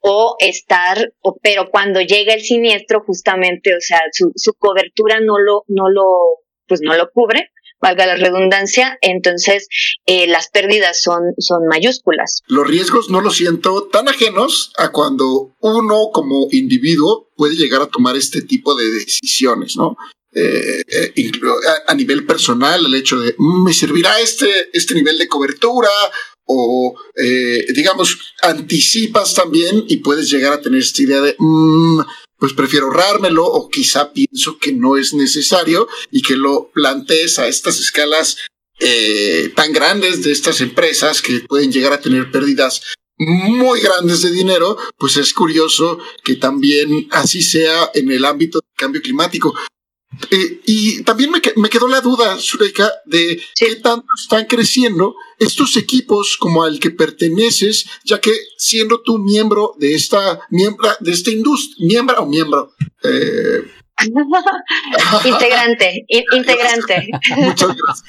o 0.00 0.36
estar, 0.40 1.12
o, 1.20 1.36
pero 1.42 1.70
cuando 1.70 2.00
llega 2.00 2.34
el 2.34 2.40
siniestro, 2.40 3.02
justamente, 3.06 3.74
o 3.74 3.80
sea, 3.80 4.00
su, 4.12 4.32
su 4.34 4.52
cobertura 4.54 5.20
no 5.20 5.38
lo, 5.38 5.64
no 5.68 5.88
lo, 5.90 6.42
pues 6.66 6.80
no 6.82 6.96
lo 6.96 7.10
cubre 7.12 7.50
valga 7.80 8.06
la 8.06 8.16
redundancia, 8.16 8.98
entonces 9.00 9.68
eh, 10.06 10.26
las 10.26 10.48
pérdidas 10.48 11.00
son, 11.02 11.22
son 11.38 11.66
mayúsculas. 11.68 12.42
Los 12.46 12.66
riesgos 12.66 13.10
no 13.10 13.20
los 13.20 13.36
siento 13.36 13.88
tan 13.88 14.08
ajenos 14.08 14.72
a 14.78 14.90
cuando 14.90 15.54
uno 15.60 16.10
como 16.12 16.48
individuo 16.50 17.30
puede 17.36 17.56
llegar 17.56 17.82
a 17.82 17.86
tomar 17.86 18.16
este 18.16 18.42
tipo 18.42 18.74
de 18.74 18.90
decisiones, 18.90 19.76
¿no? 19.76 19.96
Eh, 20.32 20.82
eh, 20.86 21.32
a, 21.86 21.94
nivel 21.94 22.26
personal, 22.26 22.84
el 22.84 22.94
hecho 22.94 23.18
de, 23.18 23.34
mm, 23.38 23.64
¿me 23.64 23.72
servirá 23.72 24.20
este, 24.20 24.68
este 24.72 24.94
nivel 24.94 25.18
de 25.18 25.28
cobertura? 25.28 25.88
O, 26.48 26.94
digamos, 27.74 28.34
anticipas 28.40 29.34
también 29.34 29.84
y 29.88 29.96
puedes 29.96 30.30
llegar 30.30 30.52
a 30.52 30.60
tener 30.60 30.78
esta 30.78 31.02
idea 31.02 31.20
de, 31.20 31.34
mm, 31.36 32.00
pues 32.38 32.52
prefiero 32.52 32.86
ahorrármelo 32.86 33.44
o 33.44 33.68
quizá 33.68 34.12
pienso 34.12 34.58
que 34.58 34.72
no 34.72 34.96
es 34.96 35.14
necesario 35.14 35.88
y 36.10 36.22
que 36.22 36.36
lo 36.36 36.70
plantees 36.72 37.38
a 37.38 37.48
estas 37.48 37.80
escalas 37.80 38.38
eh, 38.78 39.52
tan 39.56 39.72
grandes 39.72 40.22
de 40.22 40.32
estas 40.32 40.60
empresas 40.60 41.22
que 41.22 41.40
pueden 41.40 41.72
llegar 41.72 41.92
a 41.92 42.00
tener 42.00 42.30
pérdidas 42.30 42.82
muy 43.18 43.80
grandes 43.80 44.20
de 44.22 44.30
dinero, 44.30 44.76
pues 44.98 45.16
es 45.16 45.32
curioso 45.32 45.98
que 46.22 46.36
también 46.36 47.08
así 47.10 47.42
sea 47.42 47.90
en 47.94 48.10
el 48.10 48.24
ámbito 48.24 48.58
del 48.60 48.76
cambio 48.76 49.00
climático. 49.00 49.54
Eh, 50.30 50.60
y 50.64 51.02
también 51.02 51.30
me, 51.30 51.40
me, 51.56 51.68
quedó 51.68 51.88
la 51.88 52.00
duda, 52.00 52.38
Sureika, 52.38 52.90
de 53.04 53.40
qué 53.54 53.76
tanto 53.76 54.06
están 54.20 54.46
creciendo 54.46 55.14
estos 55.38 55.76
equipos 55.76 56.36
como 56.38 56.62
al 56.62 56.78
que 56.80 56.90
perteneces, 56.90 57.86
ya 58.04 58.20
que 58.20 58.32
siendo 58.56 59.02
tú 59.02 59.18
miembro 59.18 59.74
de 59.78 59.94
esta, 59.94 60.40
miembro 60.50 60.88
de 61.00 61.12
esta 61.12 61.30
industria, 61.30 61.86
miembro 61.86 62.22
o 62.22 62.26
miembro. 62.26 62.72
Eh... 63.02 63.62
integrante, 65.24 66.06
integrante. 66.08 67.08
Muchas 67.36 67.68
gracias. 67.76 68.04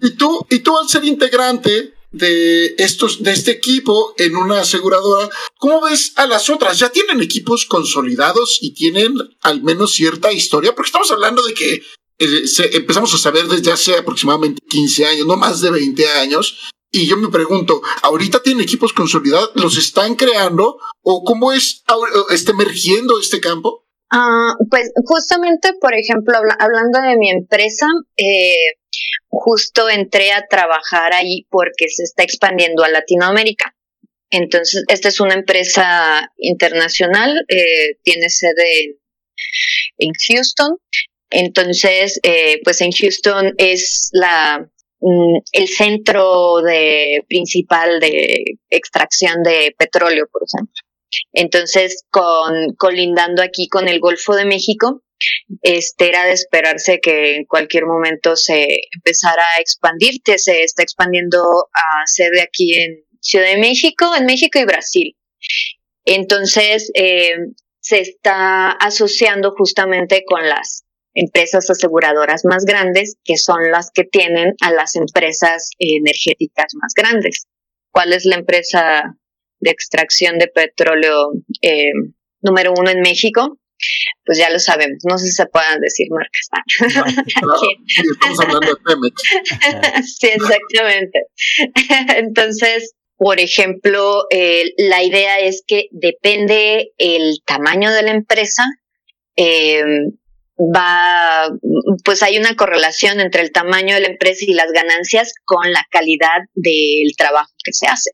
Y 0.00 0.10
tú, 0.12 0.46
y 0.48 0.60
tú 0.60 0.78
al 0.78 0.88
ser 0.88 1.04
integrante, 1.04 1.92
de 2.12 2.74
estos, 2.78 3.22
de 3.22 3.32
este 3.32 3.52
equipo 3.52 4.14
en 4.18 4.36
una 4.36 4.60
aseguradora. 4.60 5.28
¿Cómo 5.58 5.82
ves 5.82 6.12
a 6.16 6.26
las 6.26 6.50
otras? 6.50 6.78
¿Ya 6.78 6.90
tienen 6.90 7.20
equipos 7.20 7.66
consolidados 7.66 8.58
y 8.60 8.74
tienen 8.74 9.14
al 9.42 9.62
menos 9.62 9.92
cierta 9.92 10.32
historia? 10.32 10.74
Porque 10.74 10.88
estamos 10.88 11.10
hablando 11.10 11.42
de 11.42 11.54
que 11.54 11.82
eh, 12.18 12.44
empezamos 12.72 13.14
a 13.14 13.18
saber 13.18 13.46
desde 13.46 13.72
hace 13.72 13.96
aproximadamente 13.96 14.60
15 14.68 15.06
años, 15.06 15.26
no 15.26 15.36
más 15.36 15.60
de 15.60 15.70
20 15.70 16.08
años. 16.08 16.70
Y 16.92 17.06
yo 17.06 17.16
me 17.16 17.28
pregunto, 17.28 17.82
¿ahorita 18.02 18.42
tienen 18.42 18.64
equipos 18.64 18.92
consolidados? 18.92 19.52
¿Los 19.54 19.78
están 19.78 20.16
creando? 20.16 20.78
¿O 21.02 21.22
cómo 21.22 21.52
es 21.52 21.84
está 22.30 22.50
emergiendo 22.50 23.20
este 23.20 23.40
campo? 23.40 23.86
Ah, 24.10 24.54
pues 24.68 24.90
justamente, 25.04 25.72
por 25.80 25.94
ejemplo, 25.94 26.34
hablando 26.58 27.00
de 27.00 27.16
mi 27.16 27.30
empresa, 27.30 27.86
eh, 28.16 28.74
justo 29.28 29.88
entré 29.88 30.32
a 30.32 30.46
trabajar 30.46 31.12
ahí 31.12 31.46
porque 31.50 31.88
se 31.88 32.04
está 32.04 32.22
expandiendo 32.22 32.82
a 32.82 32.88
Latinoamérica. 32.88 33.74
Entonces, 34.30 34.84
esta 34.88 35.08
es 35.08 35.20
una 35.20 35.34
empresa 35.34 36.30
internacional, 36.36 37.44
eh, 37.48 37.96
tiene 38.02 38.28
sede 38.28 38.96
en, 39.98 40.12
Houston. 40.28 40.76
Entonces, 41.30 42.20
eh, 42.22 42.60
pues 42.62 42.80
en 42.80 42.90
Houston 42.92 43.54
es 43.58 44.10
la 44.12 44.68
mm, 45.00 45.36
el 45.52 45.68
centro 45.68 46.56
principal 47.28 47.98
de 48.00 48.58
extracción 48.68 49.42
de 49.42 49.74
petróleo, 49.76 50.26
por 50.30 50.42
ejemplo. 50.42 50.74
Entonces, 51.32 52.04
con 52.10 52.74
colindando 52.76 53.42
aquí 53.42 53.68
con 53.68 53.88
el 53.88 53.98
Golfo 54.00 54.36
de 54.36 54.44
México, 54.44 55.02
este 55.62 56.08
era 56.08 56.24
de 56.24 56.32
esperarse 56.32 57.00
que 57.00 57.36
en 57.36 57.44
cualquier 57.44 57.86
momento 57.86 58.36
se 58.36 58.66
empezara 58.94 59.42
a 59.56 59.60
expandir, 59.60 60.22
que 60.22 60.38
se 60.38 60.62
está 60.62 60.82
expandiendo 60.82 61.38
a 61.72 62.06
sede 62.06 62.42
aquí 62.42 62.74
en 62.74 63.04
Ciudad 63.20 63.46
de 63.46 63.58
México, 63.58 64.12
en 64.16 64.26
México 64.26 64.58
y 64.58 64.64
Brasil. 64.64 65.16
Entonces, 66.04 66.90
eh, 66.94 67.34
se 67.80 68.00
está 68.00 68.70
asociando 68.70 69.52
justamente 69.52 70.24
con 70.26 70.48
las 70.48 70.84
empresas 71.14 71.68
aseguradoras 71.70 72.44
más 72.44 72.64
grandes, 72.64 73.16
que 73.24 73.36
son 73.36 73.70
las 73.70 73.90
que 73.92 74.04
tienen 74.04 74.54
a 74.62 74.72
las 74.72 74.96
empresas 74.96 75.70
energéticas 75.78 76.72
más 76.80 76.92
grandes. 76.94 77.46
¿Cuál 77.92 78.12
es 78.12 78.24
la 78.24 78.36
empresa 78.36 79.16
de 79.60 79.70
extracción 79.70 80.38
de 80.38 80.48
petróleo 80.48 81.32
eh, 81.62 81.92
número 82.40 82.72
uno 82.76 82.90
en 82.90 83.00
México? 83.00 83.58
Pues 84.24 84.38
ya 84.38 84.50
lo 84.50 84.58
sabemos, 84.58 84.98
no 85.08 85.18
sé 85.18 85.26
si 85.26 85.32
se 85.32 85.46
puedan 85.46 85.80
decir 85.80 86.06
marcas. 86.10 86.48
estamos 88.12 88.40
hablando 88.40 88.60
de 88.60 88.76
Pemex. 88.84 90.16
sí, 90.18 90.28
exactamente. 90.28 91.20
Entonces, 92.16 92.94
por 93.16 93.40
ejemplo, 93.40 94.24
eh, 94.30 94.72
la 94.78 95.02
idea 95.02 95.40
es 95.40 95.62
que 95.66 95.88
depende 95.90 96.92
el 96.98 97.40
tamaño 97.44 97.92
de 97.92 98.02
la 98.02 98.12
empresa, 98.12 98.64
eh, 99.36 99.82
va, 100.58 101.50
pues 102.04 102.22
hay 102.22 102.38
una 102.38 102.54
correlación 102.56 103.20
entre 103.20 103.42
el 103.42 103.52
tamaño 103.52 103.94
de 103.94 104.02
la 104.02 104.08
empresa 104.08 104.44
y 104.46 104.54
las 104.54 104.72
ganancias 104.72 105.32
con 105.44 105.72
la 105.72 105.86
calidad 105.90 106.40
del 106.54 107.14
trabajo 107.16 107.50
que 107.64 107.72
se 107.72 107.86
hace. 107.86 108.10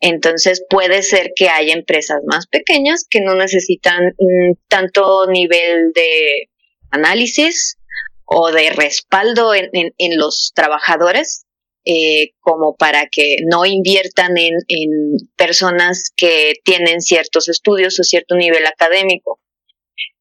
Entonces 0.00 0.64
puede 0.68 1.02
ser 1.02 1.32
que 1.36 1.48
haya 1.48 1.74
empresas 1.74 2.20
más 2.26 2.46
pequeñas 2.46 3.06
que 3.08 3.20
no 3.20 3.34
necesitan 3.34 4.14
mm, 4.18 4.52
tanto 4.68 5.26
nivel 5.26 5.92
de 5.94 6.48
análisis 6.90 7.76
o 8.24 8.50
de 8.50 8.70
respaldo 8.70 9.52
en 9.54 10.18
los 10.18 10.52
trabajadores 10.54 11.46
eh, 11.86 12.32
como 12.40 12.76
para 12.76 13.08
que 13.10 13.36
no 13.50 13.64
inviertan 13.64 14.36
en, 14.36 14.52
personas 15.36 16.12
que 16.14 16.52
tienen 16.62 17.00
ciertos 17.00 17.48
estudios 17.48 17.98
o 17.98 18.04
cierto 18.04 18.36
nivel 18.36 18.66
académico. 18.66 19.40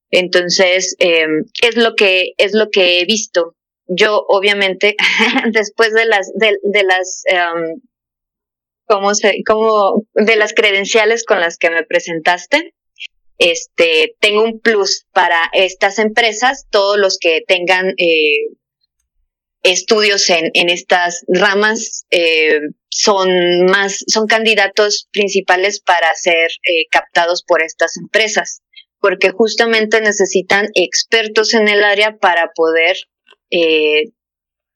Entonces, 0.09 0.95
eh, 0.99 1.27
es 1.61 1.75
lo 1.75 1.95
que 1.95 2.32
es 2.38 2.53
lo 2.53 2.69
que 2.69 2.99
he 3.01 3.05
visto. 3.05 3.55
Yo, 3.88 4.23
obviamente, 4.30 4.95
después 5.51 5.93
de 5.93 6.05
las 6.05 6.32
de, 6.34 6.84
las 6.84 7.23
em, 7.25 7.82
¿cómo 8.89 9.13
se, 9.13 9.35
cómo, 9.45 10.03
de 10.15 10.35
las 10.35 10.53
credenciales 10.53 11.23
con 11.23 11.39
las 11.39 11.57
que 11.57 11.69
me 11.69 11.83
presentaste, 11.83 12.73
este, 13.37 14.15
tengo 14.19 14.43
un 14.43 14.59
plus 14.59 15.05
para 15.13 15.37
estas 15.53 15.99
empresas, 15.99 16.65
todos 16.71 16.97
los 16.97 17.19
que 17.19 17.41
tengan 17.47 17.93
eh, 17.97 18.47
estudios 19.61 20.27
en, 20.31 20.49
en 20.53 20.69
estas 20.69 21.23
ramas 21.27 22.05
eh, 22.09 22.59
son 22.89 23.65
más 23.65 24.03
son 24.07 24.25
candidatos 24.25 25.07
principales 25.11 25.79
para 25.81 26.13
ser 26.15 26.49
eh, 26.63 26.85
captados 26.89 27.43
por 27.47 27.61
estas 27.61 27.95
empresas 27.97 28.63
porque 28.99 29.29
justamente 29.29 30.01
necesitan 30.01 30.67
expertos 30.73 31.53
en 31.53 31.67
el 31.69 31.83
área 31.83 32.17
para 32.17 32.51
poder 32.55 32.97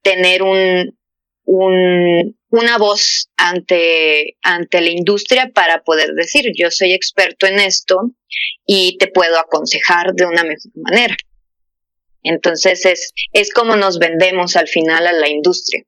tener 0.02 0.44
un, 0.44 0.98
un, 1.46 2.38
una 2.54 2.78
voz 2.78 3.32
ante, 3.36 4.38
ante 4.44 4.80
la 4.80 4.92
industria 4.92 5.52
para 5.56 5.82
poder 5.82 6.14
decir 6.14 6.52
yo 6.56 6.70
soy 6.70 6.94
experto 6.94 7.48
en 7.48 7.60
esto 7.60 8.12
y 8.64 8.96
te 9.00 9.08
puedo 9.08 9.40
aconsejar 9.40 10.14
de 10.14 10.28
una 10.28 10.44
mejor 10.44 10.72
manera. 10.76 11.18
Entonces 12.22 12.86
es, 12.86 13.12
es 13.32 13.52
como 13.52 13.76
nos 13.76 13.98
vendemos 13.98 14.56
al 14.56 14.68
final 14.68 15.08
a 15.08 15.14
la 15.14 15.30
industria. 15.30 15.84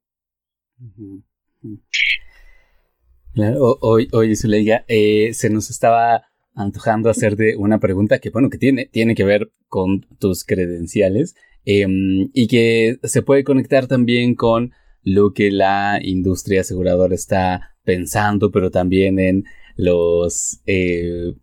hoy, 3.81 4.07
hoy 4.11 4.35
Zuleika, 4.35 4.85
eh, 4.87 5.35
se 5.35 5.51
nos 5.51 5.69
estaba 5.69 6.23
antojando 6.55 7.11
hacerte 7.11 7.55
una 7.57 7.79
pregunta 7.79 8.17
que, 8.17 8.31
bueno, 8.31 8.49
que 8.49 8.57
tiene, 8.57 8.87
tiene 8.87 9.13
que 9.13 9.23
ver 9.23 9.51
con 9.67 10.07
tus 10.17 10.43
credenciales 10.43 11.35
em, 11.63 12.31
y 12.33 12.47
que 12.47 12.97
se 13.03 13.21
puede 13.21 13.43
conectar 13.43 13.85
también 13.85 14.33
con 14.33 14.73
lo 15.05 15.33
que 15.33 15.51
la 15.51 15.99
industria 16.01 16.61
aseguradora 16.61 17.13
está 17.15 17.75
pensando, 17.83 18.51
pero 18.51 18.71
también 18.71 19.19
en 19.19 19.45
los, 19.77 20.61
eh, 20.65 21.35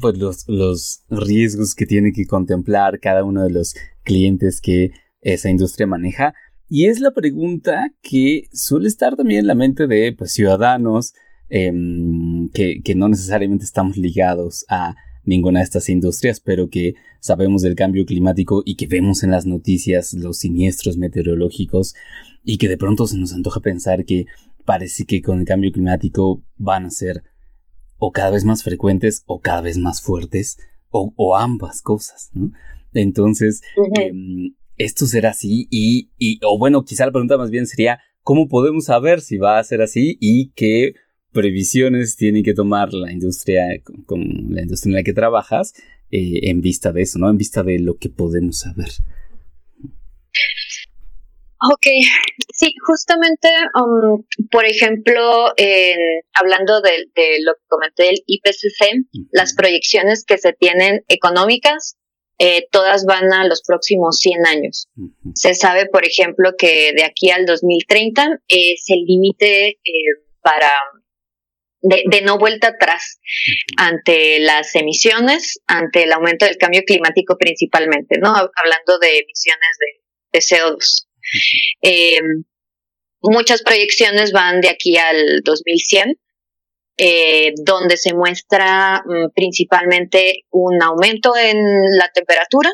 pues 0.00 0.16
los, 0.16 0.48
los 0.48 1.04
riesgos 1.10 1.74
que 1.74 1.84
tiene 1.84 2.12
que 2.12 2.26
contemplar 2.26 2.98
cada 3.00 3.22
uno 3.22 3.44
de 3.44 3.50
los 3.50 3.74
clientes 4.02 4.60
que 4.62 4.92
esa 5.20 5.50
industria 5.50 5.86
maneja. 5.86 6.34
Y 6.68 6.86
es 6.86 7.00
la 7.00 7.12
pregunta 7.12 7.92
que 8.00 8.48
suele 8.50 8.88
estar 8.88 9.14
también 9.14 9.40
en 9.40 9.46
la 9.46 9.54
mente 9.54 9.86
de 9.86 10.14
pues, 10.16 10.32
ciudadanos 10.32 11.12
em, 11.50 12.48
que, 12.48 12.80
que 12.82 12.94
no 12.94 13.10
necesariamente 13.10 13.66
estamos 13.66 13.98
ligados 13.98 14.64
a 14.70 14.94
ninguna 15.24 15.60
de 15.60 15.64
estas 15.64 15.90
industrias, 15.90 16.40
pero 16.40 16.70
que 16.70 16.94
sabemos 17.20 17.60
del 17.60 17.74
cambio 17.74 18.06
climático 18.06 18.62
y 18.64 18.76
que 18.76 18.86
vemos 18.86 19.22
en 19.22 19.30
las 19.30 19.44
noticias 19.44 20.14
los 20.14 20.38
siniestros 20.38 20.96
meteorológicos 20.96 21.94
y 22.44 22.58
que 22.58 22.68
de 22.68 22.76
pronto 22.76 23.06
se 23.06 23.18
nos 23.18 23.32
antoja 23.32 23.60
pensar 23.60 24.04
que 24.04 24.26
parece 24.64 25.04
que 25.04 25.22
con 25.22 25.40
el 25.40 25.46
cambio 25.46 25.72
climático 25.72 26.42
van 26.56 26.86
a 26.86 26.90
ser 26.90 27.22
o 27.98 28.12
cada 28.12 28.30
vez 28.30 28.44
más 28.44 28.62
frecuentes 28.62 29.22
o 29.26 29.40
cada 29.40 29.60
vez 29.60 29.78
más 29.78 30.02
fuertes 30.02 30.58
o, 30.90 31.12
o 31.16 31.36
ambas 31.36 31.82
cosas. 31.82 32.30
¿no? 32.34 32.52
Entonces, 32.92 33.62
em, 34.00 34.54
esto 34.76 35.06
será 35.06 35.30
así 35.30 35.68
y, 35.70 36.10
y, 36.18 36.40
o 36.44 36.58
bueno, 36.58 36.84
quizá 36.84 37.06
la 37.06 37.12
pregunta 37.12 37.38
más 37.38 37.50
bien 37.50 37.66
sería, 37.66 38.00
¿cómo 38.22 38.48
podemos 38.48 38.86
saber 38.86 39.20
si 39.20 39.38
va 39.38 39.58
a 39.58 39.64
ser 39.64 39.82
así 39.82 40.16
y 40.20 40.50
qué 40.50 40.94
previsiones 41.32 42.16
tiene 42.16 42.42
que 42.42 42.54
tomar 42.54 42.92
la 42.92 43.10
industria, 43.12 43.64
como 44.06 44.24
la 44.50 44.62
industria 44.62 44.90
en 44.90 44.94
la 44.96 45.02
que 45.02 45.14
trabajas, 45.14 45.72
eh, 46.10 46.50
en 46.50 46.60
vista 46.60 46.92
de 46.92 47.02
eso, 47.02 47.18
¿no? 47.18 47.30
En 47.30 47.38
vista 47.38 47.62
de 47.62 47.78
lo 47.78 47.96
que 47.96 48.10
podemos 48.10 48.58
saber. 48.58 48.90
Ok, 51.70 51.86
sí, 52.52 52.74
justamente, 52.84 53.48
um, 53.74 54.24
por 54.50 54.64
ejemplo, 54.64 55.52
hablando 56.34 56.80
de, 56.80 57.06
lo 57.44 57.54
que 57.54 57.62
comenté 57.68 58.02
del 58.04 58.22
IPCC, 58.26 59.06
las 59.30 59.54
proyecciones 59.54 60.24
que 60.24 60.38
se 60.38 60.52
tienen 60.52 61.04
económicas 61.08 61.96
eh, 62.44 62.66
todas 62.72 63.04
van 63.04 63.32
a 63.32 63.46
los 63.46 63.62
próximos 63.62 64.18
100 64.18 64.46
años. 64.46 64.88
Se 65.34 65.54
sabe, 65.54 65.86
por 65.86 66.04
ejemplo, 66.04 66.54
que 66.58 66.92
de 66.92 67.04
aquí 67.04 67.30
al 67.30 67.46
2030 67.46 68.40
es 68.48 68.84
el 68.88 69.04
límite 69.06 69.68
eh, 69.68 69.78
para 70.42 70.72
de, 71.82 72.22
no 72.22 72.38
vuelta 72.38 72.68
atrás 72.68 73.20
ante 73.76 74.40
las 74.40 74.74
emisiones, 74.74 75.60
ante 75.68 76.02
el 76.02 76.12
aumento 76.12 76.44
del 76.44 76.56
cambio 76.56 76.82
climático 76.84 77.36
principalmente, 77.38 78.18
¿no? 78.18 78.30
Hablando 78.30 78.98
de 79.00 79.18
emisiones 79.18 79.78
de, 80.32 80.38
CO2. 80.40 81.06
Em, 81.80 82.44
muchas 83.22 83.62
proyecciones 83.62 84.32
van 84.32 84.60
de 84.60 84.68
aquí 84.68 84.96
al 84.96 85.42
2100 85.44 86.18
eh, 86.98 87.54
donde 87.56 87.96
se 87.96 88.12
muestra 88.14 89.02
mm, 89.04 89.32
principalmente 89.34 90.44
un 90.50 90.82
aumento 90.82 91.34
en 91.36 91.58
la 91.98 92.10
temperatura 92.12 92.70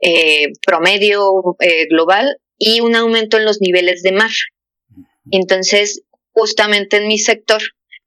eh, 0.00 0.48
promedio 0.66 1.56
eh, 1.60 1.86
global 1.86 2.36
y 2.58 2.80
un 2.80 2.96
aumento 2.96 3.36
en 3.36 3.44
los 3.44 3.60
niveles 3.60 4.02
de 4.02 4.12
mar. 4.12 4.30
Entonces, 5.30 6.02
justamente 6.32 6.96
en 6.96 7.06
mi 7.06 7.18
sector, 7.18 7.62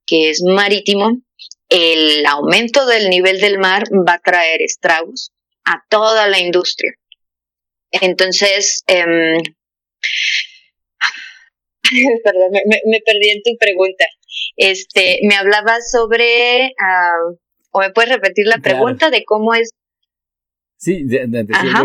que 0.06 0.30
es 0.30 0.44
marítimo, 0.44 1.22
el 1.70 2.26
aumento 2.26 2.86
del 2.86 3.10
nivel 3.10 3.40
del 3.40 3.58
mar 3.58 3.84
va 4.08 4.16
a 4.16 4.22
traer 4.22 4.62
estragos 4.62 5.32
a 5.64 5.82
toda 5.90 6.28
la 6.28 6.40
industria. 6.40 6.92
Entonces, 7.92 8.84
em, 8.88 9.42
perdón, 12.24 12.52
me, 12.52 13.00
perdí 13.06 13.30
en 13.30 13.44
tu 13.44 13.58
pregunta. 13.60 14.06
Este, 14.56 15.20
me 15.24 15.36
hablabas 15.36 15.92
sobre, 15.92 16.68
uh, 16.68 17.38
o 17.72 17.80
me 17.80 17.92
puedes 17.92 18.12
repetir 18.12 18.48
la 18.48 18.60
pregunta 18.60 19.10
de 19.10 19.24
cómo 19.26 19.54
es. 19.54 19.72
Sí, 20.78 21.04
de, 21.04 21.28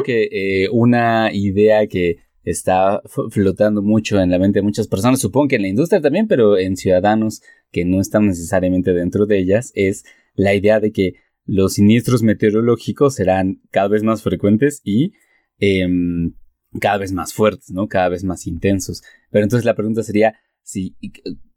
que 0.04 0.28
eh, 0.30 0.68
una 0.70 1.30
idea 1.32 1.86
que 1.86 2.16
está 2.44 3.02
flotando 3.30 3.82
mucho 3.82 4.20
en 4.20 4.30
la 4.30 4.38
mente 4.38 4.60
de 4.60 4.62
muchas 4.62 4.88
personas, 4.88 5.20
supongo 5.20 5.48
que 5.48 5.56
en 5.56 5.62
la 5.62 5.68
industria 5.68 6.00
también, 6.00 6.28
pero 6.28 6.56
en 6.56 6.76
ciudadanos 6.76 7.42
que 7.72 7.84
no 7.84 8.00
están 8.00 8.26
necesariamente 8.26 8.92
dentro 8.94 9.26
de 9.26 9.38
ellas, 9.38 9.72
es 9.74 10.04
la 10.34 10.54
idea 10.54 10.80
de 10.80 10.92
que 10.92 11.14
los 11.44 11.74
siniestros 11.74 12.22
meteorológicos 12.22 13.16
serán 13.16 13.60
cada 13.70 13.88
vez 13.88 14.02
más 14.02 14.22
frecuentes 14.22 14.80
y 14.84 15.12
em, 15.58 16.34
cada 16.80 16.98
vez 16.98 17.12
más 17.12 17.32
fuertes, 17.32 17.70
¿no? 17.70 17.88
Cada 17.88 18.08
vez 18.08 18.24
más 18.24 18.46
intensos. 18.46 19.02
Pero 19.30 19.44
entonces 19.44 19.64
la 19.64 19.74
pregunta 19.74 20.02
sería, 20.02 20.34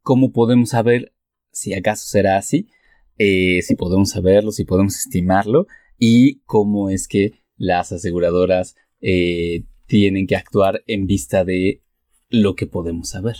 ¿cómo 0.01 0.31
podemos 0.31 0.69
saber 0.69 1.13
si 1.51 1.73
acaso 1.73 2.07
será 2.07 2.37
así? 2.37 2.67
Eh, 3.17 3.61
si 3.63 3.75
podemos 3.75 4.11
saberlo, 4.11 4.51
si 4.51 4.63
podemos 4.63 4.97
estimarlo 4.97 5.67
y 5.97 6.39
cómo 6.45 6.89
es 6.89 7.07
que 7.07 7.33
las 7.57 7.91
aseguradoras 7.91 8.75
eh, 9.01 9.65
tienen 9.87 10.25
que 10.25 10.37
actuar 10.37 10.83
en 10.87 11.05
vista 11.05 11.43
de 11.43 11.83
lo 12.29 12.55
que 12.55 12.67
podemos 12.67 13.09
saber. 13.09 13.35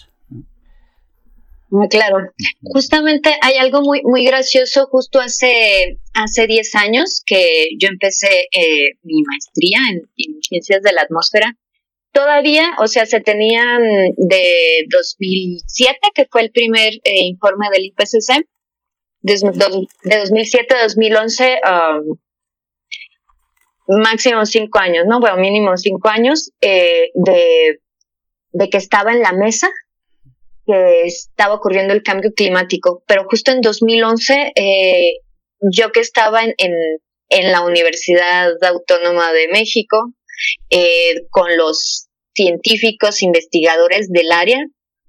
Claro, 1.90 2.18
justamente 2.64 3.36
hay 3.42 3.58
algo 3.58 3.82
muy, 3.82 4.02
muy 4.04 4.26
gracioso. 4.26 4.88
Justo 4.88 5.20
hace, 5.20 6.00
hace 6.14 6.48
10 6.48 6.76
años 6.76 7.22
que 7.26 7.70
yo 7.80 7.90
empecé 7.90 8.48
eh, 8.52 8.96
mi 9.04 9.22
maestría 9.24 9.80
en, 9.92 10.42
ciencias 10.42 10.82
de 10.82 10.94
la 10.94 11.02
atmósfera. 11.02 11.56
Todavía, 12.12 12.72
o 12.80 12.88
sea, 12.88 13.06
se 13.06 13.22
tenían 13.22 13.82
de 14.18 14.86
2007, 14.90 16.00
que 16.16 16.26
fue 16.26 16.42
el 16.42 16.52
primer 16.52 16.94
eh, 17.04 17.22
informe 17.26 17.68
del 17.72 17.86
IPCC, 17.86 18.48
de, 19.22 19.88
de 20.06 20.18
2007 20.18 20.76
a 20.76 20.84
2011, 20.84 21.60
máximo 23.98 24.46
cinco 24.46 24.80
años, 24.80 25.06
¿no? 25.08 25.20
Bueno, 25.20 25.38
mínimo 25.38 25.78
cinco 25.78 26.10
años 26.10 26.52
eh, 26.62 27.10
de, 27.14 27.80
de 28.54 28.70
que 28.70 28.78
estaba 28.78 29.12
en 29.12 29.22
la 29.22 29.34
mesa 29.34 29.70
que 30.70 31.08
estaba 31.08 31.56
ocurriendo 31.56 31.94
el 31.94 32.04
cambio 32.04 32.32
climático, 32.36 33.04
pero 33.08 33.26
justo 33.28 33.52
en 33.52 33.62
2011, 33.62 34.52
eh, 34.56 35.14
yo 35.72 35.92
que 35.92 36.00
estaba 36.00 36.44
en, 36.44 36.54
en, 37.30 37.52
la 37.52 37.62
Universidad 37.62 38.52
Autónoma 38.64 39.34
de 39.34 39.48
México, 39.48 40.14
eh, 40.70 41.26
con 41.32 41.58
los 41.58 42.08
científicos, 42.36 43.24
investigadores 43.24 44.10
del 44.10 44.32
área, 44.32 44.60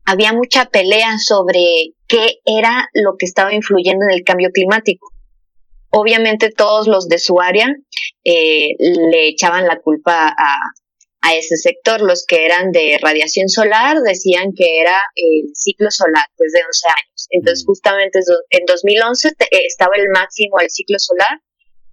había 0.06 0.32
mucha 0.32 0.64
pelea 0.70 1.18
sobre 1.18 1.92
qué 2.08 2.36
era 2.46 2.88
lo 2.94 3.16
que 3.18 3.26
estaba 3.26 3.52
influyendo 3.52 4.06
en 4.08 4.14
el 4.14 4.24
cambio 4.24 4.48
climático. 4.54 5.12
Obviamente 5.90 6.50
todos 6.50 6.88
los 6.88 7.06
de 7.08 7.18
su 7.18 7.38
área 7.38 7.68
eh, 8.24 8.70
le 8.78 9.28
echaban 9.28 9.66
la 9.66 9.78
culpa 9.80 10.28
a, 10.28 10.56
a 11.22 11.34
ese 11.34 11.56
sector. 11.56 12.00
Los 12.00 12.24
que 12.26 12.44
eran 12.44 12.72
de 12.72 12.98
radiación 13.00 13.48
solar 13.48 13.98
decían 14.00 14.52
que 14.56 14.80
era 14.80 14.96
el 15.14 15.50
ciclo 15.54 15.90
solar 15.90 16.26
desde 16.38 16.64
11 16.64 16.88
años. 16.88 17.26
Entonces, 17.30 17.64
mm. 17.64 17.66
justamente 17.66 18.18
en 18.50 18.64
2011 18.66 19.28
eh, 19.28 19.46
estaba 19.66 19.96
el 19.96 20.08
máximo 20.08 20.58
del 20.58 20.70
ciclo 20.70 20.98
solar 20.98 21.40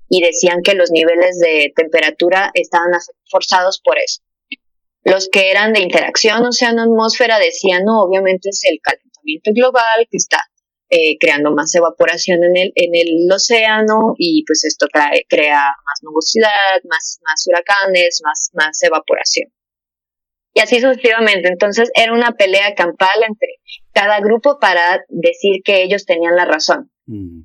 y 0.10 0.22
decían 0.22 0.62
que 0.64 0.74
los 0.74 0.92
niveles 0.92 1.38
de 1.40 1.74
temperatura 1.76 2.52
estaban 2.54 2.92
forzados 3.30 3.82
por 3.84 3.98
eso. 3.98 4.22
Los 5.04 5.30
que 5.30 5.52
eran 5.52 5.74
de 5.74 5.82
interacción 5.82 6.46
océano-atmósfera 6.46 7.40
decían, 7.40 7.84
no, 7.86 8.02
obviamente 8.02 8.50
es 8.50 8.62
el 8.64 8.80
calentamiento 8.82 9.52
global 9.54 10.08
que 10.10 10.18
está 10.18 10.42
eh, 10.90 11.18
creando 11.20 11.52
más 11.52 11.74
evaporación 11.76 12.44
en 12.44 12.56
el, 12.56 12.72
en 12.76 12.96
el 12.96 13.32
océano 13.32 14.14
y 14.18 14.44
pues 14.46 14.64
esto 14.64 14.88
crea 15.28 15.62
más 15.86 16.00
nubosidad, 16.02 16.82
más, 16.90 17.20
más 17.24 17.46
huracanes, 17.48 18.22
más, 18.24 18.50
más 18.54 18.82
evaporación. 18.84 19.50
Y 20.54 20.60
así 20.60 20.80
sucesivamente. 20.80 21.50
Entonces 21.50 21.92
era 21.94 22.14
una 22.14 22.32
pelea 22.32 22.74
campal 22.74 23.24
entre 23.28 23.50
cada 23.92 24.20
grupo 24.22 24.60
para 24.60 25.04
decir 25.10 25.62
que 25.64 25.84
ellos 25.84 26.06
tenían 26.06 26.36
la 26.36 26.46
razón. 26.46 26.90
Mm. 27.06 27.44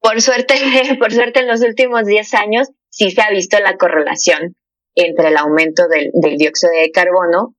Por 0.00 0.20
suerte, 0.20 0.54
por 0.98 1.12
suerte 1.12 1.40
en 1.40 1.48
los 1.48 1.62
últimos 1.62 2.04
10 2.04 2.34
años 2.34 2.68
sí 2.90 3.10
se 3.10 3.22
ha 3.22 3.30
visto 3.30 3.58
la 3.60 3.76
correlación 3.76 4.56
entre 4.94 5.28
el 5.28 5.36
aumento 5.36 5.88
del, 5.88 6.10
del 6.14 6.36
dióxido 6.36 6.72
de 6.72 6.90
carbono 6.90 7.54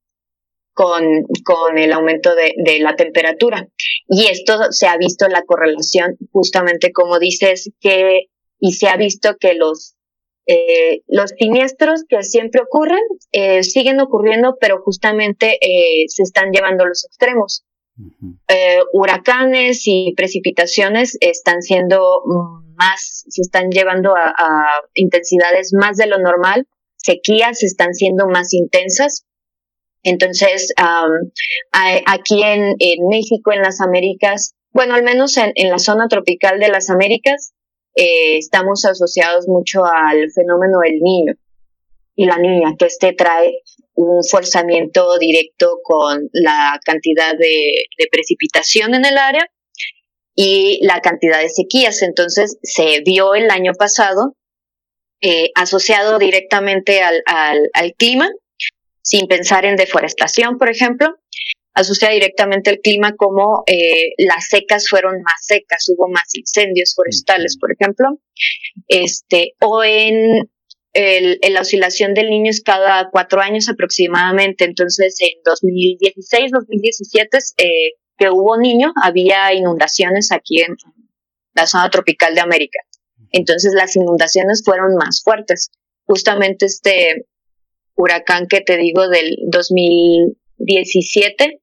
con, 0.78 1.04
con 1.44 1.80
el 1.80 1.92
aumento 1.92 2.36
de, 2.36 2.54
de, 2.64 2.78
la 2.78 2.96
temperatura. 2.96 3.68
Y 4.08 4.28
esto 4.28 4.72
se 4.72 4.86
ha 4.86 4.96
visto 4.96 5.28
la 5.28 5.42
correlación, 5.42 6.18
justamente 6.32 6.92
como 6.92 7.18
dices, 7.18 7.72
que, 7.80 8.28
y 8.60 8.74
se 8.74 8.88
ha 8.88 8.96
visto 8.96 9.38
que 9.40 9.56
los, 9.56 9.96
eh, 10.46 11.02
los 11.08 11.32
siniestros 11.40 12.04
que 12.08 12.22
siempre 12.22 12.62
ocurren 12.62 13.02
eh, 13.32 13.64
siguen 13.64 14.00
ocurriendo, 14.00 14.58
pero 14.62 14.80
justamente 14.84 15.58
eh, 15.62 16.06
se 16.10 16.22
están 16.22 16.52
llevando 16.52 16.84
a 16.84 16.90
los 16.90 17.06
extremos. 17.06 17.64
Eh, 18.48 18.78
huracanes 18.94 19.82
y 19.88 20.14
precipitaciones 20.16 21.18
están 21.22 21.64
siendo 21.64 22.22
más, 22.76 23.26
se 23.28 23.42
están 23.42 23.72
llevando 23.72 24.16
a, 24.16 24.32
a 24.38 24.82
intensidades 24.94 25.74
más 25.74 25.98
de 25.98 26.06
lo 26.06 26.20
normal, 26.20 26.68
sequías 26.98 27.64
están 27.64 27.96
siendo 27.96 28.28
más 28.28 28.54
intensas, 28.54 29.26
entonces, 30.04 30.74
aquí 31.72 32.44
en, 32.44 32.76
México, 33.10 33.52
en 33.52 33.62
las 33.62 33.82
Américas, 33.82 34.54
bueno, 34.72 34.96
al 34.96 35.04
menos 35.04 35.38
en, 35.38 35.54
la 35.70 35.80
zona 35.80 36.08
tropical 36.08 36.60
de 36.60 36.70
las 36.70 36.90
Américas, 36.90 37.54
eh, 37.96 38.38
estamos 38.38 38.86
asociados 38.86 39.48
mucho 39.48 39.84
al 39.84 40.32
fenómeno 40.32 40.80
del 40.84 41.00
niño 41.02 41.34
y 42.16 42.26
la 42.26 42.38
niña, 42.38 42.76
que 42.78 42.86
este 42.86 43.14
trae 43.14 43.62
un 43.96 44.24
forzamiento 44.24 45.18
directo 45.18 45.80
con 45.84 46.30
la 46.32 46.80
cantidad 46.86 47.36
de, 47.36 47.72
precipitación 48.12 48.94
en 48.94 49.06
el 49.06 49.18
área 49.18 49.48
y 50.36 50.80
la 50.86 51.02
cantidad 51.02 51.42
de 51.42 51.50
sequías. 51.50 52.04
Entonces, 52.04 52.58
se 52.62 53.02
vio 53.02 53.34
el 53.34 53.50
año 53.50 53.74
pasado 53.74 54.36
eh, 55.22 55.50
asociado 55.56 56.20
directamente 56.20 57.02
al 57.02 57.94
clima 57.98 58.30
sin 59.08 59.28
pensar 59.28 59.64
en 59.64 59.78
deforestación, 59.78 60.58
por 60.58 60.70
ejemplo, 60.70 61.16
asocia 61.74 62.10
directamente 62.10 62.72
el 62.72 62.82
clima 62.82 63.16
como 63.16 63.64
eh, 63.68 64.12
las 64.18 64.50
secas 64.50 64.90
fueron 64.90 65.22
más 65.22 65.46
secas, 65.46 65.86
hubo 65.88 66.10
más 66.10 66.36
incendios 66.36 66.94
forestales, 66.94 67.58
por 67.58 67.72
ejemplo, 67.72 68.20
este, 68.90 69.54
o 69.62 69.82
en, 69.82 70.50
el, 70.92 71.40
la 71.54 71.62
oscilación 71.62 72.14
del 72.14 72.30
niño 72.30 72.50
es 72.50 72.62
cada 72.62 73.10
cuatro 73.10 73.40
años 73.40 73.70
aproximadamente, 73.70 74.66
entonces 74.66 75.16
en 75.22 75.40
2016, 75.46 76.52
2017, 76.52 77.38
eh, 77.60 77.92
que 78.18 78.30
hubo 78.30 78.58
niño, 78.58 78.92
había 79.02 79.54
inundaciones 79.54 80.34
aquí 80.34 80.60
en 80.60 80.76
la 81.54 81.66
zona 81.66 81.90
tropical 81.90 82.36
de 82.36 82.42
América. 82.42 82.80
Entonces 83.32 83.72
las 83.74 83.96
inundaciones 83.96 84.64
fueron 84.66 84.96
más 84.96 85.22
fuertes. 85.24 85.70
Justamente 86.06 86.66
este, 86.66 87.28
huracán 87.98 88.48
que 88.48 88.62
te 88.62 88.78
digo 88.78 89.10
del 89.10 89.36
2017 89.48 91.60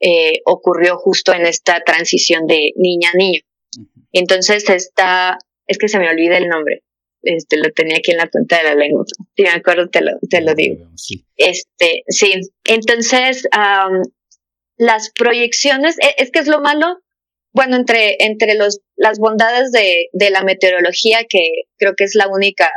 eh, 0.00 0.40
ocurrió 0.46 0.96
justo 0.96 1.34
en 1.34 1.44
esta 1.46 1.82
transición 1.84 2.46
de 2.46 2.72
niña 2.76 3.10
a 3.12 3.16
niño. 3.16 3.40
Entonces 4.12 4.68
está, 4.68 5.38
es 5.66 5.78
que 5.78 5.88
se 5.88 5.98
me 5.98 6.08
olvida 6.08 6.38
el 6.38 6.48
nombre, 6.48 6.82
este 7.22 7.56
lo 7.56 7.70
tenía 7.72 7.98
aquí 7.98 8.10
en 8.10 8.18
la 8.18 8.26
punta 8.26 8.58
de 8.58 8.64
la 8.64 8.74
lengua. 8.74 9.04
Si 9.36 9.42
me 9.42 9.50
acuerdo 9.50 9.88
te 9.88 10.00
lo, 10.00 10.12
te 10.28 10.40
lo 10.40 10.54
digo. 10.54 10.88
Este, 11.36 12.04
sí. 12.08 12.32
Entonces, 12.64 13.48
las 14.76 15.10
proyecciones, 15.12 15.98
e, 15.98 16.14
es 16.18 16.30
que 16.30 16.40
es 16.40 16.48
lo 16.48 16.60
malo, 16.60 16.98
bueno, 17.52 17.76
entre, 17.76 18.16
entre 18.18 18.54
los, 18.54 18.80
las 18.96 19.18
bondades 19.18 19.72
de, 19.72 20.08
de 20.12 20.30
la 20.30 20.42
meteorología, 20.42 21.24
que 21.28 21.64
creo 21.76 21.94
que 21.96 22.04
es 22.04 22.14
la 22.14 22.28
única 22.28 22.70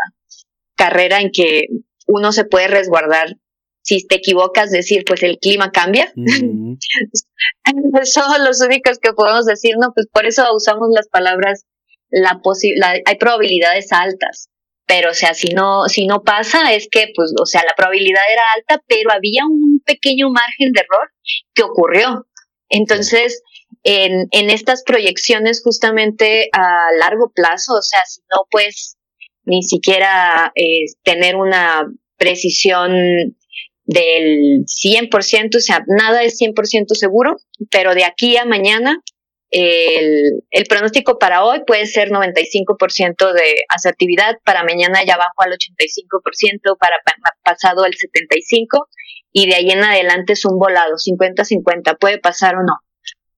carrera 0.76 1.22
en 1.22 1.32
que 1.32 1.68
uno 2.08 2.32
se 2.32 2.45
puede 2.45 2.68
resguardar 2.68 3.38
si 3.86 4.06
te 4.06 4.16
equivocas, 4.16 4.72
decir, 4.72 5.03
pues 5.06 5.22
el 5.22 5.38
clima 5.38 5.72
cambia. 5.72 6.12
Somos 8.03 8.39
los 8.39 8.60
únicos 8.62 8.97
que 8.97 9.14
podemos 9.14 9.45
decir, 9.45 9.76
no, 9.80 9.91
pues 9.93 10.08
por 10.12 10.26
eso 10.26 10.43
usamos 10.56 10.88
las 10.91 11.08
palabras, 11.08 11.66
la, 12.10 12.41
la 12.78 12.99
hay 13.06 13.16
probabilidades 13.18 13.91
altas. 13.91 14.49
Pero, 14.88 15.12
o 15.12 15.14
sea, 15.14 15.36
si 15.36 15.49
no, 15.49 15.84
si 15.88 16.08
no 16.08 16.24
pasa, 16.24 16.74
es 16.74 16.88
que, 16.89 17.12
pues, 17.16 17.34
o 17.39 17.45
sea, 17.45 17.62
la 17.64 17.74
probabilidad 17.76 18.22
era 18.32 18.41
alta, 18.56 18.84
pero 18.88 19.12
había 19.12 19.43
un 19.45 19.82
pequeño 19.86 20.30
margen 20.30 20.72
de 20.72 20.82
error 20.82 21.12
que 21.53 21.64
ocurrió. 21.64 22.28
Entonces, 22.70 23.43
en, 23.84 24.28
en 24.32 24.49
estas 24.49 24.84
proyecciones 24.84 25.62
justamente 25.64 26.49
a 26.53 26.88
largo 26.99 27.32
plazo, 27.34 27.74
o 27.74 27.82
sea, 27.82 28.01
si 28.06 28.22
no, 28.32 28.47
pues, 28.49 28.97
ni 29.46 29.64
siquiera 29.64 30.52
eh, 30.56 30.86
tener 31.04 31.36
una 31.36 31.86
precisión 32.18 32.91
del 33.86 34.66
100%, 34.66 35.58
o 35.58 35.60
sea, 35.60 35.84
nada 35.88 36.24
es 36.24 36.39
100% 36.41 36.96
seguro, 36.96 37.36
pero 37.70 37.93
de 37.93 38.04
aquí 38.04 38.38
a 38.38 38.46
mañana 38.46 39.02
el, 39.52 40.66
pronóstico 40.68 41.18
para 41.20 41.46
hoy 41.46 41.62
puede 41.66 41.86
ser 41.86 42.10
95% 42.10 43.34
de 43.34 43.64
asertividad, 43.70 44.38
para 44.43 44.64
mañana 44.64 45.04
ya 45.06 45.18
bajo 45.18 45.41
al 45.43 45.52
85%, 45.52 46.78
para 46.80 46.96
pasado 47.43 47.84
al 47.84 47.93
75% 47.93 48.88
y 49.32 49.48
de 49.48 49.56
ahí 49.56 49.70
en 49.70 49.84
adelante 49.84 50.34
es 50.34 50.46
un 50.46 50.58
volado, 50.58 50.96
50-50, 50.96 51.98
puede 52.00 52.20
pasar 52.20 52.56
o 52.56 52.64
no. 52.64 52.80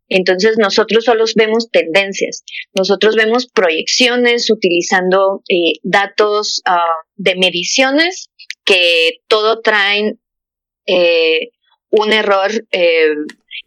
Entonces 0.09 0.57
nosotros 0.57 1.03
solo 1.03 1.25
vemos 1.35 1.69
tendencias, 1.69 2.43
nosotros 2.73 3.15
vemos 3.15 3.47
proyecciones 3.47 4.49
utilizando 4.49 5.41
eh, 5.49 5.73
datos 5.83 6.61
ah, 6.65 6.85
de 7.15 7.35
mediciones 7.35 8.29
que 8.63 9.19
todo 9.27 9.61
traen 9.61 10.19
eh, 10.85 11.49
un 11.89 12.13
error 12.13 12.51
eh, 12.71 13.15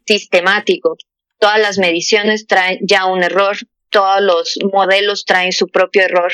sistemático. 0.06 0.96
Todas 1.38 1.60
las 1.60 1.78
mediciones 1.78 2.46
traen 2.46 2.78
ya 2.82 3.06
un 3.06 3.22
error, 3.22 3.56
todos 3.90 4.20
los 4.20 4.58
modelos 4.72 5.24
traen 5.24 5.52
su 5.52 5.66
propio 5.68 6.02
error 6.02 6.32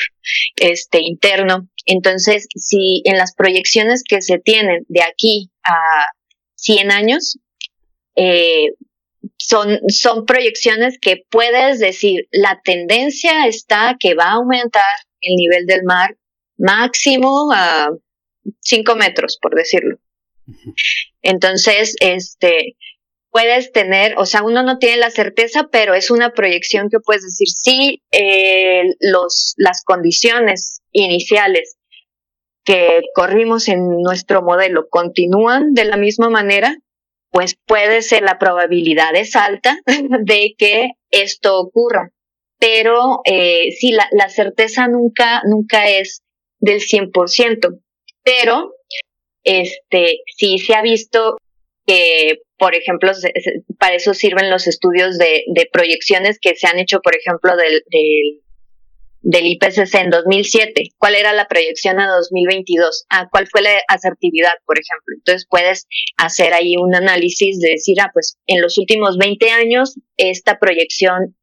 este, 0.57 0.99
interno. 1.01 1.69
Entonces, 1.85 2.47
si 2.55 3.01
en 3.05 3.17
las 3.17 3.33
proyecciones 3.33 4.03
que 4.07 4.21
se 4.21 4.39
tienen 4.39 4.85
de 4.89 5.01
aquí 5.01 5.49
a 5.63 5.77
100 6.55 6.91
años, 6.91 7.39
son, 9.37 9.79
son 9.89 10.25
proyecciones 10.25 10.97
que 10.99 11.23
puedes 11.29 11.79
decir, 11.79 12.27
la 12.31 12.61
tendencia 12.63 13.47
está 13.47 13.95
que 13.99 14.13
va 14.13 14.25
a 14.25 14.33
aumentar 14.33 14.83
el 15.21 15.35
nivel 15.35 15.65
del 15.65 15.83
mar 15.83 16.17
máximo 16.57 17.51
a 17.53 17.89
5 18.61 18.95
metros, 18.95 19.37
por 19.41 19.55
decirlo. 19.55 19.97
Entonces, 21.21 21.95
este, 21.99 22.75
puedes 23.29 23.71
tener, 23.71 24.15
o 24.17 24.25
sea, 24.25 24.43
uno 24.43 24.63
no 24.63 24.79
tiene 24.79 24.97
la 24.97 25.11
certeza, 25.11 25.67
pero 25.71 25.93
es 25.93 26.09
una 26.09 26.31
proyección 26.31 26.89
que 26.89 26.99
puedes 26.99 27.23
decir, 27.23 27.47
si 27.49 28.01
eh, 28.11 28.83
los, 28.99 29.53
las 29.57 29.83
condiciones 29.83 30.81
iniciales 30.91 31.77
que 32.63 33.01
corrimos 33.13 33.67
en 33.67 34.01
nuestro 34.01 34.41
modelo 34.41 34.87
continúan 34.89 35.73
de 35.73 35.85
la 35.85 35.97
misma 35.97 36.29
manera, 36.29 36.77
pues 37.29 37.55
puede 37.65 38.01
ser 38.01 38.23
la 38.23 38.39
probabilidad 38.39 39.15
es 39.15 39.35
alta 39.35 39.77
de 40.21 40.55
que 40.57 40.91
esto 41.11 41.59
ocurra. 41.59 42.11
Pero 42.59 43.21
eh, 43.25 43.71
sí, 43.79 43.91
la, 43.91 44.07
la 44.11 44.29
certeza 44.29 44.87
nunca, 44.87 45.41
nunca 45.45 45.89
es 45.89 46.23
del 46.59 46.79
100%. 46.79 47.79
Pero 48.23 48.73
este, 49.43 50.19
sí 50.35 50.57
se 50.57 50.73
ha 50.73 50.81
visto 50.81 51.37
que, 51.85 52.39
por 52.57 52.75
ejemplo, 52.75 53.11
para 53.79 53.95
eso 53.95 54.13
sirven 54.13 54.49
los 54.49 54.67
estudios 54.67 55.17
de, 55.17 55.43
de 55.53 55.69
proyecciones 55.71 56.37
que 56.39 56.55
se 56.55 56.67
han 56.67 56.79
hecho, 56.79 56.99
por 56.99 57.15
ejemplo, 57.15 57.55
del, 57.55 57.83
del, 57.89 58.41
del 59.27 59.45
IPCC 59.45 59.93
en 59.95 60.09
2007. 60.09 60.89
¿Cuál 60.97 61.15
era 61.15 61.33
la 61.33 61.47
proyección 61.47 61.99
a 61.99 62.07
2022? 62.07 63.05
Ah, 63.09 63.27
¿Cuál 63.29 63.47
fue 63.47 63.61
la 63.61 63.71
asertividad, 63.89 64.53
por 64.65 64.77
ejemplo? 64.79 65.15
Entonces 65.17 65.45
puedes 65.49 65.87
hacer 66.17 66.53
ahí 66.53 66.75
un 66.77 66.95
análisis 66.95 67.59
de 67.59 67.71
decir, 67.71 67.99
ah, 68.01 68.09
pues 68.13 68.37
en 68.47 68.61
los 68.61 68.77
últimos 68.77 69.17
20 69.17 69.51
años 69.51 69.95
esta 70.15 70.59
proyección 70.59 71.35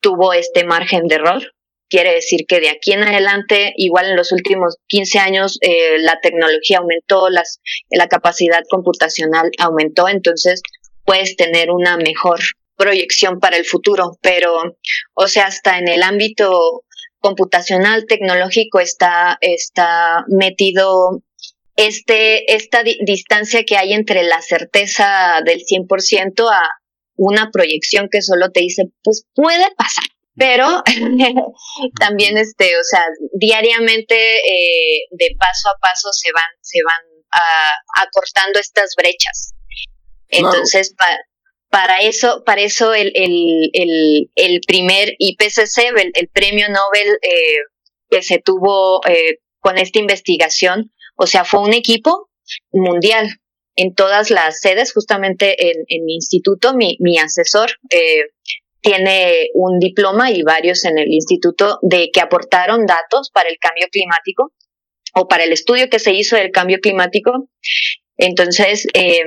tuvo 0.00 0.32
este 0.32 0.64
margen 0.64 1.06
de 1.08 1.16
error 1.16 1.42
Quiere 1.90 2.14
decir 2.14 2.46
que 2.46 2.60
de 2.60 2.70
aquí 2.70 2.92
en 2.92 3.02
adelante, 3.02 3.74
igual 3.76 4.06
en 4.06 4.16
los 4.16 4.30
últimos 4.30 4.76
15 4.86 5.18
años, 5.18 5.58
eh, 5.60 5.98
la 5.98 6.20
tecnología 6.20 6.78
aumentó, 6.78 7.28
las, 7.30 7.60
la 7.90 8.06
capacidad 8.06 8.62
computacional 8.70 9.50
aumentó, 9.58 10.08
entonces 10.08 10.62
puedes 11.04 11.34
tener 11.34 11.72
una 11.72 11.96
mejor 11.96 12.38
proyección 12.76 13.40
para 13.40 13.56
el 13.56 13.64
futuro, 13.64 14.16
pero, 14.22 14.54
o 15.14 15.26
sea, 15.26 15.46
hasta 15.46 15.78
en 15.78 15.88
el 15.88 16.04
ámbito 16.04 16.84
computacional, 17.20 18.06
tecnológico, 18.06 18.80
está, 18.80 19.38
está 19.40 20.24
metido 20.28 21.22
este, 21.76 22.54
esta 22.54 22.82
distancia 22.82 23.64
que 23.64 23.76
hay 23.76 23.92
entre 23.92 24.22
la 24.22 24.42
certeza 24.42 25.40
del 25.44 25.60
100% 25.60 26.50
a 26.50 26.62
una 27.16 27.50
proyección 27.50 28.08
que 28.10 28.22
solo 28.22 28.50
te 28.50 28.60
dice, 28.60 28.84
pues 29.02 29.26
puede 29.34 29.70
pasar, 29.76 30.04
pero 30.36 30.82
también 32.00 32.38
este 32.38 32.76
o 32.78 32.82
sea 32.82 33.04
diariamente 33.34 34.14
eh, 34.38 35.06
de 35.10 35.36
paso 35.38 35.68
a 35.68 35.78
paso 35.80 36.08
se 36.12 36.32
van 36.32 36.50
se 36.62 36.78
van 36.82 37.24
ah, 37.32 37.74
acortando 38.02 38.58
estas 38.58 38.94
brechas. 38.96 39.54
Entonces 40.28 40.94
para 41.70 41.98
eso 42.00 42.42
para 42.44 42.62
eso 42.62 42.92
el, 42.94 43.12
el, 43.14 44.30
el, 44.34 44.60
primer 44.66 45.14
IPCC 45.18 45.94
el, 46.14 46.28
premio 46.28 46.66
Nobel 46.68 47.08
eh, 47.22 47.58
que 48.10 48.22
se 48.22 48.38
tuvo 48.38 49.00
eh, 49.06 49.38
con 49.60 49.78
esta 49.78 49.98
investigación 49.98 50.92
o 51.16 51.26
sea 51.26 51.44
fue 51.44 51.60
un 51.60 51.72
equipo 51.72 52.28
mundial 52.72 53.28
en 53.76 53.94
todas 53.94 54.30
las 54.30 54.60
sedes 54.60 54.92
justamente 54.92 55.70
en, 55.70 55.84
en 55.86 56.04
mi 56.04 56.14
instituto 56.14 56.74
mi, 56.74 56.96
mi 56.98 57.18
asesor 57.18 57.70
eh, 57.90 58.24
tiene 58.80 59.50
un 59.54 59.78
diploma 59.78 60.30
y 60.30 60.42
varios 60.42 60.84
en 60.84 60.98
el 60.98 61.08
instituto 61.08 61.78
de 61.82 62.10
que 62.12 62.20
aportaron 62.20 62.86
datos 62.86 63.30
para 63.32 63.48
el 63.48 63.58
cambio 63.58 63.86
climático 63.90 64.52
o 65.14 65.28
para 65.28 65.44
el 65.44 65.52
estudio 65.52 65.88
que 65.90 65.98
se 65.98 66.12
hizo 66.12 66.36
del 66.36 66.50
cambio 66.50 66.78
climático. 66.80 67.48
Entonces, 68.20 68.86
eh, 68.92 69.22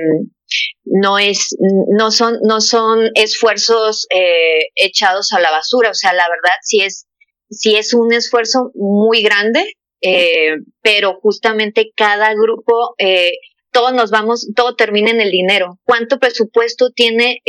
no 0.84 1.18
es, 1.18 1.56
no 1.88 2.10
son, 2.12 2.38
no 2.42 2.60
son 2.60 3.10
esfuerzos 3.14 4.06
eh, 4.14 4.68
echados 4.76 5.32
a 5.32 5.40
la 5.40 5.50
basura. 5.50 5.90
O 5.90 5.94
sea, 5.94 6.12
la 6.12 6.28
verdad 6.28 6.56
sí 6.62 6.80
es, 6.80 7.06
sí 7.50 7.74
es 7.74 7.92
un 7.92 8.12
esfuerzo 8.12 8.70
muy 8.74 9.22
grande, 9.22 9.72
eh, 10.00 10.56
pero 10.80 11.18
justamente 11.20 11.92
cada 11.96 12.34
grupo, 12.34 12.94
eh, 12.98 13.32
todos 13.72 13.92
nos 13.94 14.10
vamos, 14.12 14.48
todo 14.54 14.76
termina 14.76 15.10
en 15.10 15.20
el 15.20 15.32
dinero. 15.32 15.80
¿Cuánto 15.82 16.20
presupuesto 16.20 16.90
tiene 16.90 17.42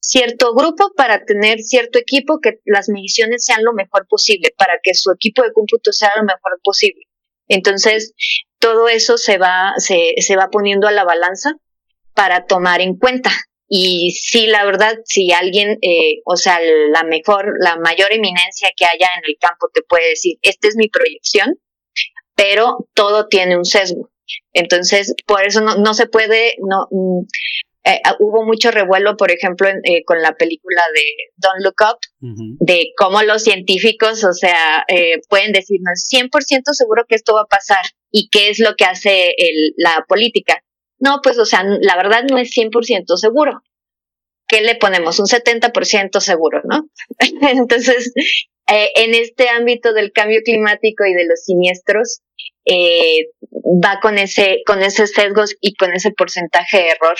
cierto 0.00 0.52
grupo 0.52 0.90
para 0.96 1.24
tener 1.24 1.60
cierto 1.60 1.98
equipo 2.00 2.40
que 2.40 2.58
las 2.64 2.88
mediciones 2.88 3.44
sean 3.44 3.62
lo 3.62 3.72
mejor 3.72 4.06
posible, 4.08 4.52
para 4.58 4.74
que 4.82 4.94
su 4.94 5.12
equipo 5.12 5.42
de 5.42 5.52
cómputo 5.52 5.92
sea 5.92 6.10
lo 6.16 6.24
mejor 6.24 6.58
posible. 6.64 7.02
Entonces, 7.48 8.12
todo 8.58 8.88
eso 8.88 9.18
se 9.18 9.38
va, 9.38 9.72
se, 9.78 10.14
se 10.18 10.36
va 10.36 10.48
poniendo 10.50 10.88
a 10.88 10.92
la 10.92 11.04
balanza 11.04 11.54
para 12.14 12.46
tomar 12.46 12.80
en 12.80 12.96
cuenta. 12.96 13.30
Y 13.68 14.12
sí, 14.12 14.46
la 14.46 14.64
verdad, 14.64 14.96
si 15.04 15.32
alguien, 15.32 15.78
eh, 15.82 16.20
o 16.24 16.36
sea, 16.36 16.60
la 16.60 17.02
mejor, 17.02 17.54
la 17.60 17.76
mayor 17.76 18.12
eminencia 18.12 18.70
que 18.76 18.84
haya 18.84 19.08
en 19.16 19.24
el 19.26 19.36
campo 19.40 19.68
te 19.72 19.82
puede 19.82 20.10
decir, 20.10 20.38
esta 20.42 20.68
es 20.68 20.76
mi 20.76 20.88
proyección, 20.88 21.58
pero 22.34 22.88
todo 22.94 23.26
tiene 23.26 23.56
un 23.56 23.64
sesgo. 23.64 24.10
Entonces, 24.52 25.14
por 25.26 25.44
eso 25.44 25.60
no, 25.60 25.76
no 25.76 25.94
se 25.94 26.06
puede, 26.06 26.56
no, 26.60 26.88
eh, 27.86 28.00
ah, 28.02 28.16
hubo 28.18 28.44
mucho 28.44 28.72
revuelo, 28.72 29.16
por 29.16 29.30
ejemplo, 29.30 29.68
eh, 29.68 30.04
con 30.04 30.20
la 30.20 30.34
película 30.34 30.82
de 30.92 31.02
Don't 31.36 31.62
Look 31.62 31.76
Up, 31.88 31.98
de 32.58 32.88
cómo 32.96 33.22
los 33.22 33.44
científicos, 33.44 34.24
o 34.24 34.32
sea, 34.32 34.84
eh, 34.88 35.20
pueden 35.28 35.52
decirnos 35.52 36.04
100% 36.12 36.72
seguro 36.72 37.04
que 37.08 37.14
esto 37.14 37.34
va 37.34 37.42
a 37.42 37.46
pasar 37.46 37.84
y 38.10 38.28
qué 38.28 38.50
es 38.50 38.58
lo 38.58 38.74
que 38.74 38.86
hace 38.86 39.34
el, 39.38 39.72
la 39.76 40.04
política. 40.08 40.64
No, 40.98 41.20
pues, 41.22 41.38
o 41.38 41.44
sea, 41.44 41.62
la 41.64 41.96
verdad 41.96 42.24
no 42.28 42.38
es 42.38 42.50
100% 42.50 43.16
seguro. 43.16 43.62
¿Qué 44.48 44.62
le 44.62 44.74
ponemos? 44.74 45.20
Un 45.20 45.26
70% 45.26 46.20
seguro, 46.20 46.62
¿no? 46.64 46.88
Entonces, 47.50 48.12
eh, 48.68 48.90
en 48.96 49.14
este 49.14 49.48
ámbito 49.48 49.92
del 49.92 50.10
cambio 50.10 50.40
climático 50.44 51.04
y 51.04 51.14
de 51.14 51.26
los 51.26 51.44
siniestros, 51.44 52.22
eh, 52.64 53.26
va 53.84 53.98
con 54.00 54.18
ese, 54.18 54.62
con 54.66 54.82
esos 54.82 55.10
sesgos 55.10 55.54
y 55.60 55.74
con 55.74 55.92
ese 55.94 56.10
porcentaje 56.10 56.78
de 56.78 56.88
error 56.88 57.16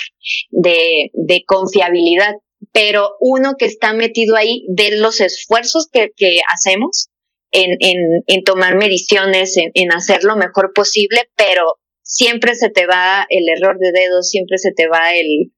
de, 0.49 1.09
de 1.13 1.43
confiabilidad. 1.45 2.33
Pero 2.71 3.15
uno 3.19 3.53
que 3.57 3.65
está 3.65 3.93
metido 3.93 4.35
ahí 4.35 4.65
de 4.69 4.97
los 4.97 5.21
esfuerzos 5.21 5.87
que, 5.91 6.09
que 6.15 6.39
hacemos 6.53 7.09
en, 7.51 7.77
en, 7.79 8.23
en 8.27 8.43
tomar 8.43 8.75
mediciones, 8.75 9.57
en, 9.57 9.71
en 9.73 9.91
hacer 9.91 10.23
lo 10.23 10.35
mejor 10.35 10.71
posible, 10.73 11.29
pero 11.35 11.63
siempre 12.01 12.55
se 12.55 12.69
te 12.69 12.85
va 12.85 13.25
el 13.29 13.47
error 13.49 13.77
de 13.79 13.91
dedos, 13.91 14.29
siempre 14.29 14.57
se 14.57 14.71
te 14.71 14.87
va 14.87 15.13
el, 15.15 15.51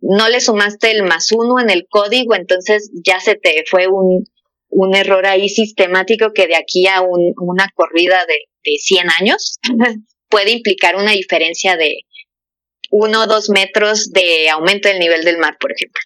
no 0.00 0.28
le 0.28 0.40
sumaste 0.40 0.90
el 0.90 1.02
más 1.02 1.32
uno 1.32 1.60
en 1.60 1.70
el 1.70 1.86
código, 1.88 2.34
entonces 2.34 2.90
ya 3.04 3.20
se 3.20 3.34
te 3.34 3.64
fue 3.68 3.86
un, 3.88 4.24
un 4.76 4.94
error 4.94 5.24
ahí 5.24 5.48
sistemático 5.48 6.32
que 6.34 6.46
de 6.46 6.54
aquí 6.54 6.86
a 6.86 7.00
un, 7.00 7.32
una 7.38 7.66
corrida 7.74 8.18
de, 8.28 8.34
de 8.62 8.76
100 8.78 9.06
años 9.20 9.58
puede 10.28 10.50
implicar 10.52 10.96
una 10.96 11.12
diferencia 11.12 11.78
de 11.78 12.02
uno 12.90 13.22
o 13.22 13.26
dos 13.26 13.48
metros 13.48 14.10
de 14.10 14.50
aumento 14.50 14.88
del 14.88 14.98
nivel 14.98 15.24
del 15.24 15.38
mar, 15.38 15.56
por 15.58 15.72
ejemplo. 15.72 16.02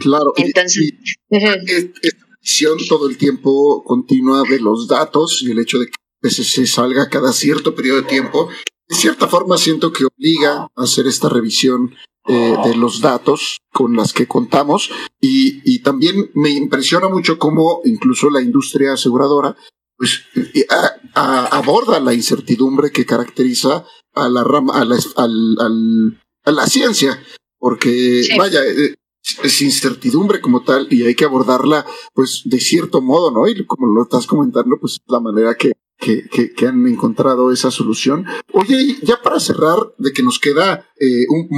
Claro. 0.00 0.32
Entonces, 0.36 0.94
esta 1.30 2.26
visión 2.42 2.78
todo 2.88 3.08
el 3.08 3.16
tiempo 3.16 3.84
continua 3.84 4.42
de 4.42 4.60
los 4.60 4.88
datos 4.88 5.40
y 5.42 5.52
el 5.52 5.60
hecho 5.60 5.78
de 5.78 5.86
que 5.86 6.30
se 6.30 6.66
salga 6.66 7.08
cada 7.08 7.32
cierto 7.32 7.76
periodo 7.76 8.02
de 8.02 8.08
tiempo, 8.08 8.48
de 8.88 8.96
cierta 8.96 9.28
forma 9.28 9.56
siento 9.58 9.92
que 9.92 10.04
obliga 10.04 10.68
a 10.74 10.82
hacer 10.82 11.06
esta 11.06 11.28
revisión 11.28 11.94
eh, 12.28 12.56
de 12.64 12.76
los 12.76 13.00
datos 13.00 13.58
con 13.72 13.96
las 13.96 14.12
que 14.12 14.26
contamos 14.26 14.90
y, 15.20 15.60
y, 15.64 15.80
también 15.82 16.30
me 16.34 16.50
impresiona 16.50 17.08
mucho 17.08 17.38
cómo 17.38 17.80
incluso 17.84 18.28
la 18.30 18.42
industria 18.42 18.92
aseguradora 18.92 19.56
pues 19.96 20.22
eh, 20.54 20.66
aborda 21.14 21.98
la 22.00 22.14
incertidumbre 22.14 22.92
que 22.92 23.04
caracteriza 23.04 23.84
a 24.14 24.28
la 24.28 24.44
rama, 24.44 24.74
a 24.74 24.84
la, 24.84 24.96
al, 25.16 25.56
al, 25.58 26.20
a 26.44 26.52
la 26.52 26.66
ciencia, 26.66 27.20
porque 27.58 28.28
vaya, 28.38 28.64
eh, 28.64 28.94
es 29.42 29.60
incertidumbre 29.60 30.40
como 30.40 30.62
tal 30.62 30.86
y 30.90 31.04
hay 31.04 31.14
que 31.14 31.24
abordarla 31.24 31.84
pues 32.14 32.42
de 32.44 32.60
cierto 32.60 33.02
modo, 33.02 33.30
¿no? 33.30 33.48
Y 33.48 33.66
como 33.66 33.86
lo 33.86 34.04
estás 34.04 34.26
comentando, 34.26 34.76
pues 34.80 34.98
la 35.08 35.20
manera 35.20 35.56
que, 35.56 35.72
que, 35.98 36.28
que, 36.54 36.66
han 36.66 36.86
encontrado 36.86 37.52
esa 37.52 37.70
solución. 37.70 38.24
Oye, 38.52 38.96
ya 39.02 39.20
para 39.20 39.40
cerrar, 39.40 39.78
de 39.98 40.12
que 40.12 40.22
nos 40.22 40.38
queda 40.38 40.86
eh, 40.98 41.26
un, 41.28 41.48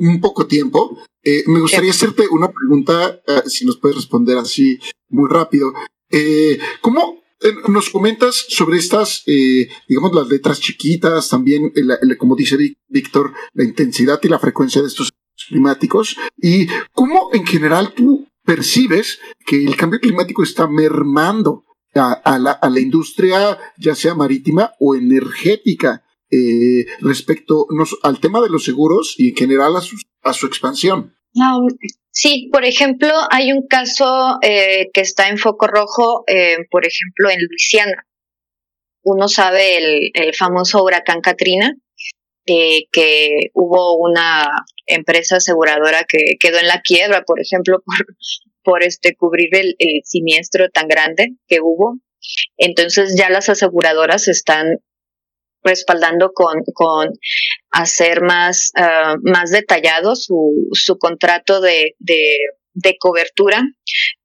un, 0.00 0.20
poco 0.20 0.46
tiempo, 0.46 0.98
eh, 1.22 1.44
me 1.46 1.60
gustaría 1.60 1.90
hacerte 1.90 2.26
una 2.30 2.52
pregunta, 2.52 3.20
eh, 3.26 3.42
si 3.46 3.64
nos 3.64 3.78
puedes 3.78 3.96
responder 3.96 4.36
así 4.36 4.78
muy 5.08 5.28
rápido. 5.30 5.72
Eh, 6.10 6.58
¿Cómo 6.80 7.22
nos 7.68 7.90
comentas 7.90 8.46
sobre 8.48 8.78
estas, 8.78 9.22
digamos, 9.86 10.14
las 10.14 10.28
letras 10.28 10.60
chiquitas, 10.60 11.28
también, 11.28 11.74
como 12.16 12.36
dice 12.36 12.56
Víctor, 12.88 13.34
la 13.52 13.64
intensidad 13.64 14.18
y 14.22 14.28
la 14.28 14.38
frecuencia 14.38 14.80
de 14.80 14.88
estos 14.88 15.12
climáticos 15.48 16.16
y 16.38 16.68
cómo 16.94 17.28
en 17.34 17.44
general 17.44 17.92
tú 17.92 18.26
percibes 18.44 19.18
que 19.44 19.62
el 19.62 19.76
cambio 19.76 20.00
climático 20.00 20.42
está 20.42 20.66
mermando 20.68 21.64
a, 21.94 22.38
la, 22.38 22.52
a 22.52 22.70
la, 22.70 22.80
industria, 22.80 23.58
ya 23.78 23.94
sea 23.94 24.14
marítima 24.14 24.74
o 24.80 24.94
energética, 24.94 26.04
eh, 26.36 26.86
respecto 27.00 27.66
al 28.02 28.18
tema 28.18 28.40
de 28.40 28.48
los 28.48 28.64
seguros 28.64 29.14
y 29.18 29.28
en 29.28 29.36
general 29.36 29.76
a 29.76 29.80
su, 29.80 29.96
a 30.22 30.32
su 30.32 30.46
expansión. 30.46 31.14
sí, 32.10 32.48
por 32.52 32.64
ejemplo, 32.64 33.12
hay 33.30 33.52
un 33.52 33.66
caso 33.68 34.38
eh, 34.42 34.90
que 34.92 35.02
está 35.02 35.28
en 35.28 35.38
foco 35.38 35.68
rojo, 35.68 36.24
eh, 36.26 36.66
por 36.70 36.86
ejemplo, 36.86 37.30
en 37.30 37.38
Luisiana. 37.48 38.06
Uno 39.04 39.28
sabe 39.28 39.76
el, 39.76 40.10
el 40.14 40.34
famoso 40.34 40.82
huracán 40.82 41.20
Katrina, 41.20 41.76
que 42.46 43.50
hubo 43.52 43.96
una 43.96 44.48
empresa 44.86 45.36
aseguradora 45.36 46.04
que 46.04 46.36
quedó 46.40 46.58
en 46.58 46.66
la 46.66 46.80
quiebra, 46.80 47.22
por 47.22 47.38
ejemplo, 47.40 47.80
por, 47.84 47.96
por 48.64 48.82
este 48.82 49.14
cubrir 49.14 49.50
el, 49.52 49.76
siniestro 50.04 50.68
tan 50.70 50.88
grande 50.88 51.36
que 51.46 51.60
hubo. 51.60 51.98
Entonces 52.56 53.14
ya 53.16 53.28
las 53.28 53.48
aseguradoras 53.48 54.28
están 54.28 54.78
respaldando 55.62 56.32
con, 56.32 56.62
con 56.74 57.10
hacer 57.70 58.22
más, 58.22 58.72
uh, 58.78 59.16
más 59.22 59.50
detallado 59.50 60.16
su, 60.16 60.68
su 60.72 60.98
contrato 60.98 61.60
de, 61.60 61.94
de, 61.98 62.96
cobertura. 62.98 63.62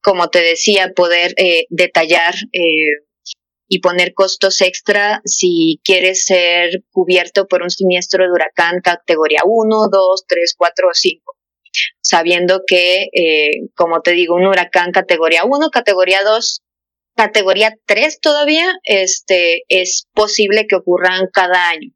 Como 0.01 0.29
te 0.29 0.41
decía, 0.41 0.91
poder 0.95 1.33
eh, 1.37 1.65
detallar 1.69 2.35
eh, 2.51 3.05
y 3.67 3.79
poner 3.79 4.13
costos 4.13 4.61
extra 4.61 5.21
si 5.25 5.79
quieres 5.83 6.25
ser 6.25 6.83
cubierto 6.91 7.47
por 7.47 7.61
un 7.61 7.69
siniestro 7.69 8.23
de 8.23 8.31
huracán 8.31 8.81
categoría 8.81 9.41
1, 9.45 9.87
2, 9.91 10.25
3, 10.27 10.55
4 10.57 10.87
o 10.87 10.93
5. 10.93 11.38
Sabiendo 12.01 12.61
que, 12.65 13.09
eh, 13.13 13.67
como 13.75 14.01
te 14.01 14.11
digo, 14.11 14.35
un 14.35 14.47
huracán 14.47 14.91
categoría 14.91 15.43
1, 15.45 15.69
categoría 15.69 16.23
2, 16.23 16.61
categoría 17.15 17.75
3 17.85 18.19
todavía, 18.21 18.71
este, 18.83 19.63
es 19.67 20.07
posible 20.13 20.67
que 20.67 20.75
ocurran 20.75 21.27
cada 21.33 21.69
año. 21.69 21.91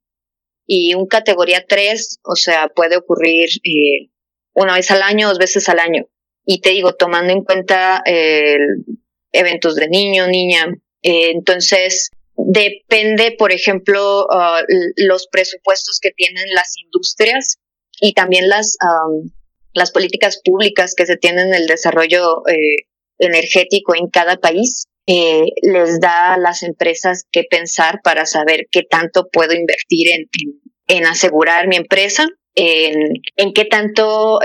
Y 0.65 0.95
un 0.95 1.07
categoría 1.07 1.65
3, 1.67 2.19
o 2.24 2.36
sea, 2.36 2.67
puede 2.69 2.97
ocurrir 2.97 3.49
eh, 3.63 4.09
una 4.53 4.76
vez 4.76 4.91
al 4.91 5.01
año, 5.01 5.30
dos 5.30 5.38
veces 5.38 5.67
al 5.69 5.80
año. 5.80 6.05
Y 6.45 6.61
te 6.61 6.71
digo, 6.71 6.93
tomando 6.93 7.32
en 7.32 7.43
cuenta 7.43 8.03
eh, 8.05 8.57
eventos 9.32 9.76
de 9.76 9.88
niño, 9.88 10.28
niña, 10.28 10.67
eh, 11.03 11.32
entonces, 11.32 12.11
depende, 12.36 13.36
por 13.38 13.51
ejemplo, 13.51 14.26
uh, 14.26 14.63
los 14.95 15.28
presupuestos 15.28 15.99
que 16.01 16.11
tienen 16.11 16.45
las 16.53 16.78
industrias 16.78 17.59
y 17.99 18.13
también 18.13 18.49
las, 18.49 18.78
las 19.74 19.91
políticas 19.91 20.41
públicas 20.43 20.95
que 20.95 21.05
se 21.05 21.17
tienen 21.17 21.47
en 21.47 21.53
el 21.55 21.67
desarrollo 21.67 22.47
eh, 22.47 22.86
energético 23.19 23.95
en 23.95 24.09
cada 24.09 24.38
país. 24.38 24.86
Eh, 25.05 25.47
les 25.61 25.99
da 25.99 26.34
a 26.34 26.38
las 26.38 26.63
empresas 26.63 27.26
que 27.32 27.43
pensar 27.43 27.99
para 28.03 28.26
saber 28.26 28.67
qué 28.71 28.84
tanto 28.84 29.28
puedo 29.32 29.53
invertir 29.53 30.07
en, 30.09 30.30
en, 30.88 31.05
asegurar 31.05 31.67
mi 31.67 31.76
empresa, 31.76 32.26
en, 32.55 32.95
en 33.36 33.53
qué 33.53 33.65
tanto 33.65 34.39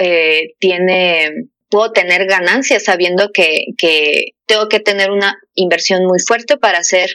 tiene 0.58 1.48
puedo 1.68 1.92
tener 1.92 2.26
ganancias 2.26 2.84
sabiendo 2.84 3.30
que, 3.32 3.66
que 3.76 4.32
tengo 4.46 4.68
que 4.68 4.80
tener 4.80 5.10
una 5.10 5.38
inversión 5.54 6.04
muy 6.04 6.18
fuerte 6.26 6.56
para 6.56 6.78
hacer 6.78 7.10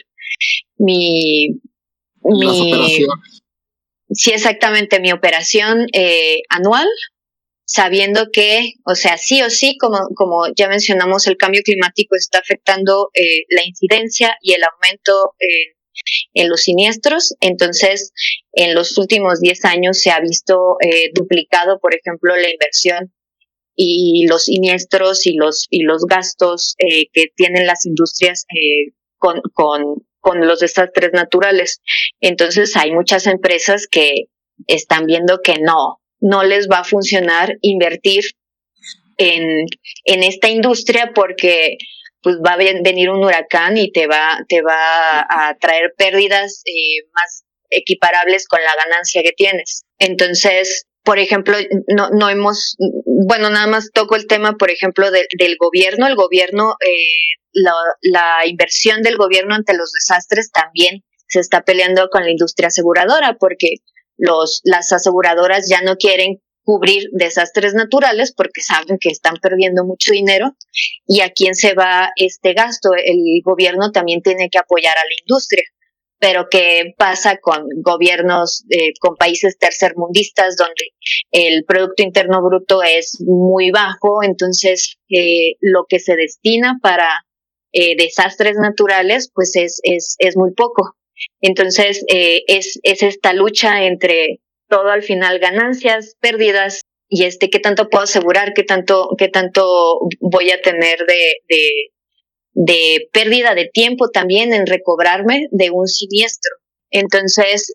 mi... 0.78 1.60
mi 2.22 3.06
sí, 4.10 4.30
exactamente, 4.32 5.00
mi 5.00 5.12
operación 5.12 5.86
eh, 5.92 6.42
anual, 6.48 6.86
sabiendo 7.64 8.26
que, 8.32 8.72
o 8.84 8.94
sea, 8.94 9.16
sí 9.18 9.42
o 9.42 9.50
sí, 9.50 9.76
como, 9.78 10.08
como 10.14 10.46
ya 10.56 10.68
mencionamos, 10.68 11.26
el 11.26 11.36
cambio 11.36 11.62
climático 11.62 12.16
está 12.16 12.38
afectando 12.38 13.10
eh, 13.14 13.44
la 13.50 13.64
incidencia 13.64 14.36
y 14.40 14.52
el 14.52 14.62
aumento 14.64 15.34
eh, 15.38 15.74
en 16.34 16.48
los 16.48 16.62
siniestros. 16.62 17.34
Entonces, 17.40 18.12
en 18.52 18.74
los 18.74 18.96
últimos 18.98 19.40
10 19.40 19.64
años 19.64 20.00
se 20.00 20.10
ha 20.10 20.20
visto 20.20 20.76
eh, 20.80 21.10
duplicado, 21.14 21.78
por 21.80 21.94
ejemplo, 21.94 22.36
la 22.36 22.50
inversión 22.50 23.12
y 23.76 24.26
los 24.28 24.44
siniestros 24.44 25.26
y 25.26 25.34
los, 25.34 25.66
y 25.70 25.82
los 25.82 26.04
gastos 26.04 26.74
eh, 26.78 27.06
que 27.12 27.26
tienen 27.34 27.66
las 27.66 27.84
industrias 27.86 28.44
eh, 28.54 28.92
con, 29.18 29.40
con, 29.52 30.06
con 30.20 30.46
los 30.46 30.60
desastres 30.60 31.10
naturales. 31.12 31.80
Entonces 32.20 32.76
hay 32.76 32.92
muchas 32.92 33.26
empresas 33.26 33.86
que 33.90 34.26
están 34.66 35.06
viendo 35.06 35.40
que 35.42 35.58
no, 35.58 36.00
no 36.24 36.42
les 36.42 36.68
va 36.68 36.78
a 36.78 36.84
funcionar 36.84 37.58
invertir 37.60 38.24
en, 39.18 39.66
en 40.04 40.22
esta 40.22 40.48
industria 40.48 41.12
porque 41.14 41.76
pues 42.22 42.36
va 42.36 42.52
a 42.52 42.56
venir 42.56 43.10
un 43.10 43.22
huracán 43.22 43.76
y 43.76 43.92
te 43.92 44.06
va, 44.06 44.38
te 44.48 44.62
va 44.62 45.20
a 45.20 45.54
traer 45.60 45.92
pérdidas 45.98 46.62
eh, 46.64 47.06
más 47.12 47.44
equiparables 47.68 48.48
con 48.48 48.60
la 48.62 48.74
ganancia 48.74 49.22
que 49.22 49.32
tienes. 49.32 49.84
Entonces, 49.98 50.86
por 51.02 51.18
ejemplo, 51.18 51.58
no, 51.88 52.08
no 52.08 52.30
hemos, 52.30 52.76
bueno, 53.04 53.50
nada 53.50 53.66
más 53.66 53.90
toco 53.92 54.16
el 54.16 54.26
tema, 54.26 54.54
por 54.54 54.70
ejemplo, 54.70 55.10
del 55.10 55.56
gobierno. 55.58 56.06
El 56.06 56.14
gobierno, 56.14 56.76
eh, 56.80 57.36
la, 57.52 57.74
la, 58.00 58.46
inversión 58.46 59.02
del 59.02 59.18
gobierno 59.18 59.54
ante 59.54 59.76
los 59.76 59.92
desastres 59.92 60.50
también 60.50 61.04
se 61.28 61.40
está 61.40 61.60
peleando 61.60 62.08
con 62.08 62.24
la 62.24 62.30
industria 62.30 62.68
aseguradora 62.68 63.36
porque 63.38 63.74
los, 64.16 64.60
las 64.64 64.92
aseguradoras 64.92 65.68
ya 65.68 65.82
no 65.82 65.96
quieren 65.96 66.40
cubrir 66.62 67.08
desastres 67.12 67.74
naturales 67.74 68.32
porque 68.34 68.62
saben 68.62 68.96
que 68.98 69.10
están 69.10 69.36
perdiendo 69.36 69.84
mucho 69.84 70.12
dinero 70.12 70.56
y 71.06 71.20
a 71.20 71.30
quién 71.30 71.54
se 71.54 71.74
va 71.74 72.10
este 72.16 72.54
gasto. 72.54 72.90
El 72.94 73.18
gobierno 73.44 73.90
también 73.92 74.22
tiene 74.22 74.48
que 74.50 74.58
apoyar 74.58 74.96
a 74.96 75.04
la 75.04 75.14
industria 75.20 75.64
pero 76.24 76.46
qué 76.50 76.94
pasa 76.96 77.36
con 77.36 77.66
gobiernos, 77.82 78.64
eh, 78.70 78.92
con 78.98 79.14
países 79.16 79.58
tercermundistas 79.58 80.56
donde 80.56 80.92
el 81.30 81.64
Producto 81.66 82.02
Interno 82.02 82.42
Bruto 82.42 82.82
es 82.82 83.18
muy 83.20 83.70
bajo, 83.70 84.22
entonces 84.22 84.96
eh, 85.10 85.56
lo 85.60 85.84
que 85.86 85.98
se 85.98 86.16
destina 86.16 86.78
para 86.80 87.10
eh, 87.72 87.94
desastres 87.98 88.56
naturales 88.56 89.30
pues 89.34 89.54
es, 89.54 89.80
es, 89.82 90.16
es 90.18 90.34
muy 90.34 90.54
poco. 90.54 90.96
Entonces 91.40 92.04
es, 92.08 92.80
es 92.82 93.02
esta 93.02 93.32
lucha 93.32 93.84
entre 93.84 94.40
todo 94.68 94.88
al 94.88 95.02
final 95.02 95.38
ganancias, 95.38 96.16
pérdidas 96.20 96.80
y 97.08 97.24
este 97.24 97.50
qué 97.50 97.58
tanto 97.58 97.88
puedo 97.88 98.04
asegurar, 98.04 98.54
qué 98.54 98.64
tanto, 98.64 99.10
qué 99.18 99.28
tanto 99.28 100.00
voy 100.20 100.50
a 100.50 100.60
tener 100.60 100.98
de, 101.06 101.34
de 101.48 101.94
de 102.54 103.08
pérdida 103.12 103.54
de 103.54 103.68
tiempo 103.72 104.10
también 104.10 104.54
en 104.54 104.66
recobrarme 104.66 105.48
de 105.50 105.70
un 105.70 105.88
siniestro. 105.88 106.56
Entonces, 106.90 107.72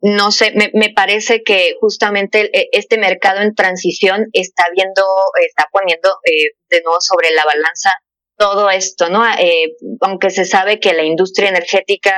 no 0.00 0.30
sé, 0.30 0.52
me, 0.54 0.70
me, 0.74 0.90
parece 0.90 1.42
que 1.42 1.74
justamente 1.80 2.50
e, 2.56 2.68
este 2.72 2.98
mercado 2.98 3.40
en 3.40 3.54
transición 3.54 4.26
está 4.32 4.66
viendo, 4.72 5.02
está 5.44 5.66
poniendo 5.72 6.08
eh, 6.24 6.54
de 6.70 6.82
nuevo 6.82 7.00
sobre 7.00 7.32
la 7.32 7.44
balanza 7.44 7.90
todo 8.38 8.70
esto, 8.70 9.10
¿no? 9.10 9.22
Eh, 9.38 9.74
aunque 10.00 10.30
se 10.30 10.44
sabe 10.44 10.80
que 10.80 10.94
la 10.94 11.04
industria 11.04 11.50
energética 11.50 12.14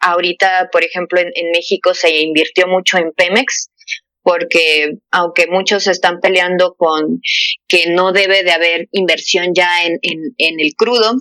ahorita, 0.00 0.68
por 0.70 0.84
ejemplo, 0.84 1.20
en, 1.20 1.30
en 1.34 1.50
México 1.52 1.94
se 1.94 2.20
invirtió 2.20 2.66
mucho 2.66 2.98
en 2.98 3.12
Pemex, 3.12 3.70
porque 4.24 4.94
aunque 5.10 5.46
muchos 5.46 5.86
están 5.86 6.18
peleando 6.20 6.74
con 6.76 7.20
que 7.68 7.90
no 7.90 8.12
debe 8.12 8.42
de 8.42 8.52
haber 8.52 8.88
inversión 8.90 9.52
ya 9.54 9.84
en, 9.84 9.98
en, 10.02 10.60
el 10.60 10.72
crudo 10.76 11.14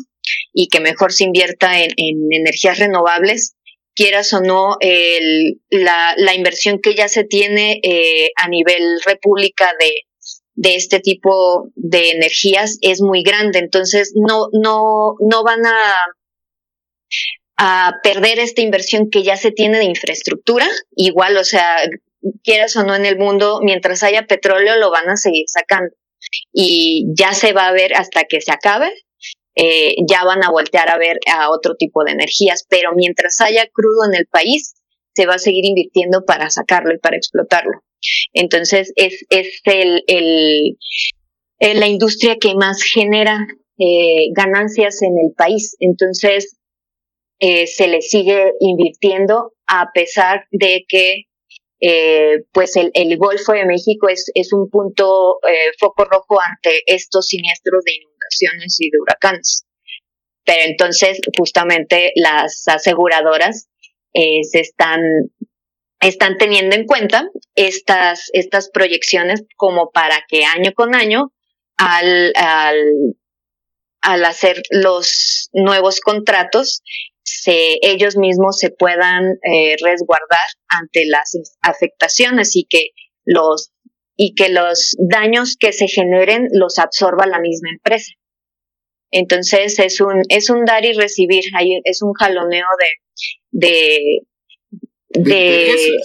y 0.54 0.70
que 0.70 0.80
mejor 0.80 1.12
se 1.12 1.26
invierta 1.26 1.82
en, 1.82 1.92
energías 1.98 2.80
renovables, 2.80 3.56
quieras 3.94 4.34
o 4.34 4.40
no, 4.40 4.78
el, 4.80 5.60
la, 5.70 6.14
la, 6.18 6.34
inversión 6.34 6.80
que 6.82 6.96
ya 6.96 7.10
se 7.10 7.26
tiene 7.26 7.82
eh, 7.84 8.32
a 8.38 8.48
nivel 8.48 8.82
república 9.06 9.74
de, 9.80 9.92
de 10.56 10.76
este 10.76 10.99
tipo 10.99 11.70
de 11.76 12.12
energías 12.12 12.78
es 12.82 13.01
muy 13.01 13.24
grande. 13.24 13.60
Entonces, 13.60 14.14
no, 14.16 14.47
no, 14.51 15.16
no 15.20 15.43
van 15.43 15.66
a, 15.66 15.95
a 17.58 17.93
perder 18.04 18.39
esta 18.39 18.62
inversión 18.62 19.10
que 19.10 19.24
ya 19.24 19.38
se 19.38 19.51
tiene 19.51 19.80
de 19.80 19.86
infraestructura. 19.86 20.68
Igual, 20.95 21.38
o 21.38 21.43
sea, 21.43 21.78
quieras 22.43 22.76
o 22.76 22.84
no 22.84 22.95
en 22.95 23.06
el 23.06 23.18
mundo, 23.18 23.60
mientras 23.64 24.04
haya 24.04 24.28
petróleo 24.28 24.78
lo 24.78 24.91
van 24.91 25.10
a 25.10 25.18
seguir 25.18 25.45
sacando. 25.47 25.93
y 26.54 27.06
ya 27.18 27.34
se 27.34 27.54
va 27.54 27.68
a 27.68 27.74
ver 27.74 27.93
hasta 27.95 28.24
que 28.24 28.41
se 28.41 28.51
acabe, 28.51 28.91
eh, 29.56 29.95
ya 30.08 30.24
van 30.24 30.43
a 30.43 30.49
voltear 30.49 30.89
a 30.89 30.97
ver 30.97 31.20
a 31.32 31.51
otro 31.51 31.76
tipo 31.76 32.04
de 32.04 32.12
energías, 32.12 32.66
pero 32.70 32.93
mientras 32.95 33.39
haya 33.41 33.68
crudo 33.72 34.06
en 34.12 34.16
el 34.16 34.26
país, 34.28 34.74
se 35.16 35.26
va 35.26 35.36
a 35.36 35.39
seguir 35.39 35.66
invirtiendo 35.66 36.26
para 36.26 36.49
sacarlo 36.49 36.93
y 36.93 36.97
para 36.97 37.18
explotarlo. 37.18 37.84
Entonces 38.34 38.91
es, 38.95 39.26
es 39.30 39.62
el, 39.66 40.04
el, 40.08 40.78
la 41.80 41.88
industria 41.88 42.38
que 42.38 42.56
más 42.56 42.82
genera 42.84 43.47
eh, 43.78 44.28
ganancias 44.36 45.01
en 45.01 45.14
el 45.18 45.34
país. 45.36 45.76
Entonces 45.80 46.58
eh, 47.39 47.68
se 47.68 47.88
le 47.88 48.01
sigue 48.01 48.54
invirtiendo 48.60 49.54
a 49.68 49.91
pesar 49.93 50.45
de 50.51 50.86
que 50.88 51.24
eh, 51.86 52.45
pues 52.54 52.78
el, 52.78 52.91
el, 52.93 53.18
Golfo 53.18 53.51
de 53.51 53.66
México 53.66 54.08
es, 54.08 54.32
es 54.36 54.54
un 54.54 54.70
punto 54.70 55.39
eh, 55.45 55.74
foco 55.78 56.06
rojo 56.06 56.39
ante 56.39 56.82
estos 56.86 57.28
siniestros 57.28 57.84
de 57.84 57.95
inundaciones 57.95 58.78
y 58.80 58.89
de 58.89 58.99
huracanes. 59.01 59.66
Pero 60.45 60.62
entonces 60.64 61.20
justamente 61.38 62.14
las 62.16 62.64
aseguradoras 62.68 63.68
eh, 64.14 64.43
se 64.49 64.62
están, 64.62 65.01
están 66.04 66.38
teniendo 66.38 66.76
en 66.76 66.86
cuenta 66.86 67.30
estas, 67.56 68.30
estas 68.34 68.70
proyecciones 68.70 69.43
como 69.56 69.89
para 69.91 70.24
que 70.28 70.43
año 70.43 70.72
con 70.74 70.95
año 70.95 71.32
al, 71.78 72.34
al, 72.36 72.78
al 74.01 74.26
hacer 74.26 74.62
los 74.70 75.49
nuevos 75.54 76.01
contratos 76.01 76.82
se, 77.24 77.78
ellos 77.82 78.18
mismos 78.18 78.60
se 78.60 78.70
puedan 78.70 79.24
eh, 79.43 79.76
resguardar 79.82 80.45
ante 80.68 81.06
las 81.08 81.32
afectaciones 81.62 82.56
y 82.56 82.66
que 82.66 82.89
los 83.26 83.72
y 84.16 84.36
que 84.36 84.49
los 84.49 84.95
daños 84.99 85.56
que 85.58 85.74
se 85.74 85.88
generen 85.88 86.47
los 86.51 86.78
absorba 86.78 87.26
la 87.26 87.39
misma 87.39 87.70
empresa. 87.72 88.12
Entonces 89.10 89.80
es 89.80 90.01
un 90.01 90.22
es 90.30 90.49
un 90.49 90.66
dar 90.66 90.86
y 90.86 90.93
recibir, 90.93 91.45
es 91.86 92.01
un 92.01 92.14
jaloneo 92.14 92.68
de 92.80 93.68
de 93.68 94.20
de, 95.14 95.97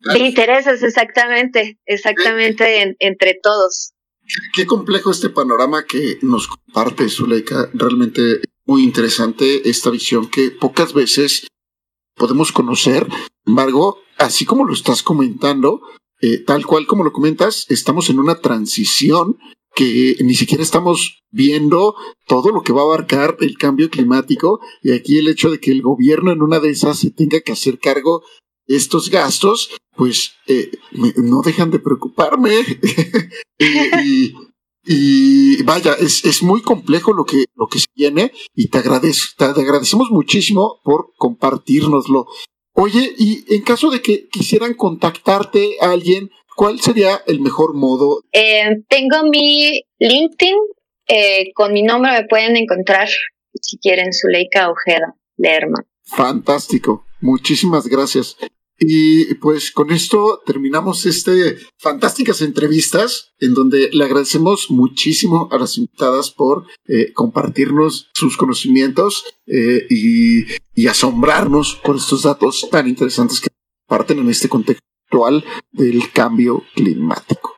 de, 0.00 0.18
intereses. 0.18 0.82
exactamente, 0.82 1.78
exactamente 1.86 2.96
entre 2.98 3.38
todos. 3.42 3.92
Qué 4.54 4.66
complejo 4.66 5.10
este 5.10 5.30
panorama 5.30 5.84
que 5.84 6.18
nos 6.22 6.48
comparte 6.48 7.08
Zuleika. 7.08 7.70
Realmente 7.74 8.40
muy 8.66 8.82
interesante 8.82 9.68
esta 9.68 9.90
visión 9.90 10.28
que 10.30 10.50
pocas 10.50 10.94
veces 10.94 11.46
podemos 12.14 12.52
conocer. 12.52 13.06
Sin 13.10 13.52
embargo, 13.52 14.02
así 14.18 14.44
como 14.44 14.64
lo 14.64 14.72
estás 14.72 15.02
comentando, 15.02 15.82
eh, 16.20 16.38
tal 16.38 16.64
cual 16.66 16.86
como 16.86 17.04
lo 17.04 17.12
comentas, 17.12 17.66
estamos 17.68 18.08
en 18.08 18.18
una 18.18 18.40
transición 18.40 19.38
que 19.74 20.16
ni 20.20 20.34
siquiera 20.34 20.62
estamos 20.62 21.22
viendo 21.30 21.96
todo 22.26 22.50
lo 22.50 22.62
que 22.62 22.72
va 22.72 22.82
a 22.82 22.84
abarcar 22.84 23.36
el 23.40 23.58
cambio 23.58 23.90
climático 23.90 24.60
y 24.82 24.92
aquí 24.92 25.18
el 25.18 25.28
hecho 25.28 25.50
de 25.50 25.58
que 25.58 25.72
el 25.72 25.82
gobierno 25.82 26.32
en 26.32 26.42
una 26.42 26.60
de 26.60 26.70
esas 26.70 26.98
se 26.98 27.10
tenga 27.10 27.40
que 27.40 27.52
hacer 27.52 27.78
cargo 27.78 28.22
de 28.66 28.76
estos 28.76 29.10
gastos, 29.10 29.70
pues 29.96 30.32
eh, 30.46 30.70
no 31.16 31.42
dejan 31.42 31.70
de 31.70 31.80
preocuparme 31.80 32.60
y, 34.86 35.62
vaya, 35.64 35.94
es, 35.94 36.24
es 36.24 36.42
muy 36.42 36.62
complejo 36.62 37.12
lo 37.12 37.24
que, 37.24 37.44
lo 37.54 37.66
que 37.66 37.80
se 37.80 37.86
viene 37.94 38.32
y 38.54 38.68
te, 38.68 38.78
agradezco, 38.78 39.32
te 39.36 39.60
agradecemos 39.60 40.10
muchísimo 40.10 40.80
por 40.84 41.12
compartirnoslo. 41.16 42.26
Oye, 42.76 43.14
y 43.16 43.44
en 43.54 43.62
caso 43.62 43.90
de 43.90 44.02
que 44.02 44.28
quisieran 44.28 44.74
contactarte 44.74 45.76
a 45.80 45.90
alguien, 45.92 46.30
¿cuál 46.56 46.80
sería 46.80 47.22
el 47.26 47.40
mejor 47.40 47.74
modo? 47.74 48.22
Eh, 48.32 48.82
tengo 48.88 49.28
mi 49.30 49.82
LinkedIn, 49.98 50.56
eh, 51.08 51.52
con 51.54 51.72
mi 51.72 51.82
nombre 51.82 52.12
me 52.12 52.26
pueden 52.26 52.56
encontrar 52.56 53.08
si 53.60 53.78
quieren 53.78 54.12
Zuleika 54.12 54.70
Ojeda 54.70 55.14
Lerma. 55.36 55.84
Fantástico, 56.04 57.04
muchísimas 57.20 57.86
gracias. 57.88 58.36
Y 58.78 59.34
pues 59.34 59.70
con 59.70 59.92
esto 59.92 60.42
terminamos 60.44 61.06
este 61.06 61.58
fantásticas 61.78 62.42
entrevistas 62.42 63.32
en 63.38 63.54
donde 63.54 63.88
le 63.92 64.04
agradecemos 64.04 64.68
muchísimo 64.70 65.48
a 65.52 65.58
las 65.58 65.78
invitadas 65.78 66.32
por 66.32 66.66
eh, 66.88 67.12
compartirnos 67.12 68.10
sus 68.14 68.36
conocimientos 68.36 69.24
eh, 69.46 69.86
y, 69.88 70.44
y, 70.74 70.88
asombrarnos 70.88 71.76
con 71.76 71.96
estos 71.96 72.24
datos 72.24 72.68
tan 72.70 72.88
interesantes 72.88 73.40
que 73.40 73.48
parten 73.86 74.18
en 74.18 74.28
este 74.28 74.48
contexto 74.48 74.84
actual 75.06 75.44
del 75.72 76.00
cambio 76.12 76.62
climático. 76.74 77.56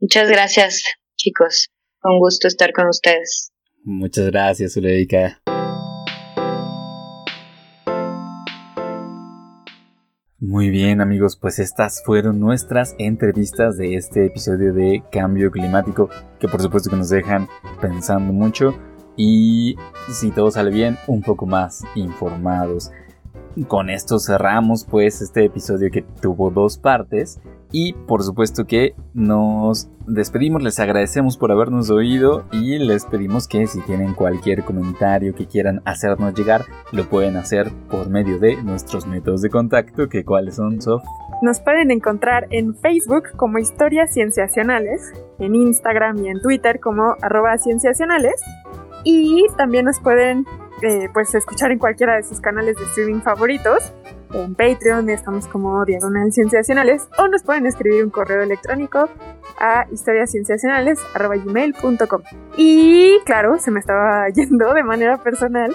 Muchas 0.00 0.28
gracias, 0.28 0.82
chicos. 1.16 1.68
Un 2.02 2.18
gusto 2.18 2.48
estar 2.48 2.72
con 2.72 2.88
ustedes. 2.88 3.52
Muchas 3.84 4.26
gracias, 4.26 4.76
Uleika. 4.76 5.40
Muy 10.38 10.70
bien 10.70 11.00
amigos, 11.00 11.36
pues 11.36 11.58
estas 11.58 12.02
fueron 12.04 12.38
nuestras 12.38 12.94
entrevistas 12.98 13.76
de 13.78 13.94
este 13.96 14.26
episodio 14.26 14.72
de 14.72 15.02
Cambio 15.10 15.50
Climático, 15.50 16.08
que 16.38 16.46
por 16.46 16.60
supuesto 16.60 16.90
que 16.90 16.96
nos 16.96 17.08
dejan 17.08 17.48
pensando 17.80 18.32
mucho 18.32 18.78
y 19.16 19.76
si 20.12 20.30
todo 20.30 20.50
sale 20.50 20.70
bien, 20.70 20.98
un 21.06 21.22
poco 21.22 21.46
más 21.46 21.82
informados. 21.94 22.90
Con 23.64 23.88
esto 23.88 24.18
cerramos 24.18 24.84
pues 24.84 25.22
este 25.22 25.44
episodio 25.46 25.90
que 25.90 26.02
tuvo 26.02 26.50
dos 26.50 26.76
partes 26.76 27.40
y 27.72 27.94
por 27.94 28.22
supuesto 28.22 28.66
que 28.66 28.94
nos 29.14 29.88
despedimos, 30.06 30.62
les 30.62 30.78
agradecemos 30.78 31.38
por 31.38 31.50
habernos 31.50 31.90
oído 31.90 32.44
y 32.52 32.78
les 32.78 33.06
pedimos 33.06 33.48
que 33.48 33.66
si 33.66 33.80
tienen 33.80 34.12
cualquier 34.12 34.62
comentario 34.62 35.34
que 35.34 35.46
quieran 35.46 35.80
hacernos 35.86 36.34
llegar, 36.34 36.66
lo 36.92 37.08
pueden 37.08 37.36
hacer 37.36 37.72
por 37.90 38.10
medio 38.10 38.38
de 38.38 38.62
nuestros 38.62 39.06
métodos 39.06 39.40
de 39.40 39.48
contacto, 39.48 40.08
que 40.08 40.24
cuáles 40.24 40.56
son, 40.56 40.82
Sof. 40.82 41.02
Nos 41.40 41.60
pueden 41.60 41.90
encontrar 41.90 42.46
en 42.50 42.74
Facebook 42.74 43.30
como 43.36 43.58
Historias 43.58 44.12
Cienciacionales, 44.12 45.12
en 45.38 45.54
Instagram 45.54 46.24
y 46.24 46.28
en 46.28 46.40
Twitter 46.40 46.78
como 46.78 47.16
arroba 47.22 47.56
cienciacionales 47.58 48.40
y 49.02 49.46
también 49.56 49.86
nos 49.86 50.00
pueden 50.00 50.46
eh, 50.82 51.08
pues 51.12 51.34
escuchar 51.34 51.72
en 51.72 51.78
cualquiera 51.78 52.16
de 52.16 52.22
sus 52.22 52.40
canales 52.40 52.76
de 52.76 52.84
streaming 52.84 53.20
favoritos. 53.20 53.92
En 54.32 54.54
Patreon 54.54 55.08
estamos 55.08 55.48
como 55.48 55.84
Diagonal 55.84 56.32
Cienciacionales 56.32 57.08
o 57.18 57.26
nos 57.28 57.42
pueden 57.42 57.66
escribir 57.66 58.04
un 58.04 58.10
correo 58.10 58.42
electrónico 58.42 59.08
a 59.58 59.86
historiascienciacionales.com. 59.90 62.22
Y 62.56 63.18
claro, 63.24 63.58
se 63.58 63.70
me 63.70 63.80
estaba 63.80 64.28
yendo 64.34 64.74
de 64.74 64.82
manera 64.82 65.22
personal. 65.22 65.74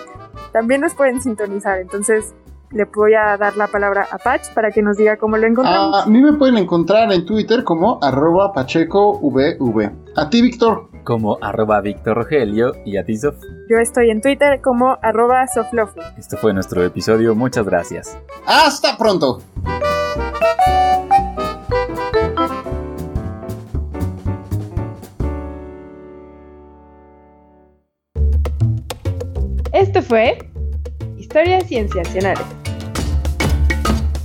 También 0.52 0.82
nos 0.82 0.93
pueden 0.93 1.20
sintonizar, 1.22 1.80
entonces 1.80 2.36
le 2.72 2.86
voy 2.86 3.16
a 3.16 3.38
dar 3.38 3.58
la 3.58 3.68
palabra 3.68 4.07
a 4.11 4.18
Patch 4.18 4.53
para 4.53 4.72
que 4.72 4.82
nos 4.82 4.98
diga 4.98 5.18
cómo 5.18 5.38
lo 5.38 5.48
encontramos. 5.48 6.06
A 6.06 6.10
mí 6.10 6.22
me 6.22 6.34
pueden 6.34 6.57
encontrar 6.57 7.11
en 7.11 7.26
Twitter 7.26 7.64
como 7.64 7.99
arroba 8.02 8.53
pachecovv. 8.53 9.91
A 10.15 10.30
ti, 10.30 10.41
Víctor. 10.41 10.90
Como 11.03 11.38
arroba 11.41 11.82
Víctor 11.82 12.18
Rogelio 12.18 12.73
y 12.86 12.98
a 12.98 13.03
ti, 13.03 13.18
Sof. 13.18 13.36
Yo 13.69 13.78
estoy 13.78 14.10
en 14.11 14.22
Twitter 14.22 14.61
como 14.61 14.98
arroba 15.02 15.48
Soflofi. 15.48 15.99
Este 16.18 16.38
fue 16.38 16.53
nuestro 16.53 16.84
episodio, 16.84 17.36
muchas 17.36 17.65
gracias. 17.65 18.18
Hasta 18.45 18.98
pronto. 18.98 19.41
Esto 29.73 30.02
fue 30.02 30.38
Historias 31.18 31.65
Cienciacionales. 31.68 32.45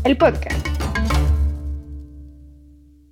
El 0.04 0.16
podcast. 0.18 0.65